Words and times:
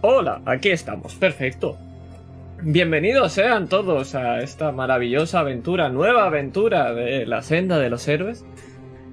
Hola, 0.00 0.42
aquí 0.44 0.68
estamos, 0.68 1.16
perfecto. 1.16 1.76
Bienvenidos 2.62 3.32
sean 3.32 3.68
todos 3.68 4.14
a 4.14 4.40
esta 4.42 4.70
maravillosa 4.70 5.40
aventura, 5.40 5.88
nueva 5.88 6.26
aventura 6.26 6.94
de 6.94 7.26
la 7.26 7.42
senda 7.42 7.80
de 7.80 7.90
los 7.90 8.06
héroes. 8.06 8.44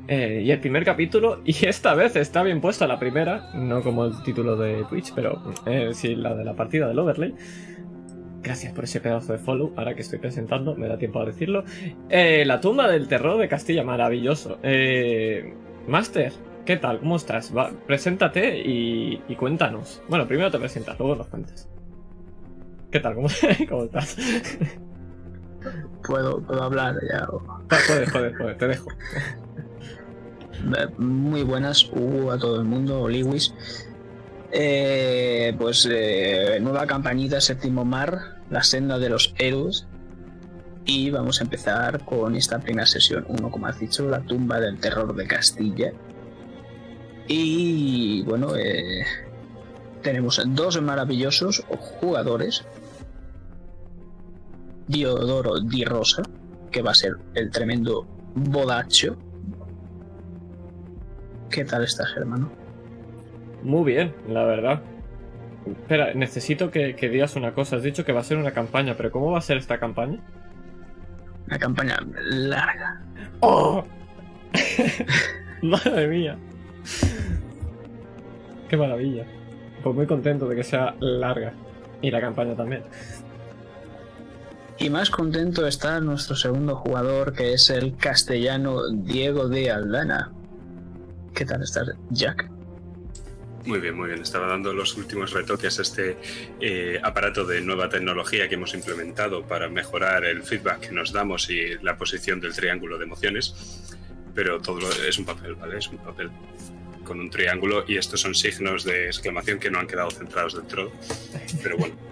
Eh, 0.08 0.44
y 0.46 0.52
el 0.52 0.60
primer 0.60 0.86
capítulo, 0.86 1.42
y 1.44 1.66
esta 1.66 1.96
vez 1.96 2.16
está 2.16 2.44
bien 2.44 2.62
puesta 2.62 2.86
la 2.86 3.00
primera, 3.00 3.50
no 3.56 3.82
como 3.82 4.06
el 4.06 4.22
título 4.22 4.56
de 4.58 4.84
Twitch, 4.88 5.12
pero 5.16 5.42
eh, 5.66 5.90
sí 5.94 6.16
la 6.16 6.36
de 6.36 6.46
la 6.46 6.54
partida 6.54 6.88
del 6.88 7.00
overlay. 7.00 7.34
Gracias 8.44 8.72
por 8.72 8.84
ese 8.84 9.02
pedazo 9.02 9.34
de 9.34 9.40
follow, 9.40 9.74
ahora 9.78 9.96
que 9.96 10.02
estoy 10.02 10.20
presentando, 10.20 10.76
me 10.76 10.88
da 10.88 11.00
tiempo 11.00 11.20
a 11.20 11.26
decirlo. 11.26 11.64
Eh, 12.10 12.44
la 12.46 12.62
tumba 12.62 12.88
del 12.88 13.08
terror 13.08 13.40
de 13.40 13.48
Castilla, 13.48 13.84
maravilloso. 13.84 14.60
Eh, 14.62 15.52
Master, 15.88 16.32
¿qué 16.66 16.78
tal? 16.78 17.00
¿Cómo 17.00 17.16
estás? 17.16 17.56
Va, 17.56 17.72
preséntate 17.86 18.60
y, 18.60 19.22
y 19.28 19.36
cuéntanos. 19.36 20.02
Bueno, 20.10 20.28
primero 20.28 20.52
te 20.52 20.60
presentas, 20.60 20.98
luego 21.00 21.16
nos 21.16 21.28
cuentas. 21.28 21.68
¿Qué 22.92 23.00
tal? 23.00 23.16
¿Cómo, 23.16 23.28
cómo 23.70 23.84
estás? 23.86 24.18
Puedo, 26.06 26.42
puedo 26.42 26.64
hablar 26.64 26.96
ya. 27.10 27.28
Ah, 27.70 27.78
Joder, 27.88 28.10
joder, 28.10 28.36
joder, 28.36 28.58
te 28.58 28.68
dejo. 28.68 28.88
Muy 30.98 31.44
buenas, 31.44 31.90
Hugo, 31.92 32.32
a 32.32 32.38
todo 32.38 32.60
el 32.60 32.66
mundo, 32.66 33.08
Lewis. 33.08 33.54
Eh, 34.52 35.54
pues 35.58 35.88
eh, 35.92 36.60
nueva 36.62 36.88
campañita, 36.88 37.42
séptimo 37.42 37.84
mar, 37.84 38.38
la 38.50 38.64
senda 38.64 38.98
de 39.00 39.10
los 39.10 39.36
héroes. 39.38 39.88
Y 40.86 41.10
vamos 41.10 41.42
a 41.42 41.44
empezar 41.46 42.06
con 42.06 42.36
esta 42.36 42.60
primera 42.60 42.86
sesión. 42.86 43.26
Uno, 43.28 43.50
como 43.50 43.66
has 43.68 43.80
dicho, 43.80 44.08
la 44.08 44.22
tumba 44.22 44.60
del 44.60 44.80
terror 44.80 45.16
de 45.16 45.26
Castilla. 45.28 45.92
Y 47.28 48.22
bueno, 48.24 48.56
eh, 48.56 49.04
tenemos 50.02 50.42
dos 50.48 50.82
maravillosos 50.82 51.64
jugadores. 52.00 52.66
Diodoro 54.88 55.60
Di 55.62 55.84
Rosa, 55.84 56.22
que 56.72 56.84
va 56.84 56.92
a 56.92 56.96
ser 56.96 57.14
el 57.34 57.50
tremendo 57.50 58.06
bodacho. 58.36 59.18
¿Qué 61.50 61.66
tal 61.66 61.84
estás, 61.84 62.14
hermano? 62.16 62.52
Muy 63.64 63.84
bien, 63.94 64.14
la 64.28 64.44
verdad. 64.44 64.82
Espera, 65.66 66.14
necesito 66.14 66.70
que, 66.70 66.96
que 66.96 67.10
digas 67.10 67.36
una 67.36 67.54
cosa. 67.54 67.78
Has 67.78 67.84
dicho 67.84 68.06
que 68.06 68.12
va 68.12 68.20
a 68.20 68.24
ser 68.24 68.38
una 68.38 68.52
campaña, 68.52 68.96
pero 68.96 69.12
¿cómo 69.12 69.32
va 69.32 69.40
a 69.40 69.42
ser 69.42 69.58
esta 69.58 69.80
campaña? 69.80 70.20
Una 71.48 71.58
campaña 71.58 71.98
larga. 72.24 73.02
¡Oh! 73.40 73.84
Madre 75.64 76.08
mía. 76.08 76.38
Qué 78.70 78.78
maravilla. 78.78 79.26
Pues 79.84 79.96
muy 79.96 80.08
contento 80.08 80.48
de 80.48 80.56
que 80.56 80.64
sea 80.64 80.96
larga. 81.00 81.54
Y 82.02 82.12
la 82.12 82.20
campaña 82.22 82.56
también. 82.56 82.84
Y 84.78 84.90
más 84.90 85.10
contento 85.10 85.66
está 85.68 86.00
nuestro 86.02 86.36
segundo 86.36 86.76
jugador, 86.76 87.34
que 87.34 87.54
es 87.54 87.70
el 87.70 87.96
castellano 87.96 88.90
Diego 88.92 89.48
de 89.48 89.72
Aldana. 89.72 90.32
¿Qué 91.34 91.46
tal 91.46 91.64
estás, 91.64 91.92
Jack? 92.10 92.50
Muy 93.66 93.80
bien, 93.80 93.96
muy 93.96 94.10
bien. 94.10 94.22
Estaba 94.22 94.48
dando 94.48 94.74
los 94.74 94.96
últimos 94.98 95.32
retoques 95.34 95.80
a 95.80 95.82
este 95.82 96.18
eh, 96.60 97.00
aparato 97.02 97.46
de 97.46 97.62
nueva 97.62 97.90
tecnología 97.90 98.48
que 98.50 98.56
hemos 98.56 98.74
implementado 98.76 99.44
para 99.44 99.70
mejorar 99.70 100.26
el 100.26 100.44
feedback 100.44 100.82
que 100.82 100.92
nos 100.92 101.12
damos 101.14 101.50
y 101.50 101.76
la 101.82 101.98
posición 101.98 102.40
del 102.42 102.54
triángulo 102.54 102.98
de 102.98 103.06
emociones. 103.06 103.96
Pero 104.36 104.60
todo 104.62 104.82
lo- 104.82 104.92
es 105.08 105.18
un 105.18 105.26
papel, 105.26 105.56
¿vale? 105.56 105.78
Es 105.78 105.88
un 105.88 105.98
papel 105.98 106.30
con 107.06 107.20
un 107.20 107.30
triángulo 107.30 107.86
y 107.88 107.98
estos 107.98 108.20
son 108.20 108.36
signos 108.36 108.84
de 108.84 109.06
exclamación 109.08 109.60
que 109.60 109.72
no 109.72 109.80
han 109.80 109.88
quedado 109.88 110.12
centrados 110.12 110.56
del 110.56 110.66
todo. 110.66 110.92
Pero 111.64 111.78
bueno. 111.78 111.96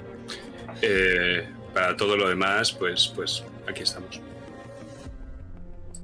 Eh, 0.86 1.48
para 1.74 1.96
todo 1.96 2.18
lo 2.18 2.28
demás, 2.28 2.74
pues, 2.74 3.12
pues 3.16 3.44
aquí 3.68 3.84
estamos. 3.84 4.20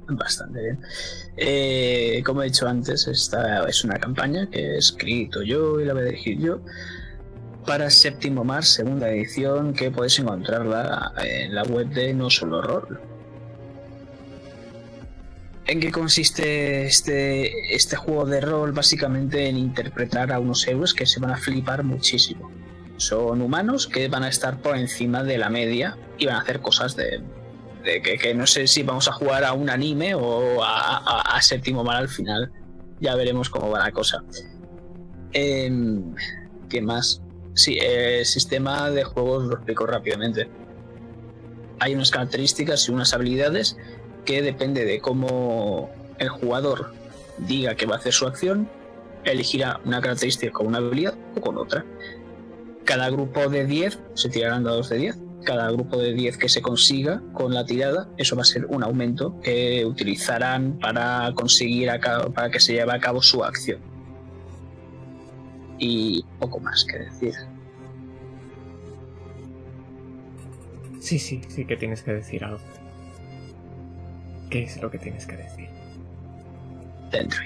Bastante 0.08 0.60
bien. 0.60 0.80
Eh, 1.36 2.22
como 2.24 2.42
he 2.42 2.46
dicho 2.46 2.66
antes, 2.66 3.06
esta 3.06 3.68
es 3.68 3.84
una 3.84 3.98
campaña 3.98 4.48
que 4.50 4.58
he 4.58 4.78
escrito 4.78 5.42
yo 5.42 5.80
y 5.80 5.84
la 5.84 5.92
voy 5.92 6.02
a 6.02 6.06
dirigir 6.06 6.38
yo 6.38 6.62
para 7.66 7.90
Séptimo 7.90 8.42
Mar, 8.42 8.64
segunda 8.64 9.10
edición, 9.10 9.72
que 9.72 9.90
podéis 9.90 10.18
encontrarla 10.18 11.12
en 11.22 11.54
la 11.54 11.62
web 11.64 11.88
de 11.90 12.12
No 12.14 12.28
Solo 12.28 12.62
Rol. 12.62 13.00
¿En 15.70 15.78
qué 15.78 15.92
consiste 15.92 16.84
este, 16.84 17.72
este 17.72 17.94
juego 17.94 18.26
de 18.26 18.40
rol? 18.40 18.72
Básicamente 18.72 19.48
en 19.48 19.56
interpretar 19.56 20.32
a 20.32 20.40
unos 20.40 20.66
héroes 20.66 20.92
que 20.92 21.06
se 21.06 21.20
van 21.20 21.30
a 21.30 21.36
flipar 21.36 21.84
muchísimo. 21.84 22.50
Son 22.96 23.40
humanos 23.40 23.86
que 23.86 24.08
van 24.08 24.24
a 24.24 24.28
estar 24.28 24.60
por 24.60 24.76
encima 24.76 25.22
de 25.22 25.38
la 25.38 25.48
media 25.48 25.96
y 26.18 26.26
van 26.26 26.34
a 26.34 26.40
hacer 26.40 26.58
cosas 26.58 26.96
de, 26.96 27.22
de 27.84 28.02
que, 28.02 28.34
no 28.34 28.48
sé 28.48 28.66
si 28.66 28.82
vamos 28.82 29.06
a 29.06 29.12
jugar 29.12 29.44
a 29.44 29.52
un 29.52 29.70
anime 29.70 30.16
o 30.16 30.60
a, 30.60 31.40
séptimo 31.40 31.84
mar 31.84 31.98
al 31.98 32.08
final. 32.08 32.50
Ya 32.98 33.14
veremos 33.14 33.48
cómo 33.48 33.70
va 33.70 33.78
la 33.78 33.92
cosa. 33.92 34.24
Em, 35.30 36.16
¿Qué 36.68 36.82
más? 36.82 37.22
Sí, 37.54 37.78
el 37.80 38.26
sistema 38.26 38.90
de 38.90 39.04
juegos 39.04 39.44
lo 39.44 39.54
explico 39.54 39.86
rápidamente. 39.86 40.48
Hay 41.78 41.94
unas 41.94 42.10
características 42.10 42.88
y 42.88 42.90
unas 42.90 43.14
habilidades 43.14 43.76
que 44.24 44.42
depende 44.42 44.84
de 44.84 45.00
cómo 45.00 45.90
el 46.18 46.28
jugador 46.28 46.92
diga 47.38 47.74
que 47.74 47.86
va 47.86 47.96
a 47.96 47.98
hacer 47.98 48.12
su 48.12 48.26
acción, 48.26 48.68
elegirá 49.24 49.80
una 49.84 50.00
característica 50.00 50.52
con 50.52 50.66
una 50.66 50.78
habilidad 50.78 51.14
o 51.36 51.40
con 51.40 51.58
otra. 51.58 51.84
Cada 52.84 53.10
grupo 53.10 53.48
de 53.48 53.66
10 53.66 53.98
se 54.14 54.28
tirarán 54.28 54.64
dados 54.64 54.88
de 54.88 54.96
10 54.98 55.16
cada 55.44 55.70
grupo 55.70 55.96
de 55.96 56.12
10 56.12 56.36
que 56.36 56.48
se 56.48 56.62
consiga 56.62 57.22
con 57.32 57.54
la 57.54 57.64
tirada, 57.64 58.08
eso 58.16 58.36
va 58.36 58.42
a 58.42 58.44
ser 58.44 58.66
un 58.66 58.82
aumento 58.82 59.40
que 59.40 59.84
utilizarán 59.84 60.78
para 60.78 61.32
conseguir 61.34 61.90
para 62.34 62.50
que 62.50 62.60
se 62.60 62.74
lleve 62.74 62.92
a 62.92 62.98
cabo 62.98 63.22
su 63.22 63.42
acción. 63.42 63.80
Y 65.78 66.24
poco 66.38 66.60
más 66.60 66.84
que 66.84 66.98
decir. 66.98 67.34
Sí, 70.98 71.18
sí, 71.18 71.40
sí 71.48 71.64
que 71.64 71.76
tienes 71.76 72.02
que 72.02 72.12
decir 72.12 72.44
algo. 72.44 72.60
¿Qué 74.50 74.64
es 74.64 74.82
lo 74.82 74.90
que 74.90 74.98
tienes 74.98 75.26
que 75.26 75.36
decir? 75.36 75.68
Dentro 77.12 77.40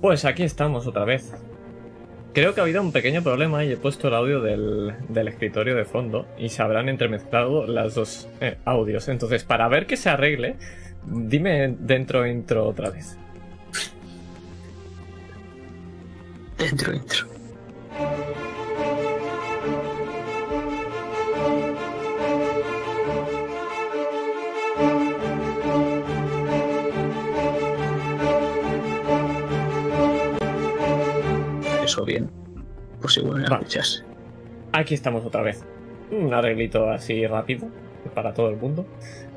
Pues 0.00 0.24
aquí 0.24 0.44
estamos 0.44 0.86
otra 0.86 1.04
vez. 1.04 1.32
Creo 2.32 2.54
que 2.54 2.60
ha 2.60 2.62
habido 2.62 2.80
un 2.82 2.92
pequeño 2.92 3.22
problema 3.22 3.64
y 3.64 3.72
he 3.72 3.76
puesto 3.76 4.08
el 4.08 4.14
audio 4.14 4.40
del, 4.40 4.94
del 5.08 5.28
escritorio 5.28 5.74
de 5.74 5.84
fondo 5.84 6.26
y 6.38 6.50
se 6.50 6.62
habrán 6.62 6.88
entremezclado 6.88 7.66
las 7.66 7.94
dos 7.94 8.28
eh, 8.40 8.58
audios. 8.64 9.08
Entonces, 9.08 9.42
para 9.42 9.66
ver 9.68 9.86
que 9.86 9.96
se 9.96 10.08
arregle, 10.08 10.56
dime 11.04 11.74
dentro 11.80 12.26
intro 12.26 12.66
otra 12.66 12.90
vez. 12.90 13.18
Dentro, 16.58 16.92
dentro. 16.92 17.27
Bien. 32.08 32.30
Por 33.00 33.12
si 33.12 33.20
vuelven 33.20 33.52
a 33.52 33.56
escucharse. 33.56 34.02
Aquí 34.72 34.94
estamos 34.94 35.24
otra 35.24 35.42
vez. 35.42 35.64
Un 36.10 36.34
arreglito 36.34 36.90
así 36.90 37.26
rápido 37.26 37.68
para 38.14 38.34
todo 38.34 38.50
el 38.50 38.56
mundo. 38.56 38.86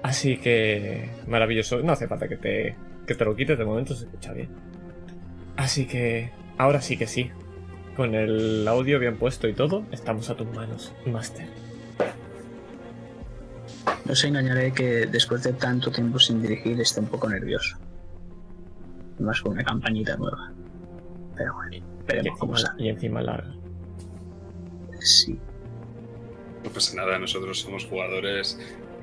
Así 0.01 0.37
que 0.37 1.09
maravilloso. 1.27 1.81
No 1.81 1.93
hace 1.93 2.07
falta 2.07 2.27
que 2.27 2.37
te, 2.37 2.75
que 3.05 3.15
te 3.15 3.25
lo 3.25 3.35
quites, 3.35 3.57
de 3.57 3.65
momento 3.65 3.93
se 3.93 4.05
escucha 4.05 4.33
bien. 4.33 4.49
Así 5.57 5.85
que 5.85 6.31
ahora 6.57 6.81
sí 6.81 6.97
que 6.97 7.07
sí. 7.07 7.29
Con 7.95 8.15
el 8.15 8.67
audio 8.67 8.99
bien 8.99 9.17
puesto 9.17 9.47
y 9.47 9.53
todo, 9.53 9.83
estamos 9.91 10.29
a 10.29 10.35
tus 10.35 10.47
manos, 10.47 10.93
Master. 11.05 11.45
No 14.05 14.13
os 14.13 14.23
engañaré 14.23 14.71
que 14.71 15.05
después 15.05 15.43
de 15.43 15.53
tanto 15.53 15.91
tiempo 15.91 16.17
sin 16.17 16.41
dirigir 16.41 16.79
esté 16.79 17.01
un 17.01 17.07
poco 17.07 17.29
nervioso. 17.29 17.77
Más 19.19 19.41
con 19.41 19.53
una 19.53 19.63
campañita 19.63 20.15
nueva. 20.17 20.51
Pero 21.35 21.53
bueno, 21.53 21.75
Y 21.75 21.83
veremos 22.07 22.39
cómo 22.39 22.57
sale. 22.57 22.83
y 22.83 22.89
encima 22.89 23.21
larga. 23.21 23.53
Sí. 24.99 25.39
No 26.63 26.69
pasa 26.69 26.95
nada, 26.95 27.17
nosotros 27.17 27.59
somos 27.59 27.85
jugadores 27.85 28.59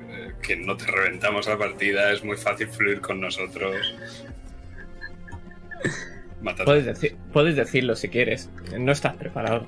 eh, 0.09 0.33
que 0.41 0.55
no 0.55 0.77
te 0.77 0.85
reventamos 0.85 1.47
la 1.47 1.57
partida, 1.57 2.11
es 2.11 2.23
muy 2.23 2.37
fácil 2.37 2.67
fluir 2.67 3.01
con 3.01 3.19
nosotros. 3.19 3.95
Mátate. 6.41 6.63
Puedes, 6.63 6.85
decir, 6.85 7.17
puedes 7.33 7.55
decirlo 7.57 7.95
si 7.95 8.07
quieres. 8.07 8.49
No 8.77 8.91
estás 8.93 9.15
preparado. 9.15 9.65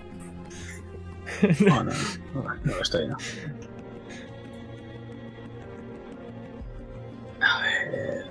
No, 1.60 1.84
no, 1.84 1.92
no, 2.34 2.44
no 2.44 2.76
lo 2.76 2.82
estoy, 2.82 3.08
no. 3.10 3.18
A 7.42 7.62
ver. 7.62 8.31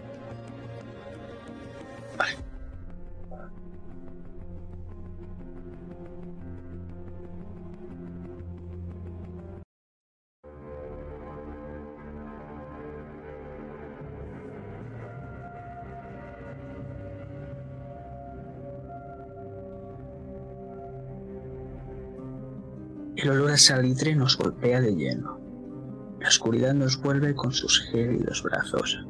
El 23.23 23.29
olor 23.33 23.51
a 23.51 23.59
salitre 23.59 24.15
nos 24.15 24.39
golpea 24.39 24.81
de 24.81 24.95
lleno. 24.95 25.39
La 26.21 26.29
oscuridad 26.29 26.73
nos 26.73 26.99
vuelve 27.03 27.35
con 27.35 27.53
sus 27.53 27.81
gélidos 27.91 28.43
brazos, 28.43 29.05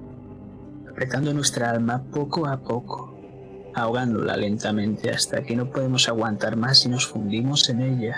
apretando 0.90 1.32
nuestra 1.32 1.70
alma 1.70 2.02
poco 2.10 2.48
a 2.48 2.60
poco, 2.60 3.16
ahogándola 3.72 4.36
lentamente 4.36 5.10
hasta 5.10 5.44
que 5.44 5.54
no 5.54 5.70
podemos 5.70 6.08
aguantar 6.08 6.56
más 6.56 6.84
y 6.86 6.88
nos 6.88 7.06
fundimos 7.06 7.68
en 7.68 7.82
ella. 7.82 8.16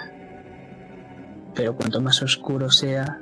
Pero 1.55 1.77
cuanto 1.77 2.01
más 2.01 2.23
oscuro 2.23 2.71
sea, 2.71 3.21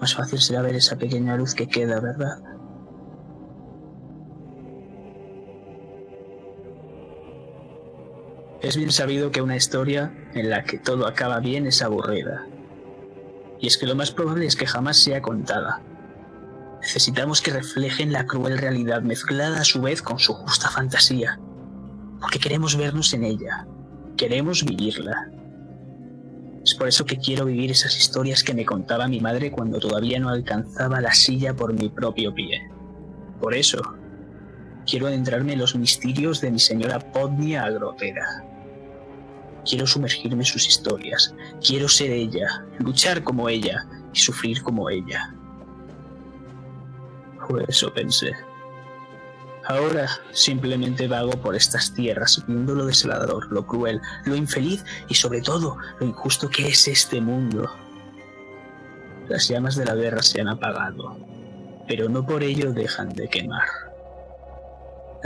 más 0.00 0.12
fácil 0.12 0.40
será 0.40 0.62
ver 0.62 0.74
esa 0.74 0.96
pequeña 0.96 1.36
luz 1.36 1.54
que 1.54 1.68
queda, 1.68 2.00
¿verdad? 2.00 2.55
Es 8.66 8.76
bien 8.76 8.90
sabido 8.90 9.30
que 9.30 9.42
una 9.42 9.54
historia 9.54 10.12
en 10.34 10.50
la 10.50 10.64
que 10.64 10.76
todo 10.76 11.06
acaba 11.06 11.38
bien 11.38 11.68
es 11.68 11.82
aburrida. 11.82 12.44
Y 13.60 13.68
es 13.68 13.78
que 13.78 13.86
lo 13.86 13.94
más 13.94 14.10
probable 14.10 14.44
es 14.44 14.56
que 14.56 14.66
jamás 14.66 14.96
sea 14.96 15.22
contada. 15.22 15.80
Necesitamos 16.80 17.40
que 17.40 17.52
reflejen 17.52 18.10
la 18.10 18.26
cruel 18.26 18.58
realidad 18.58 19.02
mezclada 19.02 19.60
a 19.60 19.64
su 19.64 19.80
vez 19.82 20.02
con 20.02 20.18
su 20.18 20.34
justa 20.34 20.68
fantasía. 20.68 21.38
Porque 22.20 22.40
queremos 22.40 22.76
vernos 22.76 23.14
en 23.14 23.22
ella. 23.22 23.68
Queremos 24.16 24.64
vivirla. 24.64 25.30
Es 26.64 26.74
por 26.74 26.88
eso 26.88 27.04
que 27.04 27.18
quiero 27.18 27.44
vivir 27.44 27.70
esas 27.70 27.96
historias 27.96 28.42
que 28.42 28.52
me 28.52 28.66
contaba 28.66 29.06
mi 29.06 29.20
madre 29.20 29.52
cuando 29.52 29.78
todavía 29.78 30.18
no 30.18 30.30
alcanzaba 30.30 31.00
la 31.00 31.14
silla 31.14 31.54
por 31.54 31.72
mi 31.72 31.88
propio 31.88 32.34
pie. 32.34 32.68
Por 33.40 33.54
eso, 33.54 33.80
quiero 34.84 35.06
adentrarme 35.06 35.52
en 35.52 35.60
los 35.60 35.76
misterios 35.76 36.40
de 36.40 36.50
mi 36.50 36.58
señora 36.58 36.98
Podnia 36.98 37.62
Agrotera. 37.62 38.55
Quiero 39.68 39.86
sumergirme 39.86 40.42
en 40.42 40.44
sus 40.44 40.66
historias. 40.66 41.34
Quiero 41.64 41.88
ser 41.88 42.10
ella, 42.10 42.64
luchar 42.78 43.22
como 43.22 43.48
ella 43.48 43.86
y 44.12 44.18
sufrir 44.18 44.62
como 44.62 44.88
ella. 44.88 45.34
Fue 47.48 47.64
eso 47.68 47.92
pensé. 47.92 48.32
Ahora 49.68 50.08
simplemente 50.30 51.08
vago 51.08 51.32
por 51.32 51.56
estas 51.56 51.92
tierras, 51.92 52.44
viendo 52.46 52.74
lo 52.74 52.86
desolador, 52.86 53.50
lo 53.52 53.66
cruel, 53.66 54.00
lo 54.24 54.36
infeliz 54.36 54.84
y 55.08 55.14
sobre 55.14 55.40
todo 55.40 55.76
lo 55.98 56.06
injusto 56.06 56.48
que 56.48 56.68
es 56.68 56.86
este 56.86 57.20
mundo. 57.20 57.68
Las 59.28 59.48
llamas 59.48 59.74
de 59.74 59.86
la 59.86 59.96
guerra 59.96 60.22
se 60.22 60.40
han 60.40 60.48
apagado, 60.48 61.18
pero 61.88 62.08
no 62.08 62.24
por 62.24 62.44
ello 62.44 62.72
dejan 62.72 63.08
de 63.08 63.28
quemar. 63.28 63.95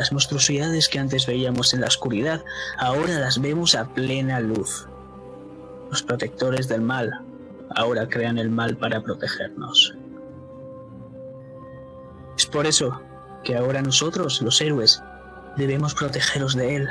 Las 0.01 0.13
monstruosidades 0.13 0.89
que 0.89 0.99
antes 0.99 1.27
veíamos 1.27 1.75
en 1.75 1.83
la 1.83 1.89
oscuridad, 1.89 2.43
ahora 2.79 3.19
las 3.19 3.39
vemos 3.39 3.75
a 3.75 3.85
plena 3.93 4.41
luz. 4.41 4.89
Los 5.91 6.03
protectores 6.03 6.69
del 6.69 6.81
mal 6.81 7.21
ahora 7.77 8.09
crean 8.09 8.39
el 8.39 8.49
mal 8.49 8.79
para 8.79 9.03
protegernos. 9.03 9.95
Es 12.35 12.47
por 12.47 12.67
eso 12.67 12.99
que 13.45 13.59
ahora 13.59 13.83
nosotros, 13.83 14.41
los 14.41 14.59
héroes, 14.63 15.03
debemos 15.59 15.95
protegeros 15.95 16.57
de 16.57 16.77
él. 16.77 16.89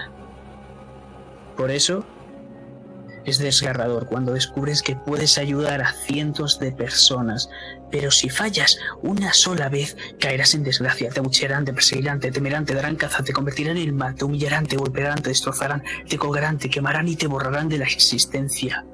Por 1.58 1.72
eso 1.72 2.06
es 3.30 3.38
desgarrador 3.38 4.06
cuando 4.08 4.34
descubres 4.34 4.82
que 4.82 4.96
puedes 4.96 5.38
ayudar 5.38 5.82
a 5.82 5.94
cientos 5.94 6.60
de 6.60 6.72
personas, 6.72 7.50
pero 7.92 8.12
si 8.12 8.30
fallas 8.30 8.78
una 9.02 9.34
sola 9.34 9.70
vez, 9.70 9.96
caerás 10.20 10.54
en 10.54 10.64
desgracia, 10.64 11.10
te 11.10 11.20
abuchearán, 11.20 11.66
te 11.66 11.74
perseguirán, 11.74 12.20
te 12.20 12.32
temerán, 12.32 12.66
te 12.66 12.74
darán 12.74 12.96
caza, 12.96 13.24
te 13.24 13.34
convertirán 13.34 13.78
en 13.78 13.84
el 13.84 13.94
mal, 13.94 14.16
te 14.16 14.26
humillarán, 14.26 14.66
te 14.66 14.78
golpearán, 14.78 15.22
te 15.22 15.30
destrozarán, 15.30 15.84
te 16.08 16.18
colgarán, 16.18 16.58
te 16.58 16.70
quemarán 16.70 17.08
y 17.08 17.16
te 17.16 17.28
borrarán 17.28 17.70
de 17.70 17.78
la 17.80 17.86
existencia. 17.86 18.86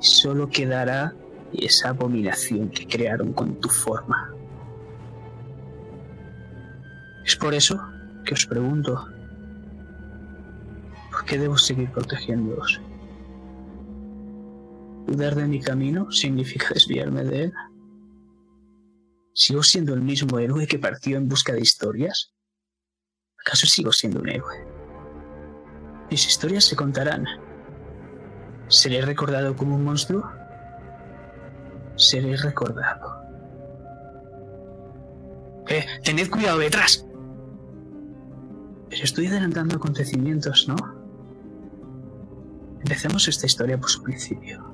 Solo 0.00 0.48
quedará 0.48 1.14
esa 1.52 1.90
abominación 1.90 2.70
que 2.70 2.86
crearon 2.86 3.32
con 3.32 3.60
tu 3.60 3.68
forma. 3.68 4.32
Es 7.24 7.36
por 7.36 7.54
eso 7.54 7.80
que 8.24 8.34
os 8.34 8.46
pregunto, 8.46 9.08
¿por 11.10 11.24
qué 11.24 11.38
debo 11.38 11.56
seguir 11.56 11.90
protegiéndoos? 11.90 12.80
¿Dudar 15.06 15.34
de 15.34 15.46
mi 15.46 15.60
camino 15.60 16.10
significa 16.10 16.68
desviarme 16.72 17.24
de 17.24 17.44
él? 17.44 17.52
¿Sigo 19.34 19.62
siendo 19.62 19.94
el 19.94 20.00
mismo 20.00 20.38
héroe 20.38 20.66
que 20.66 20.78
partió 20.78 21.16
en 21.16 21.28
busca 21.28 21.52
de 21.52 21.60
historias? 21.60 22.32
¿Acaso 23.44 23.66
sigo 23.66 23.92
siendo 23.92 24.20
un 24.20 24.28
héroe? 24.28 24.66
Mis 26.10 26.26
historias 26.26 26.64
se 26.64 26.76
contarán. 26.76 27.26
¿Seré 28.68 29.02
recordado 29.02 29.54
como 29.56 29.76
un 29.76 29.84
monstruo? 29.84 30.24
Seré 31.96 32.36
recordado. 32.36 33.22
¡Eh! 35.68 35.84
¡Tened 36.02 36.30
cuidado 36.30 36.58
detrás! 36.58 37.06
Pero 38.88 39.02
estoy 39.02 39.26
adelantando 39.26 39.76
acontecimientos, 39.76 40.66
¿no? 40.68 40.76
Empecemos 42.80 43.26
esta 43.28 43.46
historia 43.46 43.78
por 43.78 43.90
su 43.90 44.02
principio. 44.02 44.73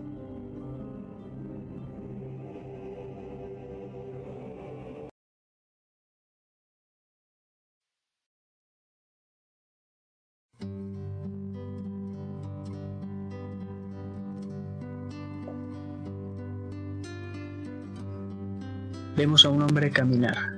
Vemos 19.21 19.45
a 19.45 19.51
un 19.51 19.61
hombre 19.61 19.91
caminar 19.91 20.57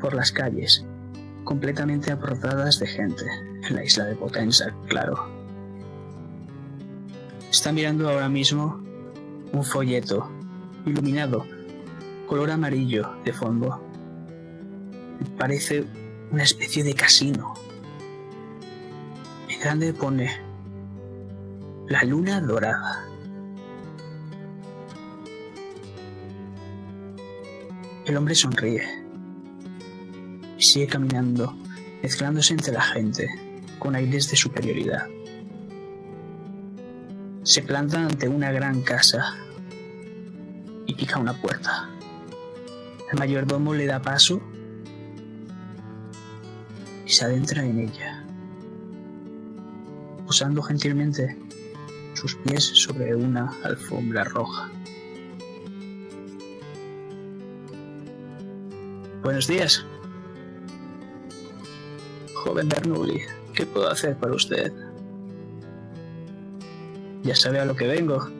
por 0.00 0.14
las 0.14 0.30
calles, 0.30 0.86
completamente 1.42 2.12
aportadas 2.12 2.78
de 2.78 2.86
gente, 2.86 3.24
en 3.68 3.74
la 3.74 3.82
isla 3.82 4.04
de 4.04 4.14
Potenza, 4.14 4.72
claro. 4.86 5.28
Está 7.50 7.72
mirando 7.72 8.08
ahora 8.08 8.28
mismo 8.28 8.80
un 9.52 9.64
folleto 9.64 10.30
iluminado, 10.86 11.44
color 12.28 12.52
amarillo 12.52 13.16
de 13.24 13.32
fondo. 13.32 13.82
Parece 15.36 15.86
una 16.30 16.44
especie 16.44 16.84
de 16.84 16.94
casino. 16.94 17.54
En 19.48 19.58
grande 19.58 19.92
pone 19.92 20.40
la 21.88 22.04
luna 22.04 22.40
dorada. 22.40 23.09
El 28.06 28.16
hombre 28.16 28.34
sonríe 28.34 28.82
y 30.56 30.62
sigue 30.62 30.86
caminando, 30.86 31.54
mezclándose 32.02 32.54
entre 32.54 32.72
la 32.72 32.80
gente, 32.80 33.28
con 33.78 33.94
aires 33.94 34.30
de 34.30 34.36
superioridad. 34.36 35.06
Se 37.42 37.62
planta 37.62 38.04
ante 38.04 38.26
una 38.28 38.50
gran 38.52 38.80
casa 38.82 39.36
y 40.86 40.94
pica 40.94 41.18
una 41.18 41.34
puerta. 41.34 41.90
El 43.12 43.18
mayordomo 43.18 43.74
le 43.74 43.86
da 43.86 44.00
paso 44.00 44.40
y 47.04 47.10
se 47.10 47.24
adentra 47.24 47.64
en 47.64 47.80
ella, 47.80 48.24
posando 50.26 50.62
gentilmente 50.62 51.36
sus 52.14 52.34
pies 52.36 52.64
sobre 52.64 53.14
una 53.14 53.52
alfombra 53.62 54.24
roja. 54.24 54.70
Buenos 59.22 59.46
días. 59.46 59.84
Joven 62.34 62.70
Bernoulli, 62.70 63.20
¿qué 63.54 63.66
puedo 63.66 63.90
hacer 63.90 64.16
para 64.16 64.32
usted? 64.32 64.72
Ya 67.22 67.36
sabe 67.36 67.58
a 67.58 67.66
lo 67.66 67.76
que 67.76 67.86
vengo. 67.86 68.30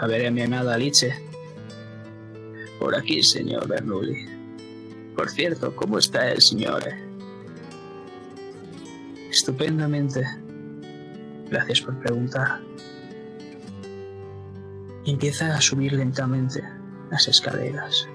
A 0.00 0.06
ver 0.06 0.26
a 0.26 0.30
mi 0.30 0.40
amada 0.40 0.74
Alice. 0.74 1.14
Por 2.80 2.94
aquí, 2.96 3.22
señor 3.22 3.68
Bernoulli. 3.68 4.26
Por 5.14 5.28
cierto, 5.28 5.76
¿cómo 5.76 5.98
está 5.98 6.32
el 6.32 6.40
señor? 6.40 6.82
Estupendamente. 9.30 10.26
Gracias 11.50 11.82
por 11.82 11.98
preguntar. 11.98 12.60
Empieza 15.04 15.54
a 15.54 15.60
subir 15.60 15.92
lentamente 15.92 16.62
las 17.10 17.28
escaleras, 17.28 18.08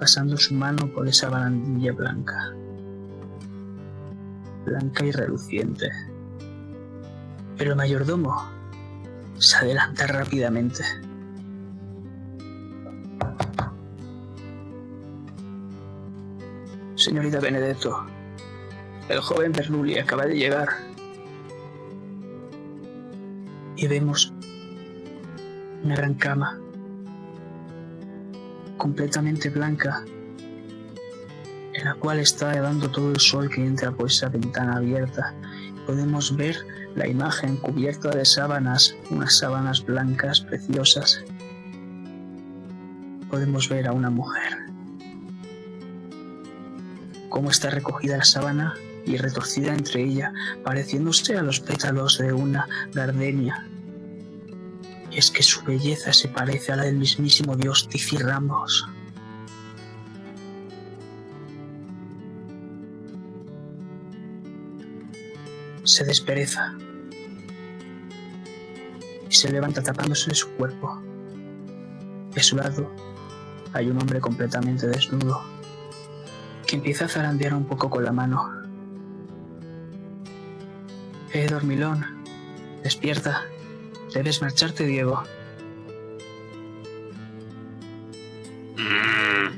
pasando 0.00 0.38
su 0.38 0.54
mano 0.54 0.90
por 0.90 1.06
esa 1.06 1.28
barandilla 1.28 1.92
blanca, 1.92 2.54
blanca 4.64 5.04
y 5.04 5.12
reluciente. 5.12 5.90
Pero 7.58 7.72
el 7.72 7.76
mayordomo 7.76 8.34
se 9.36 9.58
adelanta 9.58 10.06
rápidamente. 10.06 10.82
Señorita 16.94 17.38
Benedetto, 17.40 18.06
el 19.10 19.20
joven 19.20 19.52
Bernoulli 19.52 19.98
acaba 19.98 20.24
de 20.24 20.34
llegar. 20.34 20.68
Y 23.76 23.86
vemos 23.86 24.32
una 25.82 25.94
gran 25.94 26.14
cama, 26.14 26.58
completamente 28.80 29.50
blanca, 29.50 30.02
en 31.74 31.84
la 31.84 31.94
cual 31.96 32.18
está 32.18 32.58
dando 32.60 32.90
todo 32.90 33.12
el 33.12 33.20
sol 33.20 33.50
que 33.50 33.64
entra 33.64 33.92
por 33.92 34.08
esa 34.08 34.30
ventana 34.30 34.78
abierta. 34.78 35.34
Podemos 35.86 36.34
ver 36.34 36.56
la 36.96 37.06
imagen 37.06 37.58
cubierta 37.58 38.08
de 38.08 38.24
sábanas, 38.24 38.96
unas 39.10 39.36
sábanas 39.36 39.84
blancas 39.84 40.40
preciosas. 40.40 41.22
Podemos 43.28 43.68
ver 43.68 43.86
a 43.86 43.92
una 43.92 44.08
mujer. 44.08 44.56
Cómo 47.28 47.50
está 47.50 47.68
recogida 47.68 48.16
la 48.16 48.24
sábana 48.24 48.74
y 49.04 49.18
retorcida 49.18 49.74
entre 49.74 50.02
ella, 50.04 50.32
pareciéndose 50.64 51.36
a 51.36 51.42
los 51.42 51.60
pétalos 51.60 52.16
de 52.16 52.32
una 52.32 52.66
gardenia. 52.94 53.66
Es 55.20 55.30
que 55.30 55.42
su 55.42 55.62
belleza 55.62 56.14
se 56.14 56.28
parece 56.28 56.72
a 56.72 56.76
la 56.76 56.84
del 56.84 56.96
mismísimo 56.96 57.54
dios 57.54 57.86
Ramos. 58.20 58.88
Se 65.84 66.04
despereza 66.04 66.74
y 69.28 69.34
se 69.34 69.52
levanta 69.52 69.82
tapándose 69.82 70.30
de 70.30 70.36
su 70.36 70.48
cuerpo. 70.52 71.02
a 72.34 72.42
su 72.42 72.56
lado 72.56 72.90
hay 73.74 73.90
un 73.90 74.00
hombre 74.00 74.20
completamente 74.20 74.86
desnudo 74.86 75.42
que 76.66 76.76
empieza 76.76 77.04
a 77.04 77.08
zarandear 77.08 77.52
un 77.52 77.66
poco 77.66 77.90
con 77.90 78.04
la 78.04 78.12
mano 78.12 78.50
eh, 81.34 81.46
dormilón, 81.46 82.06
despierta. 82.82 83.42
Debes 84.12 84.42
marcharte, 84.42 84.86
Diego. 84.86 85.22
Mm. 88.76 89.50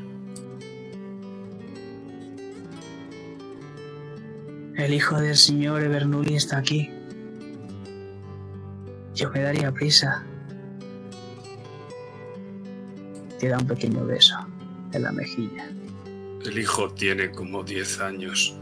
El 4.77 4.95
hijo 4.95 5.21
del 5.21 5.37
señor 5.37 5.89
Bernoulli 5.89 6.35
está 6.37 6.59
aquí. 6.59 6.91
Yo 9.15 9.31
me 9.31 9.41
daría 9.41 9.73
prisa. 9.73 10.25
Te 13.39 13.49
da 13.49 13.59
un 13.59 13.67
pequeño 13.67 14.05
beso 14.05 14.37
en 14.93 15.03
la 15.03 15.13
mejilla. 15.13 15.69
El 16.45 16.59
hijo 16.59 16.91
tiene 16.93 17.31
como 17.31 17.63
10 17.63 18.01
años. 18.01 18.57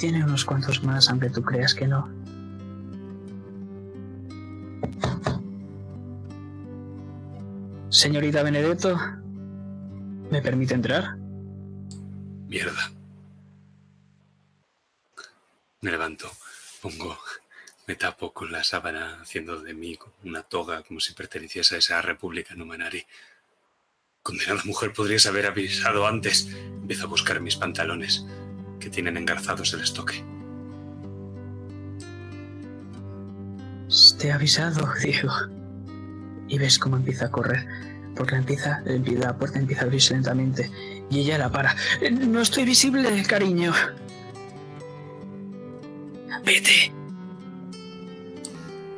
Tiene 0.00 0.24
unos 0.24 0.46
cuantos 0.46 0.82
más, 0.82 1.10
aunque 1.10 1.28
tú 1.28 1.42
creas 1.42 1.74
que 1.74 1.86
no. 1.86 2.08
Señorita 7.90 8.42
Benedetto, 8.42 8.98
¿me 10.30 10.40
permite 10.40 10.72
entrar? 10.72 11.18
Mierda. 12.48 12.90
Me 15.82 15.90
levanto, 15.90 16.30
pongo, 16.80 17.18
me 17.86 17.94
tapo 17.94 18.32
con 18.32 18.50
la 18.50 18.64
sábana 18.64 19.20
haciendo 19.20 19.60
de 19.60 19.74
mí 19.74 19.98
una 20.24 20.42
toga 20.42 20.82
como 20.82 21.00
si 21.00 21.12
perteneciese 21.12 21.74
a 21.74 21.78
esa 21.78 22.00
república 22.00 22.54
numanari. 22.54 23.04
Condenada 24.22 24.62
mujer, 24.64 24.94
podrías 24.94 25.26
haber 25.26 25.44
avisado 25.44 26.06
antes. 26.06 26.46
Empiezo 26.54 27.04
a 27.04 27.08
buscar 27.08 27.42
mis 27.42 27.56
pantalones 27.56 28.24
que 28.80 28.90
tienen 28.90 29.16
engarzados 29.16 29.72
el 29.74 29.82
estoque. 29.82 30.24
Te 34.18 34.28
he 34.28 34.32
avisado, 34.32 34.88
Diego. 35.02 35.32
Y 36.48 36.58
ves 36.58 36.78
cómo 36.78 36.96
empieza 36.96 37.26
a 37.26 37.30
correr. 37.30 37.66
Porque 38.16 38.34
empieza, 38.34 38.82
la 38.84 39.36
puerta 39.36 39.58
empieza 39.58 39.82
a 39.82 39.84
abrirse 39.84 40.14
lentamente. 40.14 40.70
Y 41.10 41.20
ella 41.20 41.38
la 41.38 41.50
para. 41.50 41.74
No 42.10 42.40
estoy 42.40 42.64
visible, 42.64 43.22
cariño. 43.24 43.72
Vete. 46.44 46.92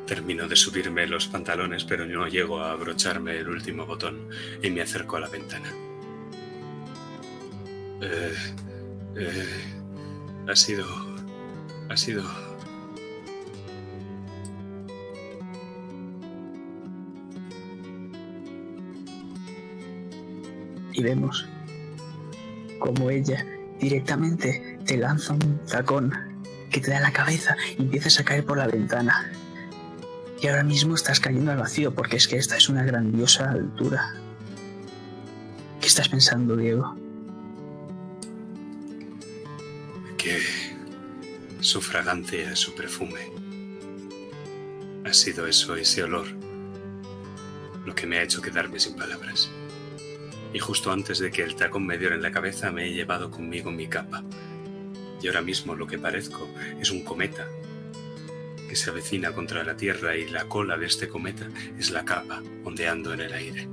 Termino 0.07 0.47
de 0.47 0.55
subirme 0.55 1.07
los 1.07 1.27
pantalones, 1.27 1.85
pero 1.85 2.05
no 2.05 2.27
llego 2.27 2.59
a 2.59 2.71
abrocharme 2.71 3.37
el 3.37 3.47
último 3.47 3.85
botón 3.85 4.27
y 4.61 4.69
me 4.69 4.81
acerco 4.81 5.17
a 5.17 5.21
la 5.21 5.29
ventana. 5.29 5.71
Eh, 8.01 8.33
eh, 9.15 9.47
ha 10.47 10.55
sido... 10.55 10.85
Ha 11.89 11.97
sido... 11.97 12.23
Y 20.93 21.01
vemos 21.01 21.47
como 22.83 23.09
ella 23.09 23.45
directamente 23.79 24.77
te 24.85 24.97
lanza 24.97 25.33
un 25.33 25.59
tacón 25.65 26.13
que 26.69 26.81
te 26.81 26.91
da 26.91 26.99
la 26.99 27.13
cabeza 27.13 27.55
y 27.77 27.81
empiezas 27.81 28.19
a 28.19 28.25
caer 28.25 28.43
por 28.43 28.57
la 28.57 28.67
ventana. 28.67 29.31
Y 30.41 30.47
ahora 30.47 30.63
mismo 30.63 30.95
estás 30.95 31.21
cayendo 31.21 31.51
al 31.51 31.57
vacío 31.57 31.95
porque 31.95 32.17
es 32.17 32.27
que 32.27 32.35
esta 32.35 32.57
es 32.57 32.67
una 32.67 32.83
grandiosa 32.83 33.51
altura. 33.51 34.15
¿Qué 35.79 35.87
estás 35.87 36.09
pensando, 36.09 36.57
Diego? 36.57 37.02
Su 41.73 41.81
fragancia, 41.81 42.55
su 42.55 42.75
perfume, 42.75 43.31
ha 45.03 45.11
sido 45.11 45.47
eso, 45.47 45.75
ese 45.75 46.03
olor, 46.03 46.27
lo 47.83 47.95
que 47.95 48.05
me 48.05 48.19
ha 48.19 48.21
hecho 48.21 48.43
quedarme 48.43 48.79
sin 48.79 48.95
palabras. 48.95 49.49
Y 50.53 50.59
justo 50.59 50.91
antes 50.91 51.17
de 51.17 51.31
que 51.31 51.41
el 51.41 51.55
tacón 51.55 51.87
me 51.87 51.97
diera 51.97 52.13
en 52.13 52.21
la 52.21 52.31
cabeza 52.31 52.71
me 52.71 52.85
he 52.85 52.93
llevado 52.93 53.31
conmigo 53.31 53.71
mi 53.71 53.87
capa. 53.87 54.23
Y 55.19 55.25
ahora 55.25 55.41
mismo 55.41 55.73
lo 55.73 55.87
que 55.87 55.97
parezco 55.97 56.47
es 56.79 56.91
un 56.91 57.03
cometa 57.03 57.47
que 58.69 58.75
se 58.75 58.91
avecina 58.91 59.31
contra 59.31 59.63
la 59.63 59.75
Tierra 59.75 60.15
y 60.15 60.29
la 60.29 60.47
cola 60.47 60.77
de 60.77 60.85
este 60.85 61.07
cometa 61.07 61.49
es 61.79 61.89
la 61.89 62.05
capa 62.05 62.43
ondeando 62.63 63.15
en 63.15 63.21
el 63.21 63.33
aire 63.33 63.67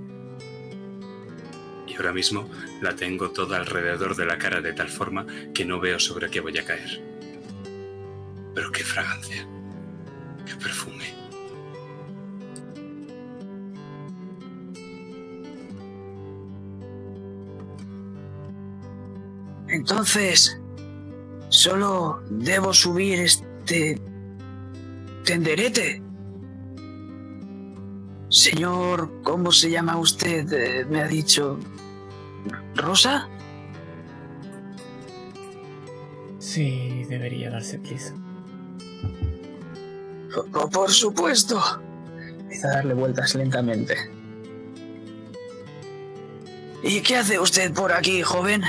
ahora 2.00 2.12
mismo 2.14 2.48
la 2.80 2.96
tengo 2.96 3.30
toda 3.30 3.58
alrededor 3.58 4.16
de 4.16 4.24
la 4.24 4.38
cara 4.38 4.62
de 4.62 4.72
tal 4.72 4.88
forma 4.88 5.26
que 5.52 5.66
no 5.66 5.80
veo 5.80 5.98
sobre 5.98 6.30
qué 6.30 6.40
voy 6.40 6.56
a 6.56 6.64
caer. 6.64 7.09
Fragancia, 8.92 9.46
qué 10.44 10.56
perfume. 10.56 11.04
Entonces, 19.68 20.60
solo 21.50 22.20
debo 22.30 22.74
subir 22.74 23.20
este 23.20 24.00
tenderete. 25.24 26.02
Señor, 28.28 29.22
¿cómo 29.22 29.52
se 29.52 29.70
llama 29.70 29.98
usted? 29.98 30.52
Eh, 30.52 30.84
me 30.90 31.02
ha 31.02 31.06
dicho... 31.06 31.60
¿Rosa? 32.74 33.28
Sí, 36.40 37.04
debería 37.08 37.50
darse 37.50 37.78
prisa. 37.78 38.14
Por, 40.52 40.70
por 40.70 40.90
supuesto. 40.90 41.60
Empieza 42.38 42.68
a 42.68 42.76
darle 42.76 42.94
vueltas 42.94 43.34
lentamente. 43.34 43.96
¿Y 46.82 47.00
qué 47.00 47.16
hace 47.16 47.38
usted 47.38 47.72
por 47.72 47.92
aquí, 47.92 48.22
joven? 48.22 48.62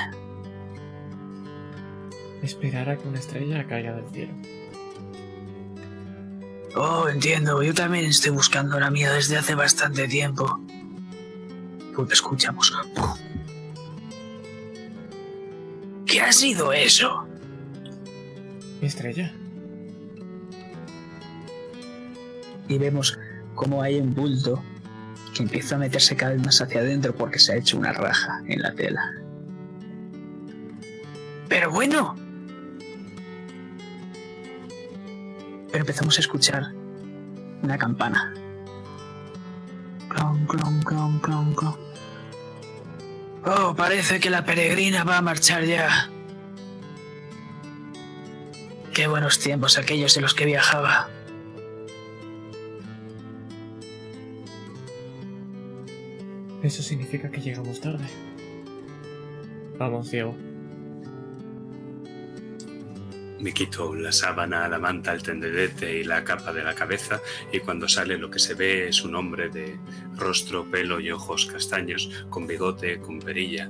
Esperar 2.41 2.89
a 2.89 2.97
que 2.97 3.07
una 3.07 3.19
estrella 3.19 3.65
caiga 3.67 3.93
del 3.93 4.05
cielo. 4.11 4.33
Oh, 6.75 7.07
entiendo. 7.07 7.61
Yo 7.61 7.73
también 7.73 8.05
estoy 8.05 8.31
buscando 8.31 8.79
la 8.79 8.89
mía 8.89 9.11
desde 9.13 9.37
hace 9.37 9.55
bastante 9.55 10.07
tiempo. 10.07 10.59
Pues 11.95 12.11
escuchamos. 12.11 12.73
¿Qué 16.05 16.21
ha 16.21 16.31
sido 16.31 16.73
eso? 16.73 17.27
¿Mi 18.81 18.87
estrella? 18.87 19.33
Y 22.71 22.77
vemos 22.77 23.19
cómo 23.53 23.81
hay 23.81 23.99
un 23.99 24.15
bulto 24.15 24.63
que 25.35 25.43
empieza 25.43 25.75
a 25.75 25.77
meterse 25.77 26.15
cada 26.15 26.31
vez 26.31 26.41
más 26.41 26.61
hacia 26.61 26.79
adentro 26.79 27.13
porque 27.13 27.37
se 27.37 27.51
ha 27.51 27.57
hecho 27.57 27.77
una 27.77 27.91
raja 27.91 28.41
en 28.47 28.61
la 28.61 28.73
tela. 28.73 29.11
Pero 31.49 31.69
bueno. 31.69 32.15
Pero 35.69 35.81
empezamos 35.81 36.17
a 36.17 36.21
escuchar 36.21 36.71
una 37.61 37.77
campana. 37.77 38.33
Clon, 40.07 40.45
clon, 40.45 40.81
clon, 40.83 41.19
clon, 41.19 41.53
clon. 41.53 41.75
Oh, 43.43 43.75
parece 43.75 44.21
que 44.21 44.29
la 44.29 44.45
peregrina 44.45 45.03
va 45.03 45.17
a 45.17 45.21
marchar 45.21 45.65
ya. 45.65 46.09
Qué 48.93 49.07
buenos 49.07 49.39
tiempos 49.39 49.77
aquellos 49.77 50.15
en 50.15 50.23
los 50.23 50.33
que 50.33 50.45
viajaba. 50.45 51.09
Eso 56.63 56.83
significa 56.83 57.29
que 57.31 57.41
llegamos 57.41 57.81
tarde. 57.81 58.05
Vamos, 59.77 60.11
Diego. 60.11 60.35
Me 63.39 63.51
quito 63.51 63.95
la 63.95 64.11
sábana, 64.11 64.67
la 64.69 64.77
manta, 64.77 65.11
el 65.13 65.23
tendedete 65.23 65.97
y 65.97 66.03
la 66.03 66.23
capa 66.23 66.53
de 66.53 66.63
la 66.63 66.75
cabeza 66.75 67.19
y 67.51 67.59
cuando 67.59 67.87
sale 67.87 68.19
lo 68.19 68.29
que 68.29 68.37
se 68.37 68.53
ve 68.53 68.87
es 68.87 69.03
un 69.03 69.15
hombre 69.15 69.49
de 69.49 69.79
rostro, 70.15 70.69
pelo 70.69 70.99
y 70.99 71.09
ojos 71.09 71.47
castaños, 71.47 72.27
con 72.29 72.45
bigote, 72.45 72.99
con 72.99 73.19
perilla 73.19 73.67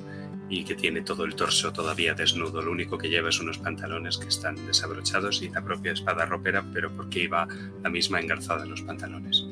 y 0.49 0.65
que 0.65 0.75
tiene 0.75 1.01
todo 1.01 1.23
el 1.23 1.35
torso 1.35 1.71
todavía 1.71 2.13
desnudo. 2.13 2.61
Lo 2.61 2.73
único 2.73 2.97
que 2.97 3.07
lleva 3.07 3.29
es 3.29 3.39
unos 3.39 3.59
pantalones 3.59 4.17
que 4.17 4.27
están 4.27 4.55
desabrochados 4.67 5.41
y 5.41 5.47
la 5.47 5.63
propia 5.63 5.93
espada 5.93 6.25
ropera, 6.25 6.65
pero 6.73 6.91
porque 6.91 7.23
iba 7.23 7.47
la 7.81 7.89
misma 7.89 8.19
engarzada 8.19 8.65
en 8.65 8.71
los 8.71 8.81
pantalones. 8.81 9.45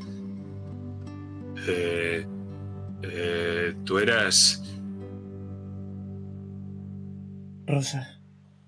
Eh, 1.65 2.27
eh, 3.03 3.75
tú 3.85 3.99
eras... 3.99 4.63
Rosa, 7.65 8.19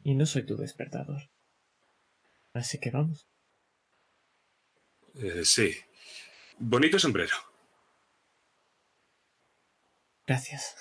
y 0.04 0.14
no 0.14 0.26
soy 0.26 0.46
tu 0.46 0.58
despertador. 0.58 1.32
Así 2.54 2.80
que 2.80 2.92
vamos. 2.92 3.28
Eh, 5.16 5.44
sí. 5.44 5.76
Bonito 6.60 7.00
sombrero. 7.00 7.36
Gracias. 10.28 10.76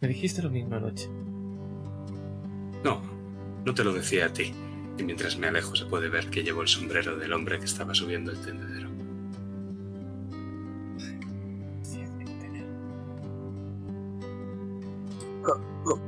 Me 0.00 0.08
dijiste 0.08 0.42
lo 0.42 0.50
mismo 0.50 0.76
anoche. 0.76 1.08
No, 2.84 3.00
no 3.64 3.74
te 3.74 3.82
lo 3.82 3.92
decía 3.92 4.26
a 4.26 4.32
ti. 4.32 4.54
Y 4.96 5.02
mientras 5.02 5.36
me 5.36 5.48
alejo 5.48 5.74
se 5.74 5.86
puede 5.86 6.08
ver 6.08 6.30
que 6.30 6.44
llevo 6.44 6.62
el 6.62 6.68
sombrero 6.68 7.16
del 7.16 7.32
hombre 7.32 7.58
que 7.58 7.64
estaba 7.64 7.94
subiendo 7.94 8.30
el 8.30 8.40
tendedero. 8.40 8.93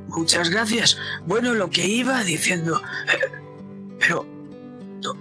Muchas 0.07 0.49
gracias. 0.49 0.97
Bueno, 1.25 1.53
lo 1.53 1.69
que 1.69 1.85
iba 1.85 2.23
diciendo... 2.23 2.81
eh, 3.13 3.31
Pero... 3.99 4.25
¿dó- 5.01 5.15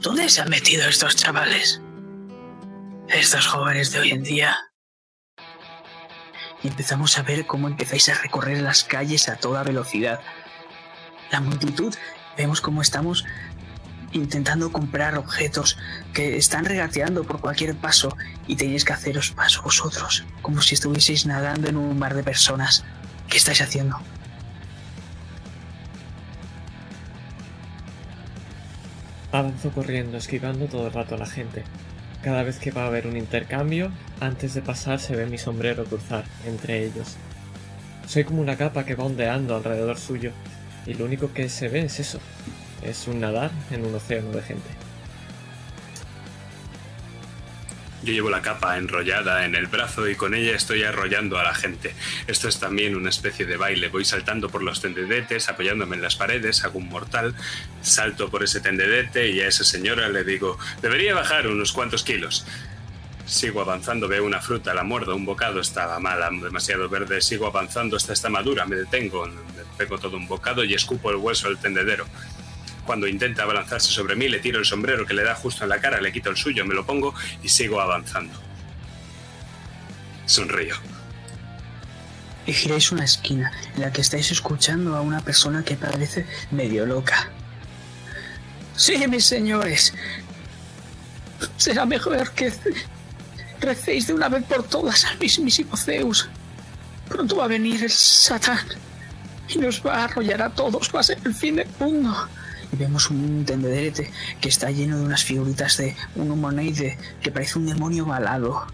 ¿Dónde 0.00 0.28
se 0.30 0.40
han 0.40 0.48
metido 0.48 0.88
estos 0.88 1.16
chavales? 1.16 1.80
Estos 3.08 3.46
jóvenes 3.46 3.92
de 3.92 3.98
hoy 4.00 4.10
en 4.12 4.22
día. 4.22 4.56
Y 6.62 6.68
empezamos 6.68 7.18
a 7.18 7.22
ver 7.22 7.46
cómo 7.46 7.68
empezáis 7.68 8.08
a 8.08 8.14
recorrer 8.14 8.60
las 8.62 8.84
calles 8.84 9.28
a 9.28 9.36
toda 9.36 9.62
velocidad. 9.62 10.20
La 11.30 11.40
multitud, 11.40 11.94
vemos 12.36 12.60
cómo 12.60 12.82
estamos 12.82 13.24
intentando 14.12 14.72
comprar 14.72 15.16
objetos 15.16 15.78
que 16.12 16.36
están 16.36 16.64
regateando 16.64 17.22
por 17.24 17.40
cualquier 17.40 17.76
paso 17.76 18.16
y 18.46 18.56
tenéis 18.56 18.84
que 18.84 18.92
haceros 18.92 19.30
paso 19.30 19.62
vosotros, 19.62 20.24
como 20.42 20.60
si 20.62 20.74
estuvieseis 20.74 21.26
nadando 21.26 21.68
en 21.68 21.76
un 21.76 21.98
mar 21.98 22.14
de 22.14 22.22
personas. 22.24 22.84
¿Qué 23.30 23.36
estáis 23.36 23.60
haciendo? 23.60 23.96
Avanzo 29.30 29.70
corriendo, 29.70 30.16
esquivando 30.16 30.66
todo 30.66 30.88
el 30.88 30.92
rato 30.92 31.14
a 31.14 31.18
la 31.18 31.26
gente. 31.26 31.62
Cada 32.22 32.42
vez 32.42 32.58
que 32.58 32.72
va 32.72 32.82
a 32.82 32.86
haber 32.88 33.06
un 33.06 33.16
intercambio, 33.16 33.92
antes 34.18 34.54
de 34.54 34.62
pasar 34.62 34.98
se 34.98 35.14
ve 35.14 35.26
mi 35.26 35.38
sombrero 35.38 35.84
cruzar 35.84 36.24
entre 36.44 36.84
ellos. 36.84 37.16
Soy 38.08 38.24
como 38.24 38.42
una 38.42 38.56
capa 38.56 38.84
que 38.84 38.96
va 38.96 39.04
ondeando 39.04 39.54
alrededor 39.54 39.96
suyo, 39.96 40.32
y 40.84 40.94
lo 40.94 41.04
único 41.04 41.32
que 41.32 41.48
se 41.48 41.68
ve 41.68 41.84
es 41.84 42.00
eso. 42.00 42.18
Es 42.82 43.06
un 43.06 43.20
nadar 43.20 43.52
en 43.70 43.86
un 43.86 43.94
océano 43.94 44.32
de 44.32 44.42
gente. 44.42 44.89
Yo 48.02 48.14
llevo 48.14 48.30
la 48.30 48.40
capa 48.40 48.78
enrollada 48.78 49.44
en 49.44 49.54
el 49.54 49.66
brazo 49.66 50.08
y 50.08 50.14
con 50.14 50.34
ella 50.34 50.56
estoy 50.56 50.84
arrollando 50.84 51.38
a 51.38 51.44
la 51.44 51.54
gente. 51.54 51.94
Esto 52.26 52.48
es 52.48 52.58
también 52.58 52.96
una 52.96 53.10
especie 53.10 53.44
de 53.44 53.58
baile. 53.58 53.88
Voy 53.88 54.06
saltando 54.06 54.48
por 54.48 54.62
los 54.62 54.80
tendedetes, 54.80 55.50
apoyándome 55.50 55.96
en 55.96 56.02
las 56.02 56.16
paredes, 56.16 56.64
hago 56.64 56.78
un 56.78 56.88
mortal, 56.88 57.34
salto 57.82 58.30
por 58.30 58.42
ese 58.42 58.60
tendedete 58.60 59.30
y 59.30 59.40
a 59.40 59.48
esa 59.48 59.64
señora 59.64 60.08
le 60.08 60.24
digo, 60.24 60.58
debería 60.80 61.14
bajar 61.14 61.46
unos 61.46 61.72
cuantos 61.72 62.02
kilos. 62.02 62.46
Sigo 63.26 63.60
avanzando, 63.60 64.08
veo 64.08 64.24
una 64.24 64.40
fruta, 64.40 64.72
la 64.72 64.82
muerdo, 64.82 65.14
un 65.14 65.26
bocado 65.26 65.60
estaba 65.60 66.00
mala, 66.00 66.30
demasiado 66.30 66.88
verde, 66.88 67.20
sigo 67.20 67.46
avanzando 67.46 67.96
hasta 67.96 68.14
esta 68.14 68.30
madura, 68.30 68.64
me 68.64 68.76
detengo, 68.76 69.26
me 69.26 69.64
pego 69.76 69.98
todo 69.98 70.16
un 70.16 70.26
bocado 70.26 70.64
y 70.64 70.72
escupo 70.72 71.10
el 71.10 71.16
hueso 71.16 71.48
al 71.48 71.58
tendedero. 71.58 72.06
Cuando 72.90 73.06
intenta 73.06 73.44
abalanzarse 73.44 73.92
sobre 73.92 74.16
mí, 74.16 74.28
le 74.28 74.40
tiro 74.40 74.58
el 74.58 74.64
sombrero 74.64 75.06
que 75.06 75.14
le 75.14 75.22
da 75.22 75.36
justo 75.36 75.62
en 75.62 75.70
la 75.70 75.80
cara, 75.80 76.00
le 76.00 76.10
quito 76.10 76.28
el 76.28 76.36
suyo, 76.36 76.66
me 76.66 76.74
lo 76.74 76.84
pongo 76.84 77.14
y 77.40 77.48
sigo 77.48 77.80
avanzando. 77.80 78.36
Sonrío. 80.26 80.74
y 82.46 82.52
giráis 82.52 82.90
una 82.90 83.04
esquina 83.04 83.52
en 83.76 83.82
la 83.82 83.92
que 83.92 84.00
estáis 84.00 84.32
escuchando 84.32 84.96
a 84.96 85.02
una 85.02 85.20
persona 85.20 85.62
que 85.62 85.76
parece 85.76 86.26
medio 86.50 86.84
loca. 86.84 87.30
Sí, 88.74 89.06
mis 89.06 89.24
señores. 89.24 89.94
Será 91.58 91.86
mejor 91.86 92.28
que 92.32 92.52
recéis 93.60 94.08
de 94.08 94.14
una 94.14 94.28
vez 94.28 94.42
por 94.42 94.64
todas 94.64 95.04
al 95.04 95.16
mismísimo 95.20 95.76
Zeus. 95.76 96.28
Pronto 97.08 97.36
va 97.36 97.44
a 97.44 97.46
venir 97.46 97.84
el 97.84 97.90
Satán 97.90 98.66
y 99.48 99.58
nos 99.58 99.80
va 99.80 99.98
a 99.98 100.04
arrollar 100.06 100.42
a 100.42 100.50
todos. 100.50 100.90
Va 100.92 100.98
a 100.98 101.04
ser 101.04 101.18
el 101.24 101.34
fin 101.36 101.54
del 101.54 101.68
mundo. 101.78 102.28
Y 102.72 102.76
vemos 102.76 103.10
un 103.10 103.44
tendederete 103.44 104.10
que 104.40 104.48
está 104.48 104.70
lleno 104.70 104.98
de 104.98 105.04
unas 105.04 105.24
figuritas 105.24 105.76
de 105.76 105.96
un 106.14 106.30
humanoide 106.30 106.98
que 107.20 107.30
parece 107.30 107.58
un 107.58 107.66
demonio 107.66 108.06
malado. 108.06 108.66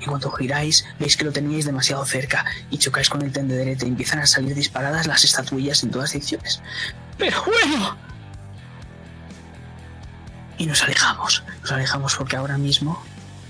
En 0.00 0.06
cuanto 0.08 0.30
giráis, 0.30 0.86
veis 0.98 1.16
que 1.16 1.24
lo 1.24 1.32
teníais 1.32 1.66
demasiado 1.66 2.04
cerca 2.06 2.44
y 2.70 2.78
chocáis 2.78 3.10
con 3.10 3.22
el 3.22 3.32
tendederete 3.32 3.84
y 3.86 3.88
empiezan 3.88 4.18
a 4.20 4.26
salir 4.26 4.54
disparadas 4.54 5.06
las 5.06 5.24
estatuillas 5.24 5.82
en 5.82 5.90
todas 5.90 6.12
direcciones. 6.12 6.62
¡Pero 7.18 7.42
bueno! 7.44 7.96
Y 10.56 10.66
nos 10.66 10.82
alejamos. 10.82 11.42
Nos 11.62 11.72
alejamos 11.72 12.14
porque 12.16 12.36
ahora 12.36 12.56
mismo 12.58 13.02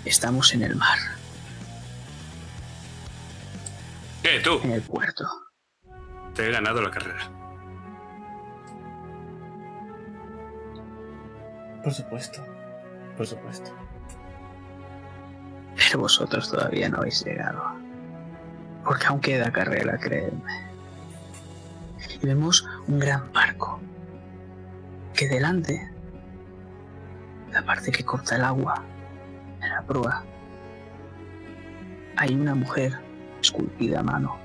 estamos 0.05 0.55
en 0.55 0.63
el 0.63 0.77
mar, 0.77 0.99
¡Eh, 4.23 4.41
tú! 4.43 4.61
en 4.65 4.73
el 4.73 4.83
puerto. 4.83 5.25
Te 6.35 6.49
he 6.49 6.53
ganado 6.53 6.81
la 6.83 6.91
carrera. 6.91 7.31
Por 11.83 11.93
supuesto. 11.93 12.45
Por 13.17 13.27
supuesto. 13.27 13.71
Pero 15.77 16.01
vosotros 16.01 16.51
todavía 16.51 16.89
no 16.89 16.99
habéis 16.99 17.25
llegado. 17.25 17.63
Porque 18.85 19.07
aún 19.07 19.21
queda 19.21 19.51
carrera, 19.51 19.99
créeme. 19.99 20.71
y 22.23 22.27
vemos 22.27 22.67
un 22.87 22.99
gran 22.99 23.33
barco 23.33 23.81
que 25.15 25.29
delante, 25.29 25.91
la 27.53 27.63
parte 27.63 27.93
que 27.93 28.05
corta 28.05 28.37
el 28.37 28.45
agua, 28.45 28.83
en 29.61 29.69
la 29.69 29.83
proa, 29.83 30.25
hay 32.17 32.35
una 32.35 32.55
mujer 32.55 32.99
esculpida 33.41 34.01
a 34.01 34.03
mano 34.03 34.39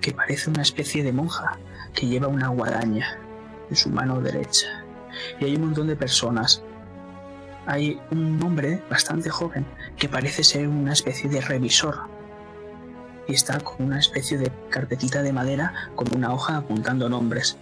que 0.00 0.12
parece 0.12 0.50
una 0.50 0.62
especie 0.62 1.02
de 1.02 1.12
monja 1.12 1.58
que 1.94 2.06
lleva 2.06 2.28
una 2.28 2.48
guadaña 2.48 3.18
en 3.68 3.76
su 3.76 3.90
mano 3.90 4.20
derecha. 4.20 4.79
Y 5.38 5.44
hay 5.44 5.56
un 5.56 5.66
montón 5.66 5.86
de 5.86 5.96
personas. 5.96 6.62
Hay 7.66 8.00
un 8.10 8.42
hombre 8.42 8.82
bastante 8.90 9.30
joven 9.30 9.66
que 9.96 10.08
parece 10.08 10.42
ser 10.42 10.68
una 10.68 10.92
especie 10.92 11.28
de 11.28 11.40
revisor. 11.40 12.08
Y 13.28 13.34
está 13.34 13.60
con 13.60 13.86
una 13.86 13.98
especie 13.98 14.38
de 14.38 14.50
carpetita 14.70 15.22
de 15.22 15.32
madera 15.32 15.72
con 15.94 16.08
una 16.14 16.32
hoja 16.32 16.56
apuntando 16.56 17.08
nombres. 17.08 17.56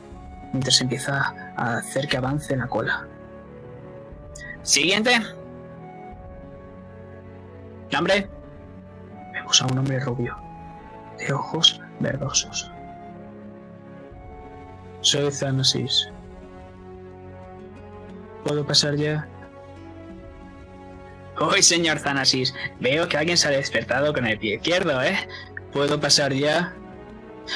Mientras 0.53 0.81
empieza 0.81 1.35
a 1.57 1.77
hacer 1.77 2.09
que 2.09 2.17
avance 2.17 2.57
la 2.57 2.69
cola. 2.69 3.07
Siguiente. 4.63 5.21
Nombre. 7.93 8.29
Vemos 9.33 9.63
a 9.63 9.67
un 9.67 9.79
hombre 9.79 10.01
rubio, 10.01 10.37
de 11.19 11.33
ojos 11.33 11.81
verdosos. 12.01 12.71
Soy 15.01 15.31
Thanasis. 15.31 16.11
¿Puedo 18.44 18.66
pasar 18.66 18.96
ya? 18.96 19.29
Hoy, 21.40 21.62
señor 21.62 22.01
Thanasis, 22.01 22.55
veo 22.81 23.09
que 23.09 23.16
alguien 23.16 23.37
se 23.37 23.48
ha 23.48 23.51
despertado 23.53 24.12
con 24.12 24.27
el 24.27 24.38
pie 24.38 24.57
izquierdo, 24.57 25.01
¿eh? 25.03 25.16
¿Puedo 25.72 26.01
pasar 26.01 26.33
ya? 26.33 26.74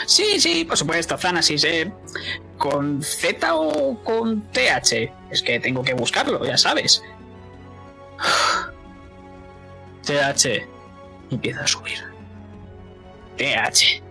Sí, 0.06 0.40
sí, 0.40 0.64
por 0.64 0.76
supuesto, 0.76 1.16
Thanasis, 1.16 1.64
¿eh? 1.64 1.92
¿Con 2.58 3.02
Z 3.02 3.54
o 3.54 4.02
con 4.04 4.42
TH? 4.52 5.12
Es 5.30 5.42
que 5.42 5.58
tengo 5.58 5.82
que 5.82 5.94
buscarlo, 5.94 6.44
ya 6.44 6.56
sabes. 6.56 7.02
TH. 10.04 10.66
Empieza 11.30 11.62
a 11.62 11.66
subir. 11.66 11.98
TH. 13.36 14.02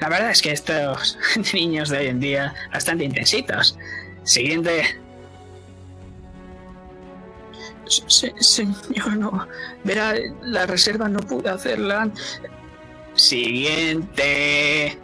La 0.00 0.08
verdad 0.08 0.30
es 0.30 0.42
que 0.42 0.52
estos 0.52 1.18
niños 1.54 1.88
de 1.90 1.98
hoy 1.98 2.06
en 2.06 2.20
día 2.20 2.54
bastante 2.72 3.04
intensitos. 3.04 3.78
Siguiente. 4.24 5.00
Señor, 7.90 9.16
no. 9.16 9.46
Verá, 9.84 10.14
la 10.42 10.66
reserva 10.66 11.08
no 11.08 11.20
pude 11.20 11.50
hacerla. 11.50 12.10
Siguiente. 13.14 14.98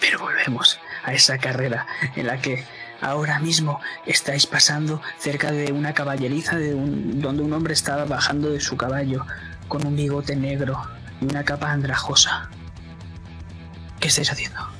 Pero 0.00 0.18
volvemos 0.20 0.80
a 1.04 1.12
esa 1.12 1.38
carrera 1.38 1.86
en 2.16 2.26
la 2.26 2.40
que 2.40 2.64
ahora 3.00 3.38
mismo 3.40 3.80
estáis 4.06 4.46
pasando 4.46 5.02
cerca 5.18 5.50
de 5.50 5.72
una 5.72 5.92
caballeriza 5.92 6.56
de 6.56 6.72
donde 6.72 7.42
un 7.42 7.52
hombre 7.52 7.74
estaba 7.74 8.04
bajando 8.04 8.50
de 8.50 8.60
su 8.60 8.76
caballo 8.76 9.26
con 9.68 9.86
un 9.86 9.96
bigote 9.96 10.36
negro 10.36 10.80
y 11.20 11.24
una 11.26 11.44
capa 11.44 11.70
andrajosa. 11.70 12.50
¿Qué 14.00 14.08
estáis 14.08 14.30
haciendo? 14.30 14.71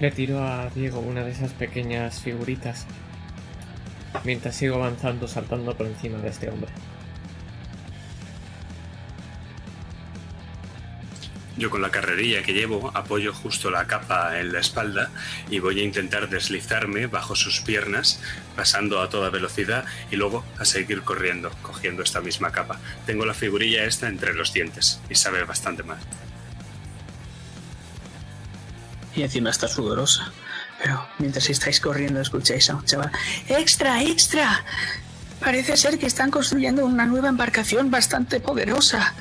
Le 0.00 0.12
tiro 0.12 0.44
a 0.44 0.70
Diego 0.70 1.00
una 1.00 1.24
de 1.24 1.32
esas 1.32 1.52
pequeñas 1.52 2.20
figuritas 2.20 2.86
mientras 4.24 4.54
sigo 4.54 4.76
avanzando 4.76 5.26
saltando 5.26 5.76
por 5.76 5.86
encima 5.86 6.18
de 6.18 6.28
este 6.28 6.48
hombre. 6.50 6.70
Yo 11.56 11.70
con 11.70 11.82
la 11.82 11.90
carrerilla 11.90 12.44
que 12.44 12.52
llevo 12.52 12.92
apoyo 12.94 13.34
justo 13.34 13.72
la 13.72 13.88
capa 13.88 14.38
en 14.38 14.52
la 14.52 14.60
espalda 14.60 15.10
y 15.50 15.58
voy 15.58 15.80
a 15.80 15.82
intentar 15.82 16.28
deslizarme 16.28 17.08
bajo 17.08 17.34
sus 17.34 17.60
piernas, 17.62 18.20
pasando 18.54 19.00
a 19.00 19.08
toda 19.08 19.30
velocidad 19.30 19.84
y 20.12 20.16
luego 20.16 20.44
a 20.58 20.64
seguir 20.64 21.02
corriendo, 21.02 21.50
cogiendo 21.62 22.04
esta 22.04 22.20
misma 22.20 22.52
capa. 22.52 22.78
Tengo 23.06 23.26
la 23.26 23.34
figurilla 23.34 23.84
esta 23.84 24.06
entre 24.06 24.34
los 24.34 24.52
dientes 24.52 25.00
y 25.10 25.16
sabe 25.16 25.42
bastante 25.42 25.82
mal. 25.82 25.98
Y 29.18 29.22
encima 29.22 29.50
está 29.50 29.66
sudorosa. 29.66 30.30
Pero 30.80 31.04
mientras 31.18 31.50
estáis 31.50 31.80
corriendo 31.80 32.20
escucháis 32.20 32.70
a 32.70 32.76
un 32.76 32.84
chaval. 32.84 33.10
¡Extra, 33.48 34.00
extra! 34.00 34.64
Parece 35.40 35.76
ser 35.76 35.98
que 35.98 36.06
están 36.06 36.30
construyendo 36.30 36.86
una 36.86 37.04
nueva 37.04 37.28
embarcación 37.28 37.90
bastante 37.90 38.38
poderosa 38.38 39.14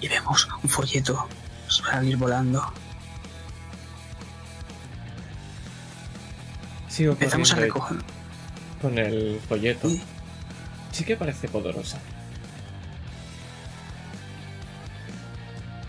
y 0.00 0.08
vemos 0.08 0.48
un 0.62 0.70
folleto 0.70 1.28
salir 1.68 2.16
volando. 2.16 2.62
Sigo 6.88 7.12
Empezamos 7.12 7.52
a 7.52 7.56
recoger. 7.56 7.98
Con 8.80 8.98
el 8.98 9.38
folleto. 9.46 9.88
Sí 10.92 11.04
que 11.04 11.16
parece 11.16 11.48
poderosa. 11.48 11.98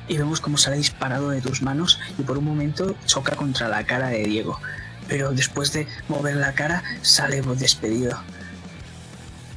Y 0.07 0.17
vemos 0.17 0.41
cómo 0.41 0.57
sale 0.57 0.77
disparado 0.77 1.29
de 1.29 1.41
tus 1.41 1.61
manos 1.61 1.99
y 2.17 2.23
por 2.23 2.37
un 2.37 2.45
momento 2.45 2.95
choca 3.05 3.35
contra 3.35 3.67
la 3.67 3.85
cara 3.85 4.09
de 4.09 4.23
Diego. 4.23 4.59
Pero 5.07 5.31
después 5.31 5.71
de 5.73 5.87
mover 6.07 6.35
la 6.35 6.53
cara, 6.53 6.83
sale 7.01 7.41
despedido. 7.41 8.19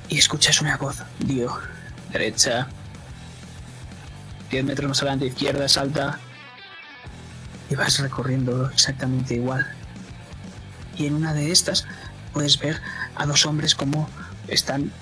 Y 0.08 0.18
escuchas 0.18 0.60
una 0.60 0.76
voz, 0.76 1.02
Diego. 1.18 1.58
Derecha, 2.12 2.68
10 4.50 4.64
metros 4.64 4.88
más 4.88 4.98
adelante, 5.00 5.26
izquierda, 5.26 5.68
salta. 5.68 6.18
Y 7.68 7.74
vas 7.74 7.98
recorriendo 7.98 8.70
exactamente 8.70 9.34
igual. 9.34 9.66
Y 10.96 11.06
en 11.06 11.14
una 11.14 11.34
de 11.34 11.50
estas 11.50 11.84
puedes 12.32 12.58
ver 12.58 12.80
a 13.16 13.26
dos 13.26 13.44
hombres 13.46 13.74
como 13.74 14.08
están 14.48 14.92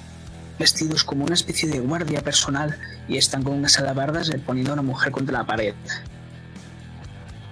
vestidos 0.59 1.05
como 1.05 1.25
una 1.25 1.35
especie 1.35 1.69
de 1.69 1.81
guardia 1.81 2.23
personal 2.23 2.79
y 3.09 3.17
están 3.17 3.43
con 3.43 3.55
unas 3.55 3.79
alabardas 3.79 4.31
poniendo 4.47 4.73
a 4.73 4.75
una 4.75 4.83
mujer 4.83 5.13
contra 5.13 5.39
la 5.39 5.47
pared. 5.47 5.75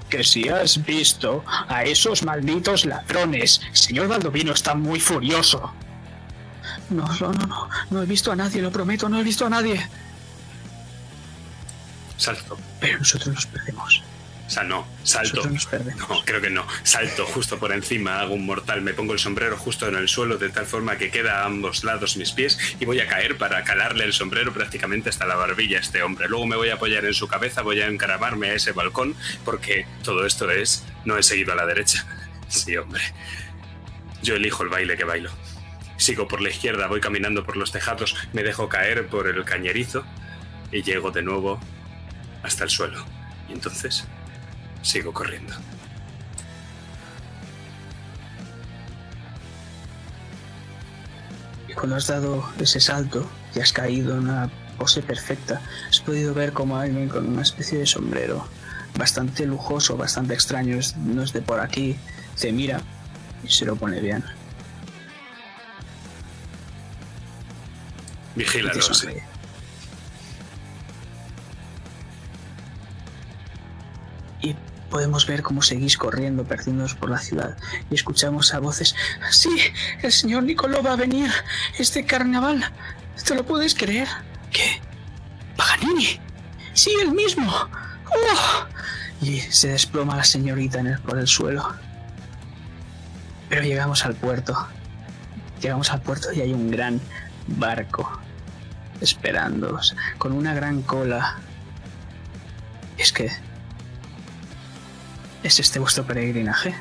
Que 0.09 0.25
si 0.25 0.49
has 0.49 0.85
visto 0.85 1.43
a 1.47 1.85
esos 1.85 2.23
malditos 2.23 2.85
ladrones, 2.85 3.61
señor 3.73 4.09
Valdovino 4.09 4.53
está 4.53 4.75
muy 4.75 5.01
furioso. 5.01 5.73
No, 6.91 7.07
no, 7.21 7.33
no, 7.33 7.47
no, 7.47 7.69
no 7.91 8.03
he 8.03 8.07
visto 8.07 8.31
a 8.31 8.37
nadie, 8.37 8.61
lo 8.61 8.71
prometo, 8.71 9.09
no 9.09 9.19
he 9.19 9.25
visto 9.25 9.47
a 9.47 9.51
nadie. 9.51 9.81
Salto. 12.19 12.59
Pero 12.79 12.99
nosotros 12.99 13.35
nos 13.35 13.47
perdemos. 13.47 14.03
O 14.53 14.55
sea, 14.55 14.65
no, 14.65 14.87
salto. 15.03 15.49
No, 15.97 16.23
creo 16.27 16.43
que 16.43 16.51
no. 16.51 16.67
Salto 16.83 17.25
justo 17.25 17.59
por 17.59 17.73
encima, 17.73 18.21
hago 18.21 18.35
un 18.35 18.45
mortal, 18.45 18.83
me 18.83 18.93
pongo 18.93 19.15
el 19.15 19.19
sombrero 19.19 19.57
justo 19.57 19.89
en 19.89 19.95
el 19.95 20.11
suelo 20.11 20.37
de 20.37 20.51
tal 20.51 20.67
forma 20.67 20.99
que 20.99 21.11
queda 21.11 21.41
a 21.41 21.47
ambos 21.47 21.85
lados 21.85 22.19
mis 22.19 22.33
pies 22.33 22.59
y 22.79 22.85
voy 22.85 23.01
a 23.01 23.09
caer 23.09 23.39
para 23.39 23.65
calarle 23.65 24.05
el 24.05 24.13
sombrero 24.13 24.53
prácticamente 24.53 25.09
hasta 25.09 25.25
la 25.25 25.37
barbilla 25.37 25.79
a 25.79 25.81
este 25.81 26.03
hombre. 26.03 26.29
Luego 26.29 26.47
me 26.47 26.57
voy 26.57 26.69
a 26.69 26.75
apoyar 26.75 27.07
en 27.07 27.15
su 27.15 27.29
cabeza, 27.29 27.63
voy 27.63 27.81
a 27.81 27.87
encaramarme 27.87 28.51
a 28.51 28.53
ese 28.53 28.73
balcón 28.73 29.17
porque 29.43 29.87
todo 30.05 30.27
esto 30.27 30.51
es, 30.51 30.85
no 31.07 31.17
he 31.17 31.23
seguido 31.23 31.55
a 31.55 31.57
la 31.57 31.65
derecha. 31.65 32.07
Sí, 32.49 32.77
hombre. 32.77 33.01
Yo 34.23 34.35
elijo 34.37 34.65
el 34.65 34.69
baile 34.69 34.99
que 34.99 35.05
bailo. 35.05 35.31
Sigo 35.97 36.29
por 36.29 36.43
la 36.43 36.51
izquierda, 36.51 36.89
voy 36.89 37.01
caminando 37.01 37.47
por 37.47 37.57
los 37.57 37.73
tejados, 37.73 38.15
me 38.35 38.43
dejo 38.43 38.69
caer 38.69 39.07
por 39.07 39.27
el 39.27 39.43
cañerizo 39.47 40.05
y 40.71 40.83
llego 40.83 41.11
de 41.11 41.23
nuevo 41.23 41.59
hasta 42.43 42.65
el 42.65 42.69
suelo. 42.69 43.03
Y 43.49 43.53
entonces 43.53 44.07
sigo 44.83 45.13
corriendo. 45.13 45.55
Y 51.69 51.73
cuando 51.73 51.97
has 51.97 52.07
dado 52.07 52.47
ese 52.59 52.81
salto 52.81 53.27
y 53.55 53.61
has 53.61 53.73
caído 53.73 54.13
en 54.13 54.29
una 54.29 54.51
pose 54.79 55.03
perfecta, 55.03 55.63
has 55.89 56.01
podido 56.01 56.35
ver 56.35 56.53
como 56.53 56.77
alguien 56.77 57.09
con 57.09 57.27
una 57.29 57.43
especie 57.43 57.79
de 57.79 57.87
sombrero 57.87 58.47
bastante 58.99 59.47
lujoso, 59.47 59.97
bastante 59.97 60.35
extraño, 60.35 60.79
no 60.99 61.23
es 61.23 61.33
de 61.33 61.41
por 61.41 61.61
aquí, 61.61 61.97
te 62.39 62.53
mira 62.53 62.81
y 63.43 63.49
se 63.49 63.65
lo 63.65 63.77
pone 63.77 64.01
bien. 64.01 64.23
Vigílalo, 68.35 68.81
y 74.43 74.57
podemos 74.93 75.27
ver 75.27 75.43
cómo 75.43 75.63
seguís 75.63 75.97
corriendo, 75.97 76.45
perdiéndonos 76.45 76.95
por 76.95 77.09
la 77.09 77.17
ciudad, 77.17 77.57
y 77.91 77.95
escuchamos 77.95 78.53
a 78.53 78.59
voces, 78.59 78.95
sí, 79.31 79.49
el 80.03 80.13
señor 80.13 80.43
Nicolò 80.43 80.85
va 80.85 80.93
a 80.93 80.97
venir, 80.97 81.31
este 81.79 82.05
carnaval, 82.05 82.63
¿te 83.25 83.35
lo 83.35 83.43
puedes 83.47 83.75
creer? 83.75 84.07
¿Qué? 84.51 84.83
¿Paganini? 85.57 86.21
Sí, 86.75 86.95
el 87.01 87.13
mismo. 87.13 87.51
¡Oh! 87.51 88.67
Y 89.23 89.41
se 89.41 89.69
desploma 89.69 90.15
la 90.15 90.25
señorita 90.25 90.81
en 90.81 90.99
por 91.01 91.19
el 91.19 91.27
suelo. 91.27 91.75
Pero 93.49 93.63
llegamos 93.63 94.05
al 94.05 94.15
puerto. 94.15 94.69
Llegamos 95.63 95.91
al 95.91 96.03
puerto 96.03 96.33
y 96.35 96.43
hay 96.43 96.53
un 96.53 96.71
gran 96.71 97.01
barco 97.47 98.21
esperándoos 99.01 99.97
con 100.19 100.33
una 100.33 100.53
gran 100.53 100.83
cola. 100.83 101.39
Es 102.99 103.11
que... 103.11 103.31
¿Es 105.43 105.59
este 105.59 105.81
vuestro 105.81 106.05
peregrinaje? 106.05 106.73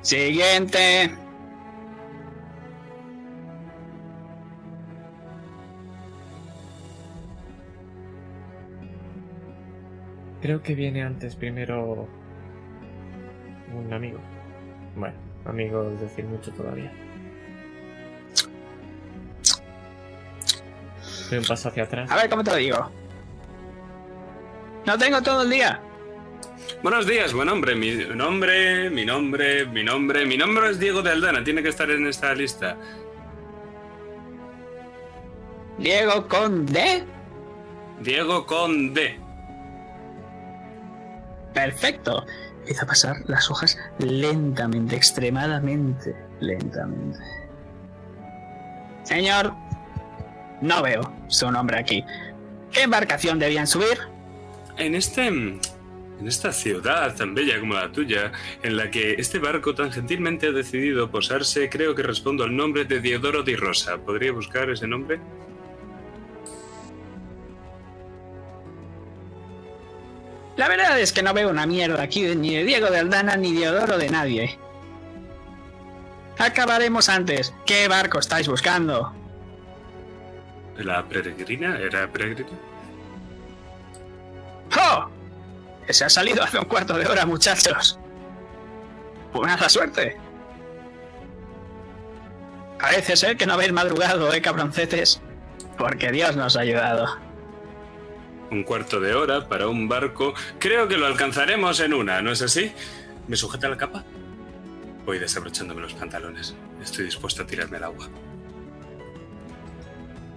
Siguiente. 0.00 1.10
Creo 10.40 10.62
que 10.62 10.74
viene 10.74 11.02
antes 11.02 11.36
primero 11.36 12.08
un 13.76 13.92
amigo. 13.92 14.18
Bueno, 14.96 15.27
amigo 15.48 15.90
es 15.94 16.00
decir 16.00 16.24
mucho 16.24 16.52
todavía. 16.52 16.92
Doy 21.30 21.38
un 21.38 21.44
paso 21.44 21.68
hacia 21.68 21.84
atrás. 21.84 22.10
A 22.10 22.16
ver, 22.16 22.28
¿cómo 22.30 22.44
te 22.44 22.50
lo 22.50 22.56
digo? 22.56 22.90
No 24.86 24.96
tengo 24.96 25.20
todo 25.22 25.42
el 25.42 25.50
día. 25.50 25.80
Buenos 26.82 27.06
días, 27.06 27.32
buen 27.32 27.48
hombre. 27.48 27.74
Mi 27.74 27.92
nombre, 28.14 28.88
mi 28.88 29.04
nombre, 29.04 29.66
mi 29.66 29.84
nombre. 29.84 30.24
Mi 30.24 30.36
nombre 30.36 30.70
es 30.70 30.78
Diego 30.78 31.02
de 31.02 31.10
Aldana. 31.10 31.42
Tiene 31.44 31.62
que 31.62 31.68
estar 31.68 31.90
en 31.90 32.06
esta 32.06 32.32
lista. 32.34 32.76
Diego 35.78 36.26
con 36.28 36.66
D. 36.66 37.04
Diego 38.00 38.46
con 38.46 38.94
D. 38.94 39.18
Perfecto. 41.52 42.24
Empieza 42.68 42.84
a 42.84 42.88
pasar 42.88 43.16
las 43.28 43.50
hojas 43.50 43.78
lentamente, 43.98 44.94
extremadamente 44.94 46.14
lentamente. 46.38 47.18
Señor, 49.04 49.54
no 50.60 50.82
veo 50.82 51.00
su 51.28 51.50
nombre 51.50 51.78
aquí. 51.78 52.04
¿Qué 52.70 52.82
embarcación 52.82 53.38
debían 53.38 53.66
subir? 53.66 53.98
En 54.76 54.94
este. 54.94 55.28
En 55.28 55.60
esta 56.26 56.52
ciudad 56.52 57.16
tan 57.16 57.34
bella 57.34 57.58
como 57.58 57.72
la 57.72 57.90
tuya, 57.90 58.32
en 58.62 58.76
la 58.76 58.90
que 58.90 59.14
este 59.14 59.38
barco 59.38 59.74
tan 59.74 59.90
gentilmente 59.90 60.48
ha 60.48 60.52
decidido 60.52 61.10
posarse, 61.10 61.70
creo 61.70 61.94
que 61.94 62.02
respondo 62.02 62.44
al 62.44 62.54
nombre 62.54 62.84
de 62.84 63.00
Diodoro 63.00 63.44
di 63.44 63.56
Rosa. 63.56 63.96
¿Podría 63.96 64.32
buscar 64.32 64.68
ese 64.68 64.86
nombre? 64.86 65.20
La 70.58 70.66
verdad 70.66 70.98
es 70.98 71.12
que 71.12 71.22
no 71.22 71.32
veo 71.32 71.50
una 71.50 71.66
mierda 71.66 72.02
aquí 72.02 72.22
ni 72.34 72.56
de 72.56 72.64
Diego 72.64 72.90
de 72.90 72.98
Aldana 72.98 73.36
ni 73.36 73.52
de 73.52 73.68
Odoro 73.70 73.96
de 73.96 74.10
nadie. 74.10 74.58
Acabaremos 76.36 77.08
antes. 77.08 77.54
¿Qué 77.64 77.86
barco 77.86 78.18
estáis 78.18 78.48
buscando? 78.48 79.14
¿La 80.76 81.04
peregrina? 81.04 81.78
¿Era 81.78 82.08
peregrina? 82.08 82.50
¡Oh! 84.76 85.08
Se 85.90 86.04
ha 86.04 86.10
salido 86.10 86.42
hace 86.42 86.58
un 86.58 86.64
cuarto 86.64 86.98
de 86.98 87.06
hora, 87.06 87.24
muchachos. 87.24 87.96
Buena 89.32 89.68
suerte. 89.68 90.16
Parece 92.80 93.16
ser 93.16 93.36
que 93.36 93.46
no 93.46 93.54
habéis 93.54 93.72
madrugado, 93.72 94.32
eh, 94.34 94.42
cabroncetes. 94.42 95.20
Porque 95.76 96.10
Dios 96.10 96.34
nos 96.34 96.56
ha 96.56 96.62
ayudado. 96.62 97.27
Un 98.50 98.62
cuarto 98.62 99.00
de 99.00 99.14
hora 99.14 99.46
para 99.48 99.68
un 99.68 99.88
barco. 99.88 100.34
Creo 100.58 100.88
que 100.88 100.96
lo 100.96 101.06
alcanzaremos 101.06 101.80
en 101.80 101.92
una, 101.92 102.22
¿no 102.22 102.32
es 102.32 102.42
así? 102.42 102.72
¿Me 103.26 103.36
sujeta 103.36 103.68
la 103.68 103.76
capa? 103.76 104.04
Voy 105.04 105.18
desabrochándome 105.18 105.82
los 105.82 105.94
pantalones. 105.94 106.54
Estoy 106.82 107.04
dispuesto 107.04 107.42
a 107.42 107.46
tirarme 107.46 107.76
al 107.76 107.84
agua. 107.84 108.08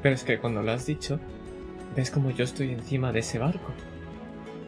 Pero 0.02 0.15
es 0.15 0.24
que 0.24 0.39
cuando 0.39 0.62
lo 0.62 0.71
has 0.71 0.86
dicho, 0.86 1.19
ves 1.95 2.12
como 2.12 2.32
yo 2.32 2.43
estoy 2.43 2.71
encima 2.71 3.12
de 3.12 3.19
ese 3.19 3.39
barco. 3.39 3.74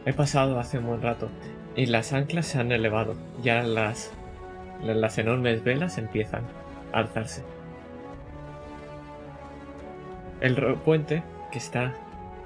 He 0.06 0.12
pasado 0.12 0.58
hace 0.58 0.78
un 0.78 0.86
buen 0.86 1.02
rato 1.02 1.28
y 1.76 1.86
las 1.86 2.12
anclas 2.12 2.46
se 2.46 2.58
han 2.58 2.72
elevado. 2.72 3.16
Ya 3.42 3.62
las, 3.62 4.12
las 4.82 5.18
enormes 5.18 5.64
velas 5.64 5.98
empiezan 5.98 6.44
a 6.92 6.98
alzarse. 6.98 7.42
El 10.40 10.56
puente, 10.76 11.22
que 11.50 11.58
está 11.58 11.94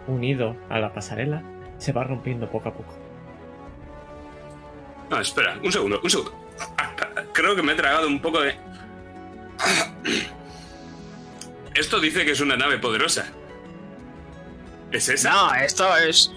unido 0.09 0.57
a 0.69 0.79
la 0.79 0.93
pasarela, 0.93 1.43
se 1.79 1.93
va 1.93 2.05
rompiendo 2.05 2.51
poco 2.51 2.69
a 2.71 2.73
poco. 2.75 2.93
Ah, 5.11 5.21
espera, 5.21 5.59
un 5.63 5.71
segundo, 5.73 6.01
un 6.03 6.11
segundo. 6.11 6.35
Ah, 6.77 6.91
ah, 6.99 7.23
Creo 7.33 7.55
que 7.55 7.63
me 7.63 7.73
he 7.73 7.77
tragado 7.77 8.09
un 8.09 8.21
poco 8.21 8.41
de... 8.41 8.57
Esto 11.75 12.01
dice 12.01 12.25
que 12.25 12.33
es 12.33 12.41
una 12.41 12.57
nave 12.57 12.79
poderosa. 12.79 13.27
¿Es 14.91 15.09
esa? 15.09 15.31
No, 15.31 15.55
esto 15.55 15.97
es... 15.99 16.33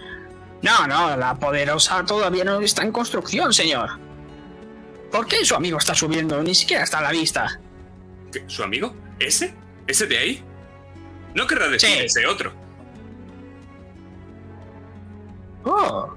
No, 0.61 0.85
no, 0.87 1.17
la 1.17 1.35
poderosa 1.35 2.05
todavía 2.05 2.43
no 2.43 2.61
está 2.61 2.83
en 2.83 2.91
construcción, 2.91 3.51
señor. 3.51 3.89
¿Por 5.11 5.25
qué 5.27 5.43
su 5.43 5.55
amigo 5.55 5.79
está 5.79 5.95
subiendo? 5.95 6.41
Ni 6.43 6.53
siquiera 6.53 6.83
está 6.83 6.99
a 6.99 7.01
la 7.01 7.11
vista. 7.11 7.59
¿Qué? 8.31 8.43
¿Su 8.47 8.63
amigo? 8.63 8.93
¿Ese? 9.19 9.55
¿Ese 9.87 10.05
de 10.05 10.17
ahí? 10.17 10.43
No 11.33 11.47
querrá 11.47 11.67
decir 11.67 11.89
Sí. 11.89 11.99
ese 12.03 12.27
otro. 12.27 12.53
Oh, 15.63 16.13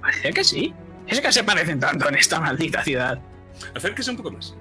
parece 0.00 0.30
que 0.32 0.44
sí. 0.44 0.74
Es 1.06 1.20
que 1.20 1.32
se 1.32 1.44
parecen 1.44 1.80
tanto 1.80 2.08
en 2.08 2.16
esta 2.16 2.40
maldita 2.40 2.82
ciudad. 2.82 3.18
Acérquese 3.74 4.10
un 4.10 4.16
poco 4.18 4.32
más. 4.32 4.54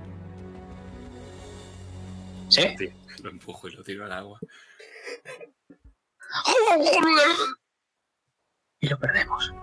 ¿Sí? 2.50 2.62
Sí, 2.78 2.90
lo 3.22 3.30
empujo 3.30 3.68
y 3.68 3.72
lo 3.74 3.84
tiro 3.84 4.06
al 4.06 4.12
agua. 4.14 4.40
Y 8.80 8.88
lo 8.88 9.00
perdemos. 9.00 9.54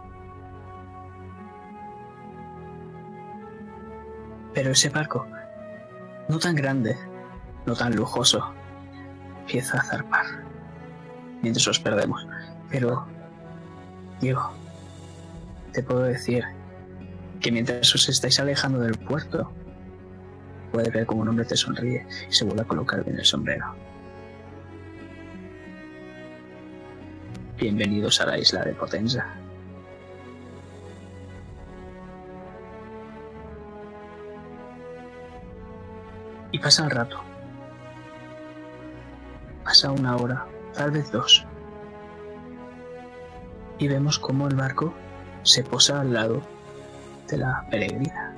Pero 4.52 4.70
ese 4.70 4.88
barco, 4.90 5.26
no 6.28 6.38
tan 6.38 6.54
grande, 6.54 6.96
no 7.66 7.74
tan 7.74 7.96
lujoso, 7.96 8.54
empieza 9.40 9.78
a 9.78 9.84
zarpar. 9.84 10.26
Mientras 11.42 11.66
os 11.66 11.78
perdemos. 11.78 12.26
Pero, 12.70 13.06
Diego, 14.20 14.52
te 15.74 15.82
puedo 15.82 16.04
decir 16.04 16.44
que 17.40 17.50
mientras 17.50 17.92
os 17.94 18.08
estáis 18.08 18.38
alejando 18.38 18.78
del 18.78 18.96
puerto, 18.96 19.52
puede 20.72 20.88
ver 20.90 21.04
como 21.04 21.22
un 21.22 21.28
hombre 21.28 21.44
te 21.44 21.56
sonríe 21.56 22.06
y 22.30 22.32
se 22.32 22.44
vuelve 22.44 22.62
a 22.62 22.64
colocar 22.64 23.04
bien 23.04 23.18
el 23.18 23.24
sombrero. 23.24 23.74
Bienvenidos 27.58 28.20
a 28.20 28.26
la 28.26 28.38
isla 28.38 28.62
de 28.62 28.72
Potenza. 28.72 29.26
Y 36.52 36.58
pasa 36.60 36.84
el 36.84 36.90
rato. 36.90 37.20
Pasa 39.64 39.90
una 39.90 40.16
hora, 40.16 40.46
tal 40.72 40.92
vez 40.92 41.10
dos. 41.10 41.44
Y 43.78 43.88
vemos 43.88 44.20
cómo 44.20 44.46
el 44.46 44.54
barco 44.54 44.94
se 45.44 45.62
posa 45.62 46.00
al 46.00 46.12
lado 46.12 46.42
de 47.28 47.36
la 47.38 47.64
peregrina. 47.70 48.34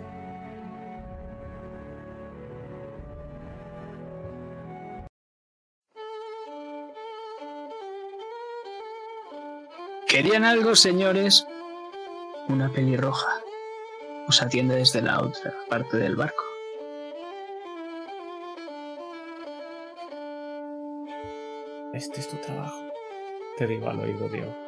¿Querían 10.07 10.45
algo, 10.45 10.75
señores? 10.77 11.47
Una 12.49 12.71
pelirroja 12.71 13.41
os 14.29 14.43
atiende 14.43 14.77
desde 14.77 15.03
la 15.03 15.21
otra 15.21 15.55
parte 15.69 15.97
del 15.97 16.17
barco. 16.17 16.43
Este 21.93 22.21
es 22.21 22.29
tu 22.29 22.37
trabajo. 22.39 22.83
Te 23.57 23.67
digo 23.67 23.89
al 23.89 24.01
oído, 24.01 24.29
Diego. 24.29 24.66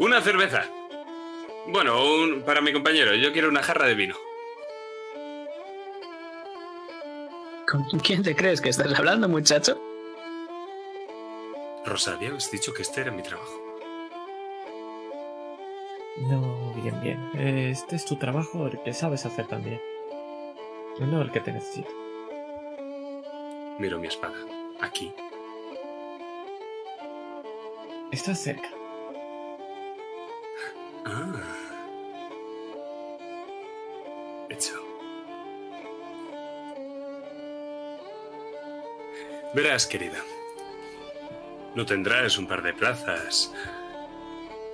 Una 0.00 0.20
cerveza. 0.20 0.64
Bueno, 1.68 2.02
un- 2.04 2.42
para 2.42 2.60
mi 2.60 2.72
compañero. 2.72 3.14
Yo 3.14 3.32
quiero 3.32 3.48
una 3.48 3.62
jarra 3.62 3.86
de 3.86 3.94
vino. 3.94 4.16
¿Con 7.70 7.84
quién 8.00 8.22
te 8.22 8.34
crees 8.34 8.60
que 8.60 8.70
estás 8.70 8.92
hablando, 8.98 9.28
muchacho? 9.28 9.80
Rosa, 11.86 12.14
habías 12.14 12.50
dicho 12.50 12.74
que 12.74 12.82
este 12.82 13.02
era 13.02 13.12
mi 13.12 13.22
trabajo. 13.22 13.56
No, 16.28 16.74
bien, 16.82 17.00
bien. 17.00 17.30
Este 17.38 17.96
es 17.96 18.04
tu 18.04 18.16
trabajo, 18.16 18.66
el 18.66 18.82
que 18.82 18.92
sabes 18.92 19.24
hacer 19.24 19.46
también. 19.46 19.80
No 20.98 21.22
el 21.22 21.30
que 21.30 21.40
te 21.40 21.52
necesito. 21.52 21.88
Miro 23.78 23.98
mi 23.98 24.08
espada. 24.08 24.34
Aquí. 24.80 25.12
Estás 28.10 28.40
cerca. 28.40 28.68
Ah. 31.04 31.50
Verás, 39.52 39.86
querida. 39.86 40.18
No 41.74 41.84
tendrás 41.84 42.38
un 42.38 42.46
par 42.46 42.62
de 42.62 42.72
plazas. 42.72 43.52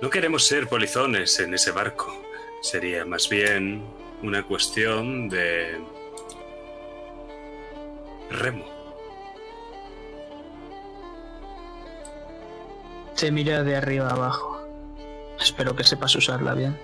No 0.01 0.09
queremos 0.09 0.45
ser 0.45 0.67
polizones 0.67 1.39
en 1.39 1.55
ese 1.55 1.71
barco. 1.71 2.15
Sería 2.61 3.03
más 3.03 3.27
bien 3.27 3.83
una 4.21 4.43
cuestión 4.43 5.29
de 5.29 5.79
remo. 8.29 8.65
Te 13.15 13.31
mira 13.31 13.63
de 13.63 13.75
arriba 13.75 14.11
abajo. 14.11 14.56
Espero 15.39 15.75
que 15.75 15.83
sepas 15.83 16.15
usarla 16.15 16.53
bien. 16.53 16.77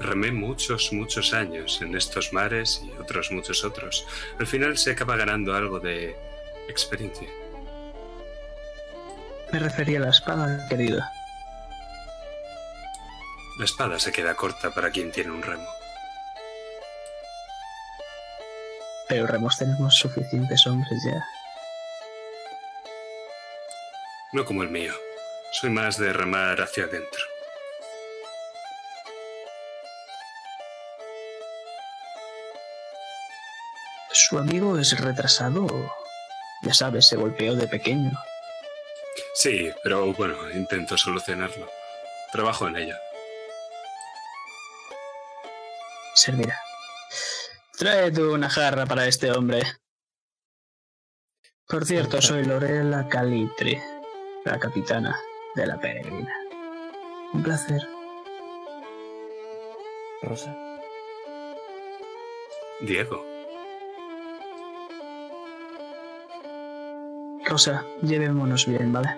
Remé 0.00 0.32
muchos, 0.32 0.92
muchos 0.92 1.32
años 1.32 1.80
en 1.80 1.96
estos 1.96 2.32
mares 2.32 2.82
y 2.84 2.90
otros 3.00 3.30
muchos 3.30 3.64
otros. 3.64 4.06
Al 4.38 4.46
final 4.46 4.76
se 4.76 4.92
acaba 4.92 5.16
ganando 5.16 5.54
algo 5.54 5.78
de 5.78 6.16
experiencia. 6.68 7.28
Me 9.52 9.58
refería 9.58 9.98
a 9.98 10.02
la 10.02 10.10
espada, 10.10 10.66
querida. 10.68 11.12
La 13.58 13.64
espada 13.64 13.98
se 13.98 14.10
queda 14.10 14.34
corta 14.34 14.70
para 14.70 14.90
quien 14.90 15.12
tiene 15.12 15.30
un 15.30 15.42
remo. 15.42 15.68
Pero 19.08 19.26
remos 19.26 19.58
tenemos 19.58 19.94
suficientes 19.94 20.66
hombres 20.66 21.00
ya. 21.04 21.24
No 24.32 24.44
como 24.44 24.62
el 24.62 24.70
mío. 24.70 24.94
Soy 25.52 25.68
más 25.68 25.98
de 25.98 26.14
remar 26.14 26.62
hacia 26.62 26.84
adentro. 26.84 27.22
¿Su 34.10 34.38
amigo 34.38 34.78
es 34.78 34.98
retrasado? 34.98 35.66
Ya 36.62 36.72
sabes, 36.72 37.06
se 37.06 37.16
golpeó 37.16 37.54
de 37.54 37.68
pequeño. 37.68 38.12
Sí, 39.34 39.70
pero 39.84 40.14
bueno, 40.14 40.50
intento 40.52 40.96
solucionarlo. 40.96 41.70
Trabajo 42.32 42.66
en 42.68 42.76
ello. 42.76 42.96
Servirá. 46.14 46.58
Trae 47.76 48.10
tú 48.10 48.32
una 48.32 48.48
jarra 48.48 48.86
para 48.86 49.06
este 49.06 49.30
hombre. 49.30 49.62
Por 51.66 51.84
cierto, 51.84 52.22
soy 52.22 52.44
Lorela 52.44 53.06
Calitre, 53.06 53.82
la 54.46 54.58
capitana 54.58 55.14
de 55.54 55.66
la 55.66 55.78
peregrina. 55.78 56.34
Un 57.32 57.42
placer. 57.42 57.80
Rosa. 60.22 60.54
Diego. 62.80 63.24
Rosa, 67.44 67.84
llevémonos 68.02 68.66
bien, 68.66 68.92
¿vale? 68.92 69.08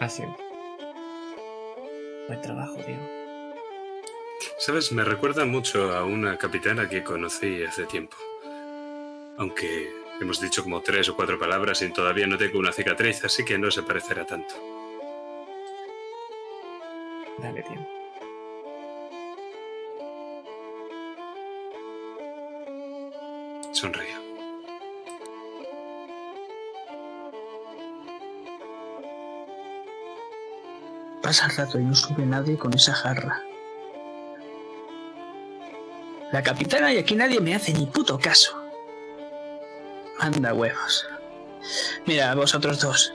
Así. 0.00 0.22
Buen 2.28 2.40
trabajo, 2.42 2.74
Diego. 2.86 3.02
Sabes, 4.58 4.92
me 4.92 5.04
recuerda 5.04 5.44
mucho 5.44 5.92
a 5.92 6.04
una 6.04 6.38
capitana 6.38 6.88
que 6.88 7.02
conocí 7.02 7.64
hace 7.64 7.84
tiempo. 7.86 8.16
Aunque 9.38 10.01
hemos 10.22 10.40
dicho 10.40 10.62
como 10.62 10.80
tres 10.80 11.08
o 11.08 11.16
cuatro 11.16 11.38
palabras 11.38 11.82
y 11.82 11.90
todavía 11.90 12.26
no 12.26 12.38
tengo 12.38 12.58
una 12.58 12.72
cicatriz, 12.72 13.24
así 13.24 13.44
que 13.44 13.58
no 13.58 13.70
se 13.70 13.82
parecerá 13.82 14.24
tanto. 14.24 14.54
Dale 17.38 17.62
tiempo. 17.62 17.88
Sonrío. 23.72 24.22
Pasa 31.22 31.46
el 31.46 31.56
rato 31.56 31.78
y 31.78 31.84
no 31.84 31.94
sube 31.94 32.24
nadie 32.26 32.56
con 32.56 32.74
esa 32.74 32.92
jarra. 32.94 33.42
La 36.30 36.42
capitana 36.42 36.92
y 36.92 36.98
aquí 36.98 37.14
nadie 37.14 37.40
me 37.40 37.54
hace 37.54 37.72
ni 37.72 37.86
puto 37.86 38.18
caso. 38.18 38.61
Anda 40.22 40.54
huevos. 40.54 41.04
Mira, 42.06 42.32
vosotros 42.36 42.80
dos. 42.80 43.12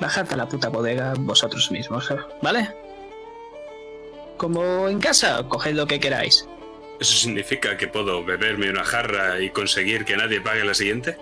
Bajad 0.00 0.32
a 0.32 0.36
la 0.36 0.48
puta 0.48 0.70
bodega 0.70 1.12
vosotros 1.18 1.70
mismos, 1.70 2.10
¿eh? 2.10 2.16
¿vale? 2.40 2.74
Como 4.38 4.88
en 4.88 4.98
casa, 4.98 5.42
coged 5.46 5.74
lo 5.74 5.86
que 5.86 6.00
queráis. 6.00 6.48
¿Eso 6.98 7.12
significa 7.12 7.76
que 7.76 7.86
puedo 7.86 8.24
beberme 8.24 8.70
una 8.70 8.82
jarra 8.82 9.38
y 9.40 9.50
conseguir 9.50 10.06
que 10.06 10.16
nadie 10.16 10.40
pague 10.40 10.64
la 10.64 10.72
siguiente? 10.72 11.18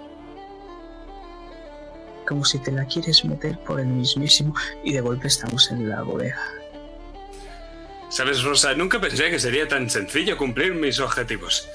Como 2.25 2.45
si 2.45 2.61
te 2.61 2.71
la 2.71 2.85
quieres 2.85 3.25
meter 3.25 3.59
por 3.59 3.81
el 3.81 3.89
mismísimo 3.89 4.55
y 4.85 4.93
de 4.93 5.01
golpe 5.01 5.27
estamos 5.27 5.73
en 5.73 5.89
la 5.89 6.03
bodega. 6.03 6.41
Sabes, 8.11 8.45
Rosa, 8.45 8.75
nunca 8.75 9.01
pensé 9.01 9.29
que 9.29 9.41
sería 9.41 9.67
tan 9.67 9.91
sencillo 9.91 10.37
cumplir 10.37 10.73
mis 10.73 11.01
objetivos. 11.01 11.69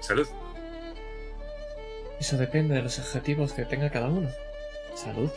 Salud. 0.00 0.26
Eso 2.22 2.36
depende 2.36 2.76
de 2.76 2.82
los 2.82 3.00
objetivos 3.00 3.52
que 3.52 3.64
tenga 3.64 3.90
cada 3.90 4.06
uno. 4.06 4.30
Salud. 4.94 5.28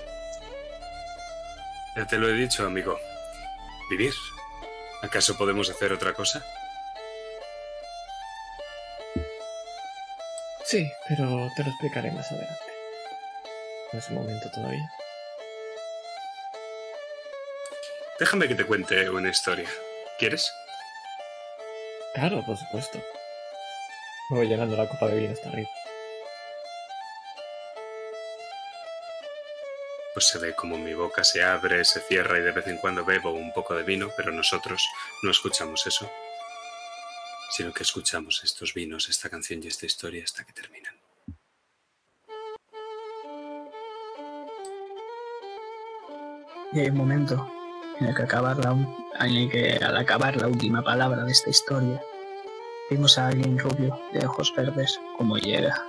Ya 1.95 2.05
te 2.05 2.19
lo 2.19 2.29
he 2.29 2.33
dicho, 2.33 2.63
amigo. 2.63 2.99
Vivir. 3.89 4.13
¿Acaso 5.01 5.35
podemos 5.35 5.67
hacer 5.67 5.91
otra 5.91 6.13
cosa? 6.13 6.45
Sí, 10.63 10.87
pero 11.07 11.49
te 11.55 11.63
lo 11.63 11.71
explicaré 11.71 12.11
más 12.11 12.31
adelante. 12.31 12.71
No 13.91 13.97
es 13.97 14.09
el 14.09 14.13
momento 14.13 14.51
todavía. 14.51 14.91
Déjame 18.19 18.47
que 18.47 18.53
te 18.53 18.63
cuente 18.63 19.09
una 19.09 19.29
historia. 19.31 19.69
¿Quieres? 20.19 20.53
Claro, 22.13 22.45
por 22.45 22.55
supuesto. 22.55 23.03
Me 24.29 24.37
voy 24.37 24.47
llenando 24.47 24.77
la 24.77 24.87
copa 24.87 25.07
de 25.07 25.21
vino 25.21 25.33
hasta 25.33 25.49
arriba. 25.49 25.69
Pues 30.15 30.29
se 30.29 30.39
ve 30.39 30.55
como 30.55 30.77
mi 30.77 30.93
boca 30.93 31.25
se 31.25 31.43
abre, 31.43 31.83
se 31.83 31.99
cierra 31.99 32.39
y 32.39 32.41
de 32.41 32.53
vez 32.53 32.65
en 32.67 32.77
cuando 32.77 33.03
bebo 33.03 33.33
un 33.33 33.51
poco 33.51 33.75
de 33.75 33.83
vino, 33.83 34.07
pero 34.15 34.31
nosotros 34.31 34.81
no 35.21 35.29
escuchamos 35.29 35.85
eso, 35.87 36.09
sino 37.51 37.73
que 37.73 37.83
escuchamos 37.83 38.41
estos 38.45 38.73
vinos, 38.73 39.09
esta 39.09 39.29
canción 39.29 39.61
y 39.61 39.67
esta 39.67 39.85
historia 39.85 40.23
hasta 40.23 40.45
que 40.45 40.53
terminan. 40.53 40.95
Y 46.71 46.79
hay 46.79 46.87
un 46.87 46.95
momento 46.95 47.51
en 47.99 48.07
el 48.07 48.15
que, 48.15 48.23
en 49.19 49.35
el 49.35 49.51
que 49.51 49.79
al 49.83 49.97
acabar 49.97 50.37
la 50.37 50.47
última 50.47 50.81
palabra 50.81 51.25
de 51.25 51.31
esta 51.33 51.49
historia, 51.49 52.01
vimos 52.89 53.17
a 53.17 53.27
alguien 53.27 53.59
rubio 53.59 53.99
de 54.13 54.25
ojos 54.25 54.53
verdes 54.55 54.97
como 55.17 55.37
llega. 55.37 55.85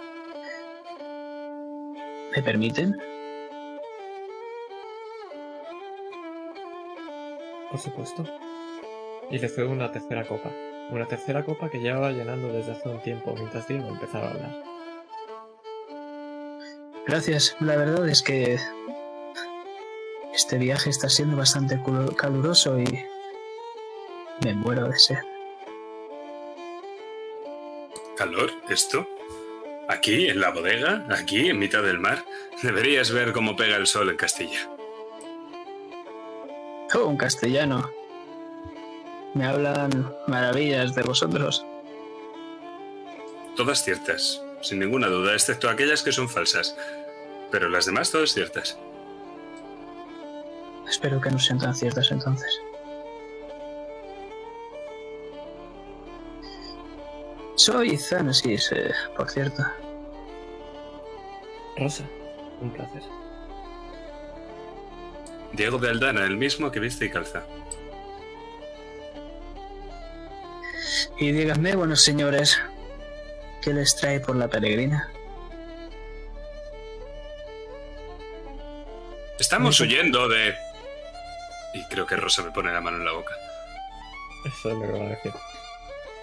¿Me 2.35 2.43
permiten? 2.43 3.16
Por 7.77 7.83
supuesto. 7.83 8.25
Y 9.31 9.39
le 9.39 9.51
cedo 9.51 9.69
una 9.69 9.93
tercera 9.93 10.27
copa. 10.27 10.51
Una 10.91 11.05
tercera 11.05 11.45
copa 11.45 11.69
que 11.69 11.79
llevaba 11.79 12.11
llenando 12.11 12.49
desde 12.49 12.73
hace 12.73 12.89
un 12.89 13.03
tiempo 13.03 13.35
mientras 13.37 13.69
Diego 13.69 13.87
empezaba 13.89 14.29
a 14.29 14.31
hablar. 14.31 14.65
Gracias. 17.07 17.55
La 17.61 17.77
verdad 17.77 18.09
es 18.09 18.23
que 18.23 18.59
este 20.33 20.57
viaje 20.57 20.89
está 20.89 21.11
siendo 21.11 21.37
bastante 21.37 21.79
caluroso 22.17 22.81
y 22.81 23.05
me 24.43 24.55
muero 24.55 24.89
de 24.89 24.99
sed. 24.99 25.19
¿Calor? 28.17 28.53
¿Esto? 28.71 29.07
¿Aquí, 29.91 30.29
en 30.29 30.41
la 30.41 30.49
bodega? 30.49 31.07
¿Aquí, 31.11 31.51
en 31.51 31.59
mitad 31.59 31.83
del 31.83 31.99
mar? 31.99 32.25
Deberías 32.63 33.11
ver 33.11 33.35
cómo 33.35 33.55
pega 33.55 33.77
el 33.77 33.87
sol 33.87 34.09
en 34.09 34.17
Castilla. 34.17 34.76
Oh, 36.95 37.07
un 37.07 37.17
castellano. 37.17 37.91
Me 39.35 39.45
hablan 39.45 40.15
maravillas 40.29 40.95
de 40.95 41.03
vosotros. 41.03 41.65
Todas 43.57 43.83
ciertas, 43.83 44.43
sin 44.63 44.79
ninguna 44.79 45.09
duda, 45.09 45.35
excepto 45.35 45.69
aquellas 45.69 46.03
que 46.03 46.13
son 46.13 46.29
falsas. 46.29 46.77
Pero 47.51 47.69
las 47.69 47.87
demás 47.87 48.11
todas 48.11 48.33
ciertas. 48.33 48.79
Espero 50.89 51.21
que 51.21 51.31
no 51.31 51.39
sean 51.39 51.59
tan 51.59 51.75
ciertas 51.75 52.11
entonces. 52.11 52.61
Soy 57.57 57.97
Zanesis, 57.97 58.71
eh, 58.73 58.93
por 59.17 59.29
cierto. 59.31 59.63
Rosa, 61.77 62.05
un 62.61 62.71
placer. 62.71 63.03
Diego 65.57 65.79
de 65.79 65.89
Aldana, 65.91 66.25
el 66.25 66.37
mismo 66.37 66.71
que 66.71 66.81
viste 66.81 67.07
y 67.07 67.11
calza. 67.11 67.43
Y 71.19 71.33
díganme, 71.33 71.75
buenos 71.75 72.03
señores, 72.03 72.59
¿qué 73.63 73.73
les 73.73 73.97
trae 73.97 74.21
por 74.21 74.37
la 74.37 74.49
peregrina? 74.49 75.11
Estamos 79.39 79.79
huyendo 79.81 80.29
de... 80.29 80.55
Y 81.75 81.85
creo 81.85 82.07
que 82.07 82.17
Rosa 82.17 82.43
me 82.43 82.51
pone 82.51 82.73
la 82.73 82.81
mano 82.81 82.97
en 82.99 83.05
la 83.05 83.13
boca. 83.13 83.35
Eso 84.47 84.71
es 84.71 84.77
lo 84.77 84.81
que 84.93 84.99
va 84.99 85.07
a 85.07 85.09
decir. 85.11 85.33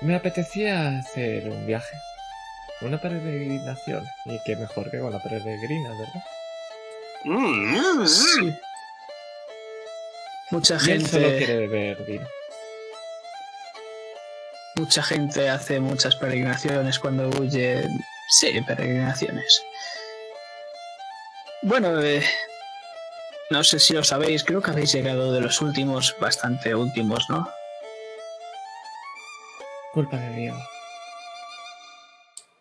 Me 0.01 0.15
apetecía 0.15 0.99
hacer 0.99 1.47
un 1.49 1.65
viaje. 1.65 1.95
Una 2.81 2.99
peregrinación. 2.99 4.03
Y 4.25 4.39
qué 4.45 4.55
mejor 4.55 4.89
que 4.89 4.99
con 4.99 5.11
la 5.11 5.21
peregrina, 5.21 5.89
¿verdad? 5.89 6.23
Mm, 7.25 8.05
Sí. 8.07 8.53
Mucha 10.53 10.77
Y 10.85 10.91
él 10.91 11.07
solo 11.07 11.29
gente, 11.29 11.45
quiere 11.45 11.67
beber 11.67 12.05
vino. 12.05 12.27
mucha 14.75 15.01
gente 15.01 15.49
hace 15.49 15.79
muchas 15.79 16.15
peregrinaciones 16.15 16.99
cuando 16.99 17.27
huye. 17.39 17.87
Sí, 18.29 18.61
peregrinaciones. 18.61 19.63
Bueno, 21.63 21.99
eh, 21.99 22.23
no 23.49 23.63
sé 23.63 23.79
si 23.79 23.93
lo 23.93 24.03
sabéis, 24.03 24.43
creo 24.43 24.61
que 24.61 24.69
habéis 24.69 24.93
llegado 24.93 25.33
de 25.33 25.41
los 25.41 25.59
últimos, 25.59 26.15
bastante 26.19 26.75
últimos, 26.75 27.27
¿no? 27.29 27.49
Culpa 29.91 30.17
de 30.17 30.35
Diego. 30.35 30.59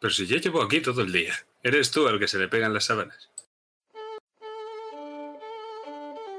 Pero 0.00 0.14
si 0.14 0.26
yo 0.26 0.38
llevo 0.38 0.62
aquí 0.62 0.80
todo 0.80 1.02
el 1.02 1.12
día. 1.12 1.34
Eres 1.62 1.90
tú 1.90 2.08
al 2.08 2.18
que 2.18 2.26
se 2.26 2.38
le 2.38 2.48
pegan 2.48 2.72
las 2.72 2.86
sábanas. 2.86 3.28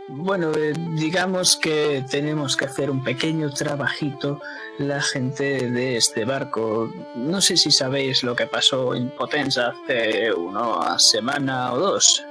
Bueno, 0.09 0.51
eh, 0.53 0.73
digamos 0.95 1.55
que 1.55 2.03
tenemos 2.09 2.57
que 2.57 2.65
hacer 2.65 2.91
un 2.91 3.03
pequeño 3.03 3.51
trabajito 3.51 4.41
la 4.77 5.01
gente 5.01 5.69
de 5.69 5.97
este 5.97 6.25
barco. 6.25 6.91
No 7.15 7.39
sé 7.39 7.55
si 7.55 7.71
sabéis 7.71 8.23
lo 8.23 8.35
que 8.35 8.47
pasó 8.47 8.95
en 8.95 9.09
Potenza 9.09 9.69
hace 9.69 10.33
una 10.33 10.99
semana 10.99 11.73
o 11.73 11.79
dos. 11.79 12.25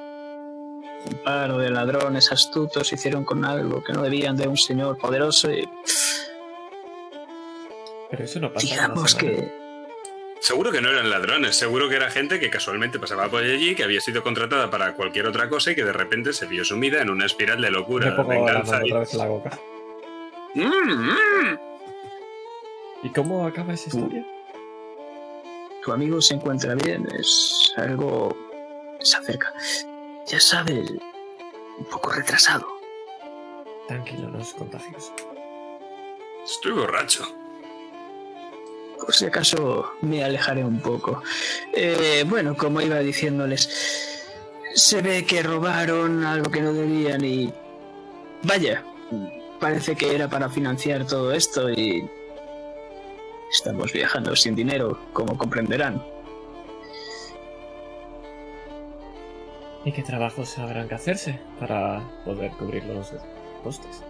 Un 1.06 1.18
par 1.24 1.56
de 1.56 1.70
ladrones 1.70 2.30
astutos 2.30 2.92
hicieron 2.92 3.24
con 3.24 3.44
algo 3.44 3.82
que 3.82 3.92
no 3.92 4.02
debían 4.02 4.36
de 4.36 4.48
un 4.48 4.56
señor 4.56 4.98
poderoso 4.98 5.50
y 5.50 5.68
Pero 8.10 8.24
eso 8.24 8.38
no 8.38 8.52
pasa 8.52 8.66
digamos 8.66 9.14
que... 9.14 9.61
Seguro 10.42 10.72
que 10.72 10.80
no 10.80 10.88
eran 10.88 11.08
ladrones, 11.08 11.54
seguro 11.54 11.88
que 11.88 11.94
era 11.94 12.10
gente 12.10 12.40
que 12.40 12.50
casualmente 12.50 12.98
pasaba 12.98 13.28
por 13.28 13.44
allí, 13.44 13.76
que 13.76 13.84
había 13.84 14.00
sido 14.00 14.24
contratada 14.24 14.68
para 14.68 14.92
cualquier 14.94 15.28
otra 15.28 15.48
cosa 15.48 15.70
y 15.70 15.76
que 15.76 15.84
de 15.84 15.92
repente 15.92 16.32
se 16.32 16.46
vio 16.46 16.64
sumida 16.64 17.00
en 17.00 17.10
una 17.10 17.26
espiral 17.26 17.62
de 17.62 17.70
locura, 17.70 18.10
Me 18.10 18.16
pongo 18.16 18.32
la 18.32 18.38
venganza 18.38 18.80
y... 18.82 18.90
otra 18.90 18.98
vez 18.98 19.12
en 19.12 19.18
la 19.20 19.26
boca. 19.26 19.60
Mm, 20.56 20.62
mm. 20.64 21.58
¿Y 23.04 23.10
cómo 23.10 23.46
acaba 23.46 23.72
esa 23.74 23.88
historia? 23.88 24.26
Tu 25.84 25.92
amigo 25.92 26.20
se 26.20 26.34
encuentra 26.34 26.74
bien, 26.74 27.06
es 27.16 27.72
algo... 27.76 28.36
se 28.98 29.18
acerca. 29.18 29.54
Ya 30.26 30.40
sabes, 30.40 30.90
un 31.78 31.84
poco 31.88 32.10
retrasado. 32.10 32.66
Tranquilo, 33.86 34.28
no 34.28 34.40
es 34.40 34.52
contagioso. 34.54 35.14
Estoy 36.44 36.72
borracho. 36.72 37.41
Por 39.04 39.12
si 39.14 39.26
acaso 39.26 39.92
me 40.00 40.22
alejaré 40.22 40.64
un 40.64 40.80
poco. 40.80 41.22
Eh, 41.74 42.24
bueno, 42.28 42.56
como 42.56 42.80
iba 42.80 43.00
diciéndoles, 43.00 44.22
se 44.74 45.02
ve 45.02 45.26
que 45.26 45.42
robaron 45.42 46.24
algo 46.24 46.50
que 46.50 46.60
no 46.60 46.72
debían 46.72 47.24
y... 47.24 47.52
Vaya, 48.44 48.84
parece 49.58 49.96
que 49.96 50.14
era 50.14 50.28
para 50.28 50.48
financiar 50.48 51.04
todo 51.04 51.32
esto 51.32 51.68
y... 51.70 52.08
Estamos 53.50 53.92
viajando 53.92 54.36
sin 54.36 54.54
dinero, 54.54 54.98
como 55.12 55.36
comprenderán. 55.36 56.02
¿Y 59.84 59.90
qué 59.90 60.02
trabajos 60.02 60.56
habrán 60.58 60.88
que 60.88 60.94
hacerse 60.94 61.40
para 61.58 62.00
poder 62.24 62.52
cubrir 62.52 62.84
los 62.84 63.12
costes? 63.64 64.04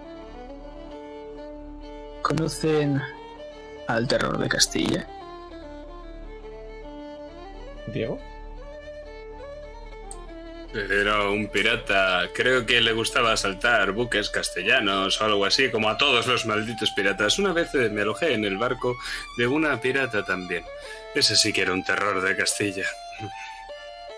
¿Conocen 2.21 3.01
al 3.95 4.09
terror 4.09 4.39
de 4.39 4.49
Castilla? 4.49 5.07
¿Diego? 7.87 8.19
Era 10.75 11.29
un 11.29 11.49
pirata, 11.49 12.31
creo 12.35 12.65
que 12.65 12.81
le 12.81 12.95
gustaba 12.95 13.33
asaltar 13.33 13.93
buques 13.93 14.31
castellanos 14.31 15.21
o 15.21 15.25
algo 15.25 15.45
así, 15.45 15.71
como 15.71 15.91
a 15.91 15.99
todos 15.99 16.27
los 16.27 16.47
malditos 16.47 16.91
piratas. 16.93 17.39
Una 17.39 17.53
vez 17.53 17.75
eh, 17.75 17.91
me 17.91 18.01
alojé 18.03 18.33
en 18.33 18.47
el 18.47 18.57
barco 18.57 18.97
de 19.37 19.47
una 19.47 19.79
pirata 19.81 20.25
también. 20.25 20.65
Ese 21.15 21.37
sí 21.37 21.53
que 21.53 21.61
era 21.61 21.75
un 21.75 21.85
terror 21.85 22.23
de 22.23 22.37
Castilla. 22.37 22.87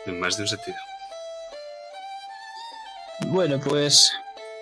En 0.07 0.21
más 0.21 0.37
de 0.37 0.43
un 0.43 0.49
sentido. 0.49 0.77
Bueno, 3.21 3.59
pues 3.59 4.13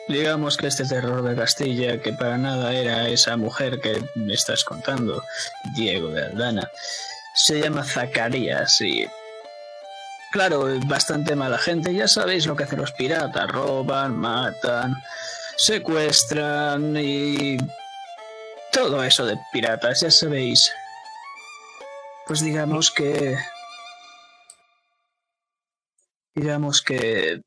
digamos 0.08 0.56
que 0.56 0.66
este 0.66 0.84
terror 0.84 1.22
de 1.22 1.36
Castilla, 1.36 2.00
que 2.00 2.12
para 2.12 2.38
nada 2.38 2.74
era 2.74 3.08
esa 3.08 3.36
mujer 3.36 3.80
que 3.80 4.02
me 4.14 4.34
estás 4.34 4.64
contando, 4.64 5.24
Diego 5.74 6.08
de 6.08 6.26
Aldana, 6.26 6.70
se 7.34 7.60
llama 7.60 7.84
Zacarías 7.84 8.80
y... 8.80 9.06
Claro, 10.32 10.66
bastante 10.86 11.36
mala 11.36 11.58
gente, 11.58 11.94
ya 11.94 12.08
sabéis 12.08 12.46
lo 12.46 12.56
que 12.56 12.64
hacen 12.64 12.80
los 12.80 12.92
piratas, 12.92 13.50
roban, 13.50 14.16
matan, 14.18 14.94
secuestran 15.56 16.96
y... 16.96 17.58
Todo 18.72 19.04
eso 19.04 19.26
de 19.26 19.38
piratas, 19.52 20.00
ya 20.00 20.10
sabéis. 20.10 20.72
Pues 22.26 22.40
digamos 22.40 22.90
que... 22.90 23.36
Digamos 26.34 26.80
que 26.80 27.42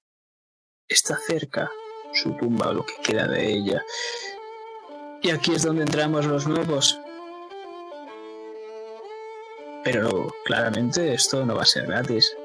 está 0.88 1.18
cerca 1.28 1.72
su 2.16 2.32
tumba 2.34 2.70
o 2.70 2.74
lo 2.74 2.86
que 2.86 2.95
queda 3.03 3.28
de 3.28 3.53
ella. 3.53 3.84
Y 5.22 5.32
aquí 5.32 5.53
es 5.53 5.63
donde 5.63 5.84
entramos 5.84 6.26
los 6.26 6.47
nuevos. 6.47 6.99
Pero 9.84 10.34
claramente 10.45 11.13
esto 11.13 11.45
no 11.45 11.55
va 11.55 11.61
a 11.63 11.66
ser 11.66 11.88
gratis. 11.88 12.36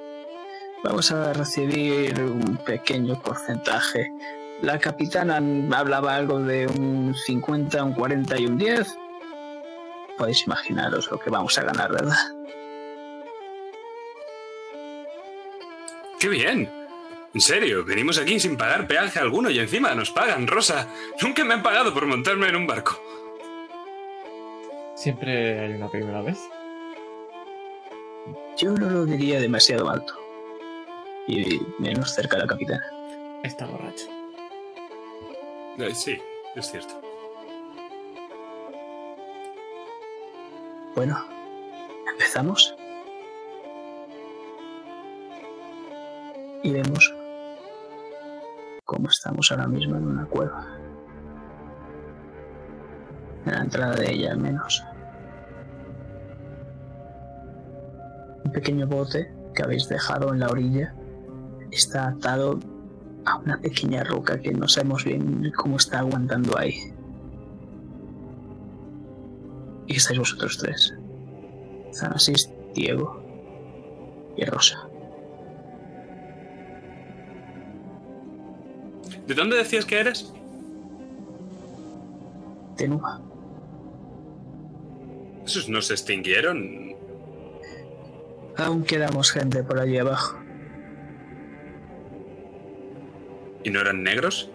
Vamos 0.83 1.11
a 1.13 1.33
recibir 1.33 2.21
un 2.23 2.59
pequeño 2.65 3.21
porcentaje. 3.23 4.13
La 4.63 4.79
capitana 4.79 5.37
hablaba 5.77 6.15
algo 6.15 6.39
de 6.39 6.67
un 6.67 7.15
50, 7.15 7.85
un 7.85 7.95
40 7.95 8.39
y 8.39 8.47
un 8.47 8.59
10. 8.59 8.97
Podéis 10.19 10.47
imaginaros 10.47 11.11
lo 11.11 11.19
que 11.19 11.31
vamos 11.31 11.57
a 11.59 11.65
ganar, 11.65 11.93
¿verdad? 11.93 12.17
¡Qué 16.19 16.29
bien! 16.29 16.80
En 17.33 17.41
serio, 17.41 17.85
venimos 17.85 18.19
aquí 18.19 18.41
sin 18.41 18.57
pagar 18.57 18.89
peaje 18.89 19.21
alguno 19.21 19.51
y 19.51 19.59
encima 19.61 19.95
nos 19.95 20.11
pagan, 20.11 20.49
Rosa. 20.49 20.89
Nunca 21.23 21.45
me 21.45 21.55
han 21.55 21.63
pagado 21.63 21.95
por 21.95 22.07
montarme 22.07 22.49
en 22.49 22.57
un 22.57 22.67
barco. 22.67 23.01
Siempre 24.97 25.61
hay 25.61 25.75
una 25.75 25.89
primera 25.89 26.23
vez. 26.23 26.39
Yo 28.57 28.73
no 28.73 28.91
lo 28.91 29.07
diría 29.07 29.41
demasiado 29.41 29.89
alto. 29.89 30.15
Y 31.29 31.61
menos 31.79 32.13
cerca 32.13 32.37
de 32.37 32.43
la 32.43 32.49
capitana. 32.49 32.85
Está 33.45 33.65
borracho. 33.67 34.07
Eh, 35.79 35.95
sí, 35.95 36.19
es 36.57 36.71
cierto. 36.71 37.01
Bueno, 40.97 41.25
¿empezamos? 42.11 42.75
Y 46.63 46.73
cómo 48.91 49.09
estamos 49.09 49.53
ahora 49.53 49.69
mismo 49.69 49.97
en 49.97 50.05
una 50.05 50.27
cueva. 50.27 50.67
En 53.47 53.53
la 53.53 53.61
entrada 53.61 53.95
de 53.95 54.13
ella, 54.13 54.33
al 54.33 54.39
menos. 54.39 54.85
Un 58.45 58.51
pequeño 58.51 58.89
bote 58.89 59.33
que 59.55 59.63
habéis 59.63 59.89
dejado 59.89 60.33
en 60.33 60.41
la 60.41 60.49
orilla 60.49 60.93
está 61.71 62.09
atado 62.09 62.59
a 63.27 63.37
una 63.37 63.61
pequeña 63.61 64.03
roca 64.03 64.41
que 64.41 64.51
no 64.51 64.67
sabemos 64.67 65.05
bien 65.05 65.53
cómo 65.57 65.77
está 65.77 66.01
aguantando 66.01 66.59
ahí. 66.59 66.93
Y 69.87 69.99
estáis 69.99 70.19
vosotros 70.19 70.59
tres. 70.59 70.99
Zanasis, 71.95 72.53
Diego 72.75 73.23
y 74.37 74.45
Rosa. 74.47 74.90
¿De 79.27 79.35
dónde 79.35 79.57
decías 79.57 79.85
que 79.85 80.01
eres? 80.01 80.33
Tenua. 82.77 83.21
¿Esos 85.45 85.69
no 85.69 85.83
se 85.83 85.95
extinguieron? 85.95 86.95
Aún 88.57 88.85
quedamos 88.85 89.31
gente 89.31 89.63
por 89.63 89.79
allí 89.79 89.99
abajo. 89.99 90.39
¿Y 93.65 93.71
no 93.71 93.81
eran 93.81 94.03
negros? 94.03 94.51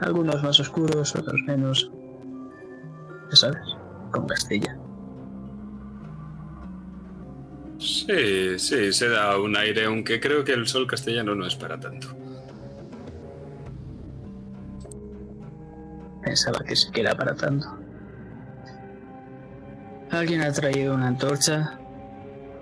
Algunos 0.00 0.42
más 0.42 0.60
oscuros, 0.60 1.14
otros 1.16 1.40
menos. 1.46 1.90
Ya 3.30 3.36
sabes, 3.36 3.62
con 4.10 4.26
Castilla. 4.26 4.78
Sí, 7.78 8.58
sí, 8.58 8.92
se 8.92 9.08
da 9.08 9.38
un 9.38 9.56
aire, 9.56 9.84
aunque 9.84 10.20
creo 10.20 10.44
que 10.44 10.52
el 10.52 10.66
sol 10.66 10.86
castellano 10.86 11.34
no 11.34 11.46
es 11.46 11.54
para 11.54 11.78
tanto. 11.78 12.08
Pensaba 16.36 16.62
que 16.66 16.76
sí 16.76 16.90
que 16.90 17.00
era 17.00 17.14
para 17.14 17.34
tanto. 17.34 17.66
Alguien 20.10 20.42
ha 20.42 20.52
traído 20.52 20.94
una 20.94 21.08
antorcha. 21.08 21.78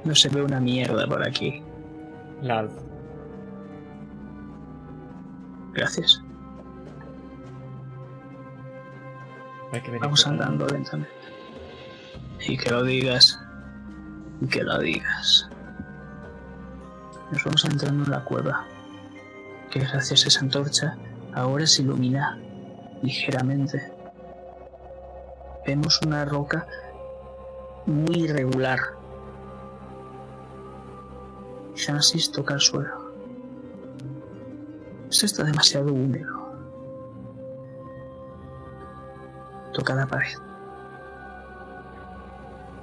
No 0.04 0.14
se 0.14 0.28
ve 0.28 0.42
una 0.42 0.60
mierda 0.60 1.08
por 1.08 1.26
aquí. 1.26 1.60
La. 2.40 2.68
Gracias. 5.72 6.22
Hay 9.72 9.80
que 9.80 9.88
venir 9.88 10.02
Vamos 10.02 10.24
andando 10.24 10.68
lentamente. 10.68 11.10
Y 12.46 12.56
que 12.56 12.70
lo 12.70 12.84
digas. 12.84 13.40
Y 14.40 14.46
que 14.46 14.62
lo 14.62 14.78
digas. 14.78 15.48
Nos 17.32 17.42
vamos 17.42 17.64
entrando 17.64 18.04
en 18.04 18.10
la 18.12 18.22
cueva. 18.22 18.66
Que 19.72 19.80
gracias 19.80 20.24
a 20.26 20.28
esa 20.28 20.40
antorcha 20.42 20.96
ahora 21.32 21.66
se 21.66 21.82
ilumina 21.82 22.38
ligeramente. 23.04 23.92
Vemos 25.66 26.00
una 26.02 26.24
roca 26.24 26.66
muy 27.86 28.24
irregular. 28.24 28.78
Francis 31.76 32.30
toca 32.32 32.54
el 32.54 32.60
suelo. 32.60 33.14
Esto 35.10 35.26
está 35.26 35.44
demasiado 35.44 35.92
húmedo. 35.92 36.32
Toca 39.72 39.94
la 39.94 40.06
pared. 40.06 40.38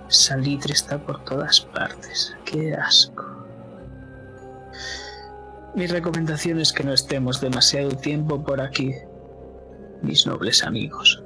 Salitre 0.08 0.74
está 0.74 0.98
por 0.98 1.24
todas 1.24 1.62
partes. 1.62 2.36
¡Qué 2.46 2.74
asco! 2.74 3.26
Mi 5.74 5.88
recomendación 5.88 6.60
es 6.60 6.74
que 6.74 6.84
no 6.84 6.92
estemos 6.92 7.40
demasiado 7.40 7.92
tiempo 7.92 8.44
por 8.44 8.60
aquí, 8.60 8.94
mis 10.02 10.26
nobles 10.26 10.64
amigos. 10.64 11.24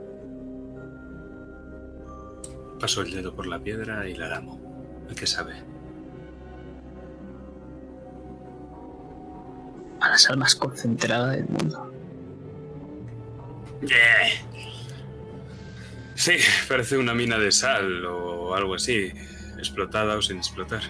Paso 2.79 3.01
el 3.01 3.11
dedo 3.11 3.33
por 3.33 3.47
la 3.47 3.59
piedra 3.59 4.07
y 4.07 4.15
la 4.15 4.27
lamo. 4.27 4.59
¿A 5.09 5.15
qué 5.15 5.25
sabe? 5.25 5.53
A 10.01 10.09
la 10.09 10.17
sal 10.17 10.37
más 10.37 10.55
concentrada 10.55 11.31
del 11.31 11.47
mundo. 11.47 11.91
Sí, 16.15 16.33
parece 16.67 16.97
una 16.97 17.13
mina 17.13 17.37
de 17.37 17.51
sal 17.51 18.05
o 18.05 18.55
algo 18.55 18.75
así, 18.75 19.11
explotada 19.57 20.17
o 20.17 20.21
sin 20.21 20.37
explotar. 20.37 20.81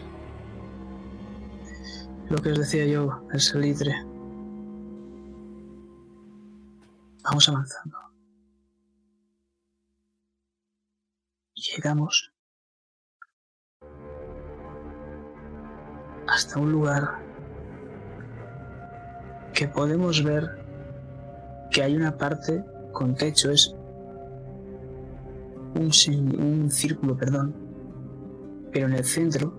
Lo 2.29 2.37
que 2.37 2.51
os 2.51 2.59
decía 2.59 2.85
yo, 2.85 3.21
el 3.31 3.39
salitre. 3.39 3.93
Vamos 7.25 7.49
avanzando. 7.49 7.97
Llegamos 11.55 12.31
hasta 16.27 16.59
un 16.59 16.71
lugar 16.71 17.23
que 19.53 19.67
podemos 19.67 20.23
ver 20.23 20.63
que 21.71 21.81
hay 21.81 21.95
una 21.95 22.15
parte 22.15 22.63
con 22.91 23.15
techo, 23.15 23.49
es 23.49 23.73
un, 25.73 25.91
un 26.39 26.69
círculo, 26.69 27.17
perdón, 27.17 27.55
pero 28.71 28.85
en 28.85 28.93
el 28.93 29.03
centro 29.03 29.57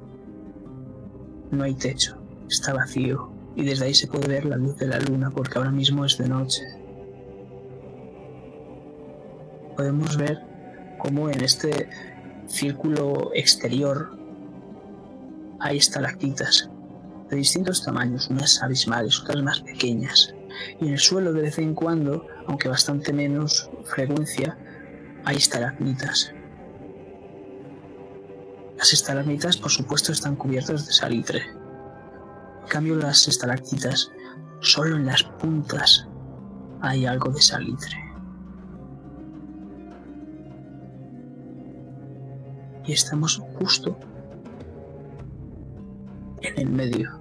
no 1.51 1.65
hay 1.65 1.75
techo, 1.75 2.17
está 2.49 2.75
vacío 2.75 3.33
y 3.57 3.65
desde 3.65 3.87
ahí 3.87 3.95
se 3.95 4.07
puede 4.07 4.29
ver 4.29 4.45
la 4.45 4.57
luz 4.57 4.77
de 4.77 4.87
la 4.87 5.01
luna 5.01 5.31
porque 5.31 5.59
ahora 5.59 5.73
mismo 5.73 6.05
es 6.05 6.17
de 6.17 6.29
noche. 6.29 6.86
Podemos 9.77 10.17
ver 10.17 10.43
cómo 10.99 11.29
en 11.31 11.43
este 11.43 11.89
círculo 12.47 13.31
exterior 13.35 14.17
hay 15.61 15.77
estalactitas 15.77 16.71
de 17.29 17.37
distintos 17.37 17.85
tamaños, 17.85 18.29
unas 18.31 18.63
abismales, 18.63 19.21
otras 19.21 19.43
más 19.43 19.61
pequeñas. 19.61 20.35
Y 20.81 20.87
en 20.87 20.93
el 20.93 20.99
suelo 20.99 21.33
de 21.33 21.43
vez 21.43 21.59
en 21.59 21.75
cuando, 21.75 22.27
aunque 22.47 22.69
bastante 22.69 23.13
menos 23.13 23.71
frecuencia, 23.85 24.57
hay 25.25 25.37
estalagmitas. 25.37 26.33
Las 28.79 28.93
estalagmitas, 28.93 29.57
por 29.57 29.71
supuesto, 29.71 30.13
están 30.13 30.37
cubiertas 30.37 30.87
de 30.87 30.93
salitre. 30.93 31.43
En 32.63 32.69
cambio, 32.69 32.97
las 32.97 33.27
estalactitas, 33.27 34.11
solo 34.61 34.97
en 34.97 35.07
las 35.07 35.23
puntas 35.23 36.07
hay 36.81 37.07
algo 37.07 37.31
de 37.31 37.41
salitre. 37.41 38.06
Y 42.87 42.93
estamos 42.93 43.43
justo 43.59 43.99
en 46.41 46.59
el 46.59 46.69
medio, 46.69 47.19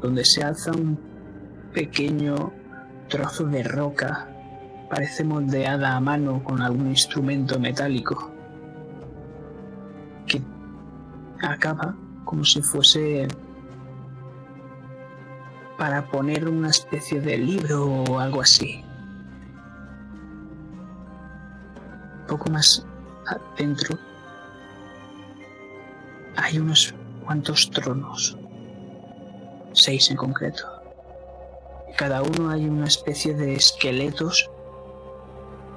donde 0.00 0.24
se 0.24 0.42
alza 0.42 0.72
un 0.72 0.98
pequeño 1.74 2.52
trozo 3.08 3.44
de 3.44 3.62
roca, 3.62 4.28
parece 4.88 5.22
moldeada 5.22 5.94
a 5.94 6.00
mano 6.00 6.42
con 6.42 6.62
algún 6.62 6.88
instrumento 6.88 7.60
metálico, 7.60 8.30
que 10.26 10.40
acaba 11.42 11.94
como 12.24 12.44
si 12.44 12.62
fuese 12.62 13.28
para 15.76 16.06
poner 16.06 16.48
una 16.48 16.70
especie 16.70 17.20
de 17.20 17.36
libro 17.36 17.84
o 17.84 18.18
algo 18.18 18.40
así. 18.40 18.82
Un 22.20 22.26
poco 22.26 22.50
más 22.50 22.86
adentro 23.26 24.05
hay 26.46 26.60
unos 26.60 26.94
cuantos 27.24 27.68
tronos, 27.72 28.38
seis 29.72 30.12
en 30.12 30.16
concreto. 30.16 30.64
Cada 31.96 32.22
uno 32.22 32.50
hay 32.50 32.66
una 32.66 32.86
especie 32.86 33.34
de 33.34 33.54
esqueletos 33.54 34.48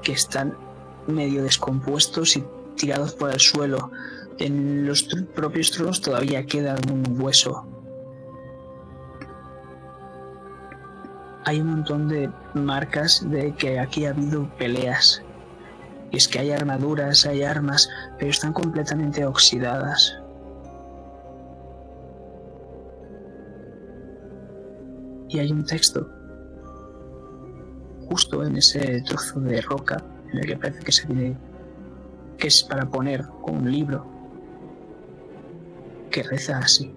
que 0.03 0.11
están 0.11 0.55
medio 1.07 1.41
descompuestos 1.41 2.38
y 2.38 2.43
tirados 2.76 3.13
por 3.13 3.32
el 3.32 3.39
suelo. 3.39 3.89
En 4.38 4.86
los 4.86 5.03
propios 5.34 5.72
tronos 5.72 6.01
todavía 6.01 6.45
queda 6.45 6.76
un 6.91 7.20
hueso. 7.20 7.65
Hay 11.45 11.61
un 11.61 11.72
montón 11.72 12.09
de 12.09 12.30
marcas 12.53 13.28
de 13.28 13.55
que 13.55 13.80
aquí 13.80 14.05
ha 14.05 14.11
habido 14.11 14.47
peleas. 14.57 15.24
Y 16.11 16.17
es 16.17 16.28
que 16.28 16.38
hay 16.38 16.51
armaduras, 16.51 17.26
hay 17.26 17.41
armas, 17.41 17.89
pero 18.20 18.30
están 18.30 18.53
completamente 18.53 19.26
oxidadas. 19.26 20.20
Y 25.30 25.39
hay 25.39 25.51
un 25.51 25.63
texto 25.63 26.09
justo 28.09 28.43
en 28.43 28.57
ese 28.57 29.01
trozo 29.03 29.39
de 29.39 29.61
roca 29.61 30.03
en 30.32 30.39
el 30.39 30.45
que 30.45 30.57
parece 30.57 30.84
que 30.84 30.91
se 30.91 31.05
tiene 31.05 31.38
que 32.38 32.47
es 32.47 32.63
para 32.63 32.89
poner 32.89 33.25
un 33.43 33.71
libro 33.71 34.05
que 36.09 36.23
reza 36.23 36.57
así. 36.57 36.91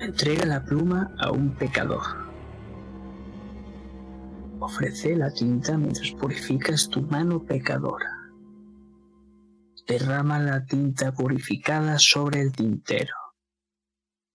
Entrega 0.00 0.44
la 0.44 0.62
pluma 0.62 1.10
a 1.18 1.30
un 1.30 1.50
pecador. 1.54 2.02
Ofrece 4.58 5.16
la 5.16 5.30
tinta 5.30 5.78
mientras 5.78 6.10
purificas 6.12 6.88
tu 6.88 7.00
mano 7.02 7.42
pecadora 7.42 8.15
derrama 9.86 10.38
la 10.38 10.64
tinta 10.64 11.12
purificada 11.12 11.98
sobre 11.98 12.40
el 12.40 12.52
tintero 12.52 13.14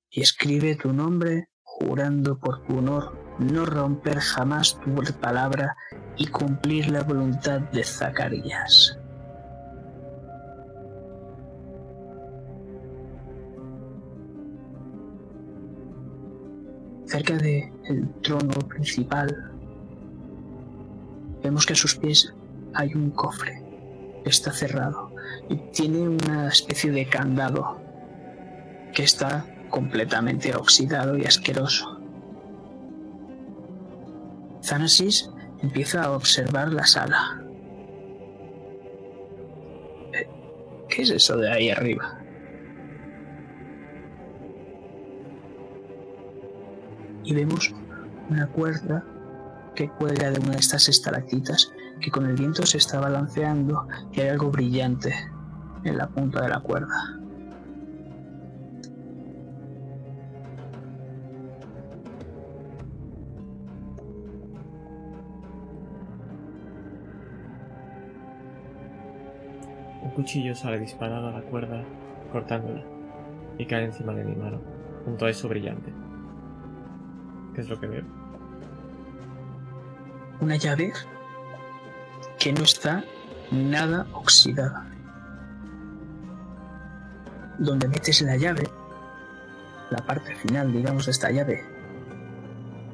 y 0.09 0.21
escribe 0.21 0.75
tu 0.75 0.93
nombre 0.93 1.49
jurando 1.61 2.37
por 2.39 2.65
tu 2.65 2.77
honor 2.77 3.17
no 3.39 3.65
romper 3.65 4.19
jamás 4.19 4.79
tu 4.79 5.19
palabra 5.19 5.75
y 6.17 6.27
cumplir 6.27 6.91
la 6.91 7.03
voluntad 7.03 7.59
de 7.59 7.83
Zacarías. 7.83 8.97
Cerca 17.05 17.35
del 17.37 18.13
trono 18.21 18.53
principal 18.69 19.51
vemos 21.43 21.65
que 21.65 21.73
a 21.73 21.75
sus 21.75 21.95
pies 21.95 22.33
hay 22.73 22.93
un 22.93 23.11
cofre. 23.11 23.61
Está 24.23 24.51
cerrado 24.51 25.10
y 25.49 25.55
tiene 25.71 26.01
una 26.01 26.47
especie 26.47 26.91
de 26.91 27.05
candado 27.05 27.81
que 28.93 29.03
está 29.03 29.45
completamente 29.69 30.55
oxidado 30.55 31.17
y 31.17 31.25
asqueroso. 31.25 31.99
Thanasis 34.67 35.29
empieza 35.61 36.03
a 36.03 36.11
observar 36.11 36.71
la 36.71 36.85
sala. 36.85 37.41
¿Qué 40.89 41.03
es 41.03 41.09
eso 41.09 41.37
de 41.37 41.51
ahí 41.51 41.69
arriba? 41.69 42.17
Y 47.23 47.33
vemos 47.33 47.73
una 48.29 48.47
cuerda 48.47 49.05
que 49.75 49.89
cuelga 49.89 50.31
de 50.31 50.39
una 50.39 50.51
de 50.51 50.59
estas 50.59 50.89
estalactitas 50.89 51.71
que 52.01 52.11
con 52.11 52.25
el 52.25 52.35
viento 52.35 52.65
se 52.65 52.77
está 52.77 52.99
balanceando 52.99 53.87
y 54.11 54.21
hay 54.21 54.29
algo 54.29 54.49
brillante 54.49 55.13
en 55.83 55.97
la 55.97 56.07
punta 56.07 56.41
de 56.41 56.49
la 56.49 56.59
cuerda. 56.59 57.17
Un 70.03 70.11
cuchillo 70.15 70.55
sale 70.55 70.79
disparado 70.79 71.29
a 71.29 71.31
la 71.31 71.41
cuerda, 71.41 71.83
cortándola, 72.31 72.83
y 73.57 73.65
cae 73.65 73.85
encima 73.85 74.13
de 74.13 74.23
mi 74.23 74.35
mano, 74.35 74.59
junto 75.05 75.25
a 75.25 75.29
eso 75.29 75.47
brillante. 75.47 75.93
¿Qué 77.53 77.61
es 77.61 77.69
lo 77.69 77.79
que 77.79 77.87
veo? 77.87 78.03
Una 80.41 80.55
llave 80.55 80.91
que 82.41 82.51
no 82.51 82.63
está 82.63 83.03
nada 83.51 84.07
oxidada. 84.13 84.87
Donde 87.59 87.87
metes 87.87 88.23
la 88.23 88.35
llave, 88.35 88.67
la 89.91 90.03
parte 90.03 90.33
final, 90.35 90.71
digamos, 90.71 91.05
de 91.05 91.11
esta 91.11 91.29
llave, 91.29 91.63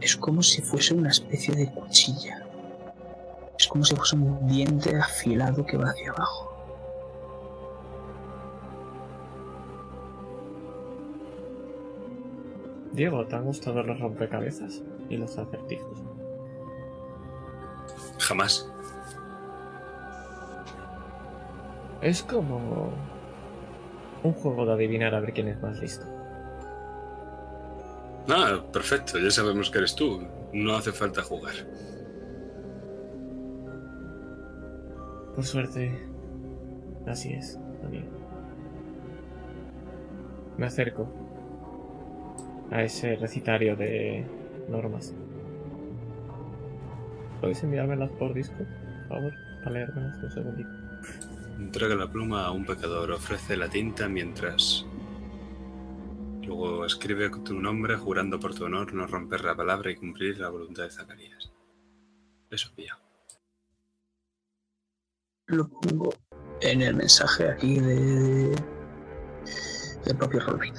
es 0.02 0.18
como 0.18 0.44
si 0.44 0.62
fuese 0.62 0.94
una 0.96 1.12
especie 1.12 1.56
de 1.56 1.72
cuchilla. 1.72 2.46
Es 3.58 3.68
como 3.70 3.86
si 3.86 3.96
fuese 3.96 4.18
un 4.18 4.48
diente 4.48 4.94
afilado 4.98 5.66
que 5.66 5.78
va 5.78 5.92
hacia 5.92 6.12
abajo. 6.12 6.54
Diego, 12.92 13.26
¿te 13.28 13.36
han 13.38 13.46
gustado 13.46 13.82
los 13.82 13.98
rompecabezas 13.98 14.82
y 15.08 15.16
los 15.16 15.38
acertijos? 15.38 16.04
Jamás. 18.20 18.70
Es 22.02 22.22
como 22.24 22.92
un 24.24 24.34
juego 24.34 24.66
de 24.66 24.74
adivinar 24.74 25.16
a 25.16 25.20
ver 25.20 25.34
quién 25.34 25.48
es 25.48 25.62
más 25.62 25.80
listo. 25.80 26.06
Ah, 28.30 28.62
perfecto, 28.72 29.18
ya 29.18 29.32
sabemos 29.32 29.70
que 29.70 29.78
eres 29.80 29.96
tú. 29.96 30.22
No 30.54 30.76
hace 30.76 30.92
falta 30.92 31.24
jugar. 31.24 31.54
Por 35.34 35.46
suerte, 35.46 35.92
así 37.06 37.34
es, 37.34 37.60
amigo. 37.86 38.08
Me 40.58 40.66
acerco 40.66 41.08
a 42.72 42.84
ese 42.84 43.16
recitario 43.16 43.76
de 43.76 44.26
normas. 44.68 45.14
¿Podéis 47.40 47.64
enviármelas 47.64 48.10
por 48.12 48.34
disco, 48.34 48.56
por 48.58 49.08
favor? 49.08 49.34
Para 49.64 49.72
leérmelas 49.72 50.24
un 50.24 50.32
segundito. 50.32 50.87
Entrega 51.58 51.96
la 51.96 52.10
pluma 52.10 52.46
a 52.46 52.52
un 52.52 52.66
pecador, 52.66 53.12
ofrece 53.12 53.58
la 53.58 53.70
tinta 53.70 54.08
mientras... 54.08 54.86
Luego 56.44 56.86
escribe 56.86 57.30
tu 57.44 57.60
nombre 57.60 57.98
jurando 57.98 58.40
por 58.40 58.56
tu 58.56 58.64
honor 58.64 58.94
no 58.94 59.06
romper 59.06 59.44
la 59.44 59.56
palabra 59.56 59.92
y 59.92 59.96
cumplir 59.96 60.40
la 60.40 60.50
voluntad 60.50 60.84
de 60.84 60.92
Zacarías. 60.92 61.52
Eso 62.50 62.72
pilla. 62.74 62.98
Lo 65.48 65.68
pongo 65.68 66.14
en 66.62 66.82
el 66.84 66.96
mensaje 66.96 67.50
aquí 67.50 67.80
de 67.80 68.56
del 70.06 70.18
propio 70.18 70.40
Robin. 70.40 70.74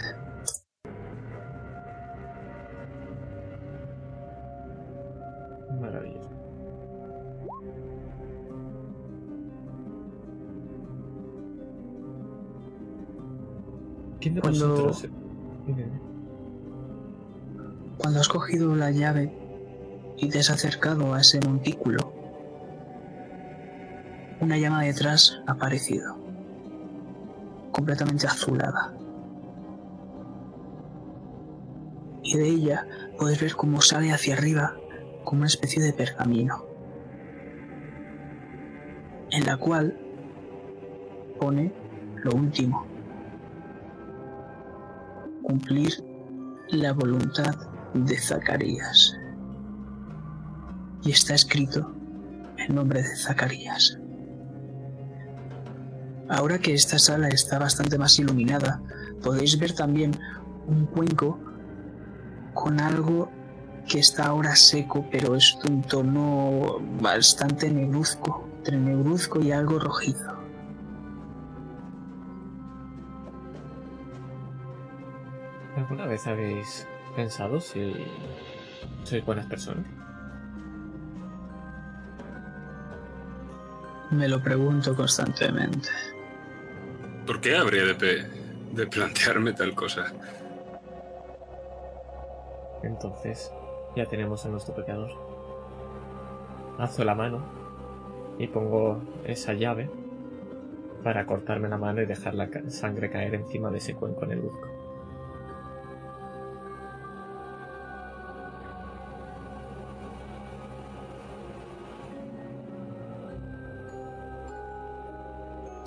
¿Quién 14.21 14.35
de 14.35 14.41
Cuando-. 14.41 14.93
Cuando 17.99 18.21
has 18.21 18.29
cogido 18.29 18.75
la 18.77 18.91
llave 18.91 19.33
y 20.16 20.29
te 20.29 20.39
has 20.39 20.51
acercado 20.51 21.14
a 21.14 21.21
ese 21.21 21.41
montículo, 21.41 22.12
una 24.41 24.57
llama 24.57 24.85
detrás 24.85 25.41
ha 25.47 25.53
aparecido, 25.53 26.16
completamente 27.73 28.27
azulada. 28.27 28.95
Y 32.23 32.37
de 32.37 32.49
ella 32.49 32.87
puedes 33.19 33.41
ver 33.41 33.55
cómo 33.57 33.81
sale 33.81 34.12
hacia 34.12 34.35
arriba 34.35 34.77
como 35.25 35.41
una 35.41 35.49
especie 35.49 35.83
de 35.83 35.93
pergamino, 35.93 36.64
en 39.31 39.45
la 39.45 39.57
cual 39.57 39.99
pone 41.39 41.73
lo 42.23 42.33
último, 42.33 42.87
cumplir 45.49 46.05
la 46.69 46.93
voluntad 46.93 47.57
de 47.95 48.19
Zacarías. 48.19 49.17
Y 51.03 51.11
está 51.11 51.35
escrito 51.35 51.91
el 52.59 52.75
nombre 52.75 53.03
de 53.03 53.17
Zacarías. 53.17 53.99
Ahora 56.29 56.59
que 56.59 56.75
esta 56.75 56.99
sala 56.99 57.29
está 57.29 57.59
bastante 57.59 57.97
más 57.97 58.19
iluminada, 58.19 58.83
podéis 59.23 59.59
ver 59.59 59.73
también 59.73 60.11
un 60.67 60.85
cuenco 60.85 61.39
con 62.53 62.79
algo 62.79 63.31
que 63.89 64.01
está 64.01 64.27
ahora 64.27 64.55
seco, 64.55 65.07
pero 65.11 65.35
es 65.35 65.57
de 65.65 65.73
un 65.73 65.81
tono 65.81 66.77
bastante 67.01 67.71
negruzco, 67.71 68.47
entre 68.59 68.77
negruzco 68.77 69.41
y 69.41 69.53
algo 69.53 69.79
rojizo. 69.79 70.38
Vez 76.19 76.27
habéis 76.27 76.89
pensado 77.14 77.61
si 77.61 77.95
sois 79.05 79.25
buenas 79.25 79.47
personas? 79.47 79.87
Me 84.11 84.27
lo 84.27 84.43
pregunto 84.43 84.97
constantemente. 84.97 85.89
¿Por 87.25 87.41
qué 87.41 87.57
habría 87.57 87.85
de, 87.85 88.27
de 88.73 88.87
plantearme 88.87 89.53
tal 89.53 89.75
cosa? 89.75 90.12
Entonces, 92.83 93.53
ya 93.95 94.07
tenemos 94.07 94.45
a 94.45 94.49
nuestro 94.49 94.75
pecador. 94.75 95.11
Alzo 96.79 97.05
la 97.05 97.14
mano 97.14 97.43
y 98.39 98.49
pongo 98.49 99.03
esa 99.25 99.53
llave 99.53 99.89
para 101.05 101.27
cortarme 101.27 101.69
la 101.69 101.79
mano 101.79 102.03
y 102.03 102.07
dejar 102.07 102.35
la 102.35 102.49
sangre 102.71 103.11
caer 103.11 103.35
encima 103.35 103.71
de 103.71 103.79
ese 103.79 103.95
cuenco 103.95 104.25
en 104.25 104.33
el 104.33 104.41
busco. 104.41 104.78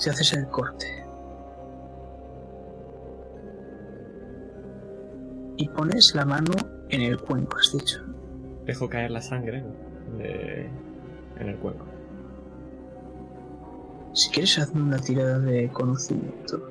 Si 0.01 0.09
haces 0.09 0.33
el 0.33 0.47
corte 0.47 0.87
y 5.57 5.69
pones 5.69 6.15
la 6.15 6.25
mano 6.25 6.53
en 6.89 7.01
el 7.01 7.19
cuenco, 7.21 7.57
has 7.57 7.71
dicho. 7.71 7.99
Dejo 8.65 8.89
caer 8.89 9.11
la 9.11 9.21
sangre 9.21 9.63
de- 10.17 10.67
en 11.39 11.49
el 11.49 11.55
cuenco. 11.57 11.85
Si 14.13 14.31
quieres, 14.31 14.57
hazme 14.57 14.81
una 14.81 14.97
tirada 14.97 15.37
de 15.37 15.69
conocimiento. 15.69 16.67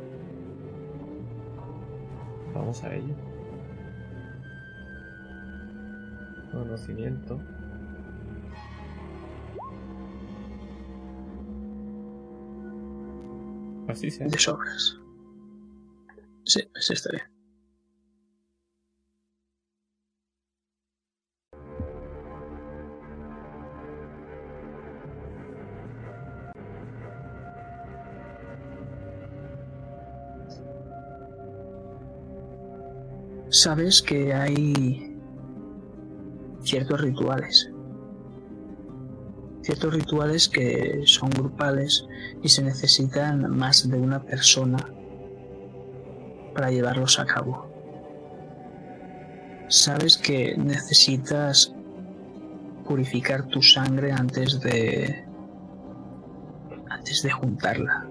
Vamos 2.52 2.82
a 2.82 2.92
ello. 2.96 3.14
Conocimiento. 6.50 7.40
Así. 13.90 14.10
De 14.10 14.38
sobras. 14.38 14.96
Sí, 16.44 16.60
sí 16.80 16.92
está 16.92 17.10
bien. 17.10 17.40
sabes 33.50 34.00
que 34.00 34.32
hay 34.32 35.16
ciertos 36.62 37.00
rituales. 37.00 37.70
Ciertos 39.70 39.94
rituales 39.94 40.48
que 40.48 41.02
son 41.04 41.30
grupales 41.30 42.04
y 42.42 42.48
se 42.48 42.60
necesitan 42.60 43.56
más 43.56 43.88
de 43.88 43.96
una 43.96 44.20
persona 44.20 44.84
para 46.52 46.72
llevarlos 46.72 47.20
a 47.20 47.24
cabo. 47.24 47.70
Sabes 49.68 50.18
que 50.18 50.56
necesitas 50.56 51.72
purificar 52.84 53.46
tu 53.46 53.62
sangre 53.62 54.10
antes 54.10 54.60
de 54.60 55.24
antes 56.88 57.22
de 57.22 57.30
juntarla. 57.30 58.10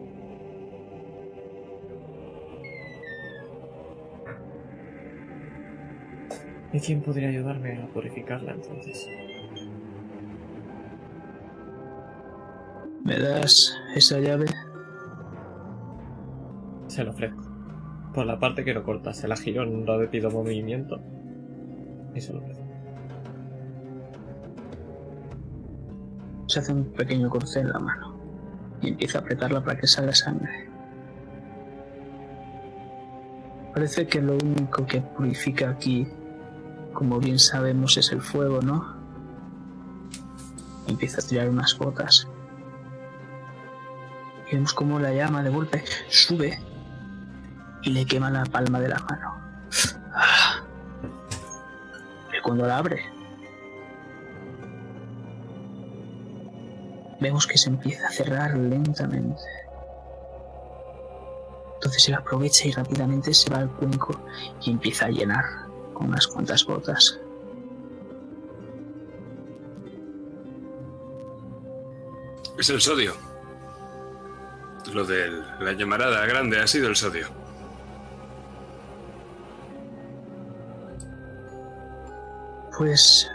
¿Y 6.71 6.79
quién 6.79 7.01
podría 7.01 7.27
ayudarme 7.27 7.83
a 7.83 7.87
purificarla 7.87 8.53
entonces? 8.53 9.05
¿Me 13.09 13.17
das 13.17 13.75
esa 13.95 14.19
llave? 14.19 14.45
Se 16.85 17.03
lo 17.03 17.09
ofrezco. 17.09 17.43
Por 18.13 18.27
la 18.27 18.39
parte 18.39 18.63
que 18.63 18.71
no 18.71 18.83
corta, 18.83 19.15
se 19.15 19.27
la 19.27 19.35
giro 19.35 19.63
en 19.63 19.73
un 19.73 19.87
rápido 19.87 20.29
movimiento. 20.29 21.01
Y 22.13 22.21
se 22.21 22.33
lo 22.33 22.39
ofrezco. 22.39 22.63
Se 26.45 26.59
hace 26.59 26.71
un 26.71 26.85
pequeño 26.93 27.31
corte 27.31 27.59
en 27.59 27.69
la 27.69 27.79
mano 27.79 28.15
y 28.83 28.89
empieza 28.89 29.17
a 29.17 29.21
apretarla 29.21 29.63
para 29.63 29.79
que 29.79 29.87
salga 29.87 30.13
sangre. 30.13 30.69
Parece 33.73 34.05
que 34.05 34.21
lo 34.21 34.33
único 34.33 34.85
que 34.85 35.01
purifica 35.01 35.71
aquí, 35.71 36.07
como 36.93 37.17
bien 37.19 37.39
sabemos, 37.39 37.97
es 37.97 38.11
el 38.11 38.21
fuego, 38.21 38.61
¿no? 38.61 38.85
Empieza 40.87 41.21
a 41.21 41.27
tirar 41.27 41.49
unas 41.49 41.75
gotas. 41.75 42.27
Vemos 44.51 44.73
como 44.73 44.99
la 44.99 45.13
llama 45.13 45.43
de 45.43 45.49
golpe 45.49 45.83
sube 46.09 46.59
y 47.83 47.91
le 47.91 48.05
quema 48.05 48.31
la 48.31 48.45
palma 48.45 48.79
de 48.79 48.89
la 48.89 48.99
mano. 48.99 49.35
Ah. 50.13 50.63
Y 52.35 52.41
cuando 52.41 52.65
la 52.65 52.77
abre, 52.77 53.03
vemos 57.19 57.45
que 57.45 57.57
se 57.57 57.69
empieza 57.69 58.07
a 58.07 58.11
cerrar 58.11 58.57
lentamente. 58.57 59.41
Entonces 61.75 62.09
él 62.09 62.15
aprovecha 62.15 62.67
y 62.67 62.71
rápidamente 62.71 63.33
se 63.33 63.49
va 63.49 63.59
al 63.59 63.69
cuenco 63.69 64.19
y 64.61 64.71
empieza 64.71 65.05
a 65.05 65.09
llenar 65.09 65.45
con 65.93 66.07
unas 66.07 66.27
cuantas 66.27 66.65
gotas. 66.65 67.19
Es 72.57 72.69
el 72.69 72.81
sodio. 72.81 73.28
Lo 74.93 75.05
de 75.05 75.29
la 75.59 75.73
llamarada 75.73 76.25
grande 76.25 76.59
ha 76.59 76.67
sido 76.67 76.87
el 76.87 76.95
sodio. 76.95 77.27
Pues 82.77 83.29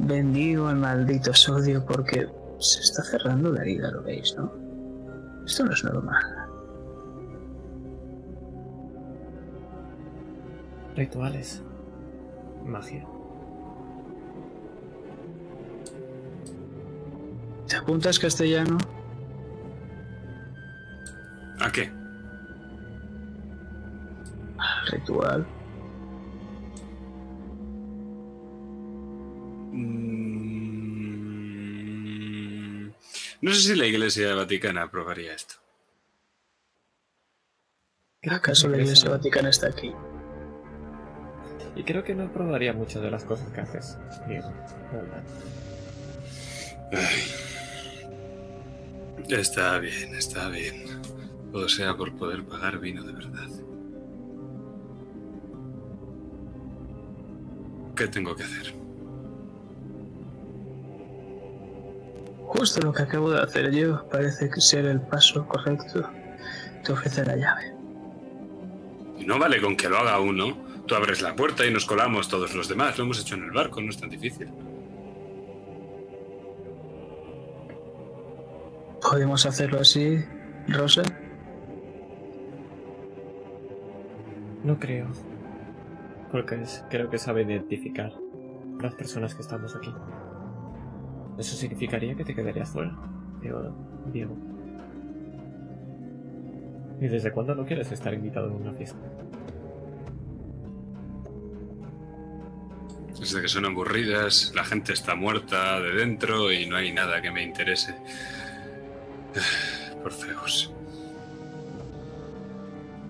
bendigo 0.00 0.68
el 0.68 0.76
maldito 0.76 1.32
sodio 1.32 1.84
porque 1.86 2.28
se 2.58 2.80
está 2.80 3.02
cerrando 3.04 3.52
la 3.52 3.62
herida, 3.62 3.90
lo 3.90 4.02
veis, 4.02 4.34
¿no? 4.36 4.52
Esto 5.46 5.64
no 5.64 5.72
es 5.72 5.84
normal. 5.84 6.22
Rituales. 10.96 11.62
Magia. 12.64 13.06
¿Te 17.68 17.76
apuntas 17.76 18.18
castellano? 18.18 18.78
¿A 21.74 21.76
qué? 21.76 21.90
Ritual. 24.92 25.44
Mm, 29.72 30.04
No 33.40 33.52
sé 33.52 33.60
si 33.60 33.74
la 33.74 33.86
Iglesia 33.86 34.34
Vaticana 34.34 34.82
aprobaría 34.84 35.34
esto. 35.34 35.56
¿Acaso 38.30 38.68
la 38.68 38.78
Iglesia 38.78 39.10
Vaticana 39.10 39.50
está 39.50 39.66
aquí? 39.68 39.92
Y 41.76 41.82
creo 41.82 42.04
que 42.04 42.14
no 42.14 42.24
aprobaría 42.24 42.72
muchas 42.72 43.02
de 43.02 43.10
las 43.10 43.24
cosas 43.24 43.50
que 43.50 43.60
haces. 43.60 43.98
Diego. 44.28 44.50
Está 49.28 49.78
bien, 49.78 50.14
está 50.14 50.48
bien. 50.48 50.84
Todo 51.54 51.68
sea 51.68 51.96
por 51.96 52.12
poder 52.16 52.44
pagar 52.44 52.80
vino 52.80 53.04
de 53.04 53.12
verdad. 53.12 53.48
¿Qué 57.94 58.08
tengo 58.08 58.34
que 58.34 58.42
hacer? 58.42 58.74
Justo 62.40 62.80
lo 62.80 62.92
que 62.92 63.02
acabo 63.02 63.30
de 63.30 63.40
hacer 63.40 63.70
yo 63.70 64.04
parece 64.08 64.50
que 64.50 64.60
ser 64.60 64.86
el 64.86 65.00
paso 65.00 65.46
correcto. 65.46 66.10
Te 66.84 66.92
ofrece 66.92 67.24
la 67.24 67.36
llave. 67.36 67.72
Y 69.16 69.24
no 69.24 69.38
vale 69.38 69.60
con 69.60 69.76
que 69.76 69.88
lo 69.88 69.98
haga 69.98 70.18
uno. 70.18 70.58
Tú 70.88 70.96
abres 70.96 71.22
la 71.22 71.36
puerta 71.36 71.64
y 71.64 71.72
nos 71.72 71.84
colamos 71.84 72.26
todos 72.28 72.52
los 72.56 72.66
demás. 72.66 72.98
Lo 72.98 73.04
hemos 73.04 73.20
hecho 73.20 73.36
en 73.36 73.44
el 73.44 73.52
barco, 73.52 73.80
no 73.80 73.90
es 73.90 74.00
tan 74.00 74.10
difícil. 74.10 74.48
¿Podemos 79.00 79.46
hacerlo 79.46 79.78
así, 79.78 80.18
Rosa? 80.66 81.04
No 84.64 84.78
creo. 84.78 85.06
Porque 86.32 86.60
es- 86.62 86.84
creo 86.90 87.08
que 87.10 87.18
sabe 87.18 87.42
identificar 87.42 88.12
las 88.80 88.94
personas 88.94 89.34
que 89.34 89.42
estamos 89.42 89.76
aquí. 89.76 89.92
Eso 91.38 91.56
significaría 91.56 92.14
que 92.14 92.24
te 92.24 92.34
quedarías 92.34 92.70
fuera. 92.70 92.96
Diego. 94.12 94.36
¿Y 97.00 97.08
desde 97.08 97.30
cuándo 97.32 97.54
no 97.54 97.66
quieres 97.66 97.90
estar 97.92 98.14
invitado 98.14 98.48
en 98.48 98.54
una 98.54 98.72
fiesta? 98.72 98.98
Desde 103.18 103.40
que 103.42 103.48
son 103.48 103.64
aburridas, 103.64 104.52
la 104.54 104.64
gente 104.64 104.92
está 104.92 105.14
muerta 105.14 105.80
de 105.80 105.92
dentro 105.92 106.52
y 106.52 106.66
no 106.66 106.76
hay 106.76 106.92
nada 106.92 107.20
que 107.22 107.30
me 107.30 107.42
interese. 107.42 107.94
Por 110.02 110.12
Zeus. 110.12 110.72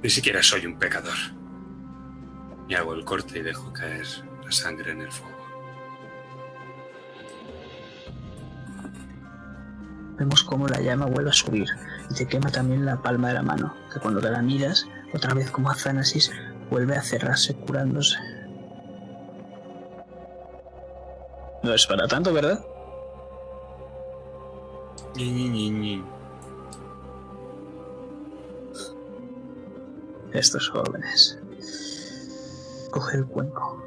Ni 0.02 0.10
siquiera 0.10 0.42
soy 0.42 0.66
un 0.66 0.78
pecador. 0.78 1.14
Y 2.68 2.74
hago 2.74 2.94
el 2.94 3.04
corte 3.04 3.38
y 3.38 3.42
dejo 3.42 3.72
caer 3.72 4.06
la 4.44 4.52
sangre 4.52 4.92
en 4.92 5.02
el 5.02 5.12
fuego. 5.12 5.34
Vemos 10.16 10.44
cómo 10.44 10.68
la 10.68 10.80
llama 10.80 11.06
vuelve 11.06 11.30
a 11.30 11.32
subir 11.32 11.68
y 12.10 12.14
te 12.14 12.26
quema 12.26 12.50
también 12.50 12.86
la 12.86 13.02
palma 13.02 13.28
de 13.28 13.34
la 13.34 13.42
mano, 13.42 13.74
que 13.92 13.98
cuando 13.98 14.20
te 14.20 14.30
la 14.30 14.42
miras, 14.42 14.86
otra 15.12 15.34
vez 15.34 15.50
como 15.50 15.70
Athanasis, 15.70 16.30
vuelve 16.70 16.96
a 16.96 17.02
cerrarse 17.02 17.54
curándose. 17.54 18.16
No 21.62 21.74
es 21.74 21.86
para 21.86 22.06
tanto, 22.06 22.32
¿verdad? 22.32 22.64
Ñi, 25.16 25.48
ñi, 25.48 25.70
ñi. 25.70 26.04
Estos 30.32 30.68
jóvenes. 30.68 31.38
Coge 32.94 33.16
el 33.16 33.26
cuenco. 33.26 33.82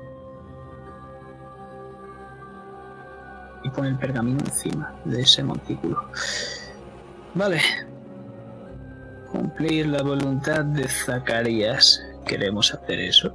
Y 3.64 3.70
pone 3.70 3.88
el 3.88 3.98
pergamino 3.98 4.40
encima 4.40 4.94
de 5.06 5.22
ese 5.22 5.46
montículo. 5.46 5.98
Vale. 7.34 7.62
Cumplir 9.32 9.88
la 9.88 10.04
voluntad 10.04 10.66
de 10.66 10.90
Zacarías. 10.90 12.06
¿Queremos 12.26 12.74
hacer 12.74 13.00
eso? 13.00 13.34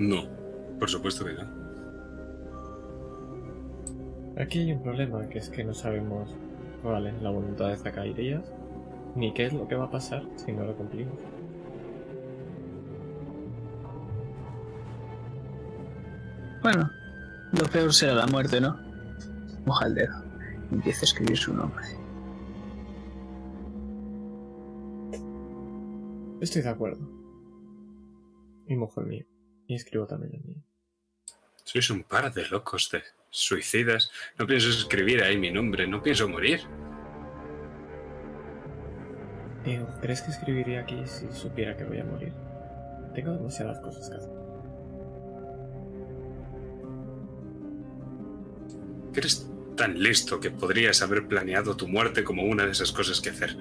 No, 0.00 0.24
por 0.80 0.90
supuesto 0.90 1.24
que 1.24 1.34
no. 1.34 1.42
Aquí 4.36 4.58
hay 4.62 4.72
un 4.72 4.82
problema, 4.82 5.28
que 5.28 5.38
es 5.38 5.48
que 5.48 5.62
no 5.62 5.74
sabemos 5.74 6.34
cuál 6.82 7.06
es 7.06 7.22
la 7.22 7.30
voluntad 7.30 7.68
de 7.68 7.76
Zacarías, 7.76 8.52
ni 9.14 9.32
qué 9.32 9.46
es 9.46 9.52
lo 9.52 9.68
que 9.68 9.76
va 9.76 9.84
a 9.84 9.90
pasar 9.92 10.24
si 10.34 10.50
no 10.50 10.64
lo 10.64 10.76
cumplimos. 10.76 11.37
Bueno, 16.70 16.90
lo 17.52 17.64
peor 17.70 17.94
será 17.94 18.12
la 18.12 18.26
muerte, 18.26 18.60
¿no? 18.60 18.78
Moja 19.64 19.86
el 19.86 19.94
dedo. 19.94 20.22
Empieza 20.70 21.00
a 21.00 21.04
escribir 21.04 21.38
su 21.38 21.54
nombre. 21.54 21.82
Estoy 26.42 26.60
de 26.60 26.68
acuerdo. 26.68 27.08
Y 28.66 28.76
mojo 28.76 29.00
el 29.00 29.06
mío. 29.06 29.24
Y 29.66 29.76
escribo 29.76 30.06
también 30.06 30.34
el 30.34 30.44
mío. 30.44 30.62
Sois 31.64 31.88
un 31.88 32.02
par 32.02 32.34
de 32.34 32.46
locos 32.48 32.90
de 32.92 33.02
suicidas. 33.30 34.10
No 34.38 34.46
pienso 34.46 34.68
escribir 34.68 35.22
ahí 35.22 35.38
mi 35.38 35.50
nombre, 35.50 35.88
no 35.88 36.02
pienso 36.02 36.28
morir. 36.28 36.60
¿crees 40.02 40.20
que 40.20 40.32
escribiría 40.32 40.82
aquí 40.82 41.00
si 41.06 41.32
supiera 41.32 41.74
que 41.78 41.84
voy 41.84 42.00
a 42.00 42.04
morir? 42.04 42.34
Tengo 43.14 43.32
demasiadas 43.32 43.80
cosas 43.80 44.10
que 44.10 44.16
hacer. 44.16 44.47
Eres 49.18 49.50
tan 49.76 50.00
listo 50.00 50.38
que 50.38 50.52
podrías 50.52 51.02
haber 51.02 51.26
planeado 51.26 51.76
tu 51.76 51.88
muerte 51.88 52.22
como 52.22 52.44
una 52.44 52.64
de 52.64 52.70
esas 52.70 52.92
cosas 52.92 53.20
que 53.20 53.30
hacer. 53.30 53.56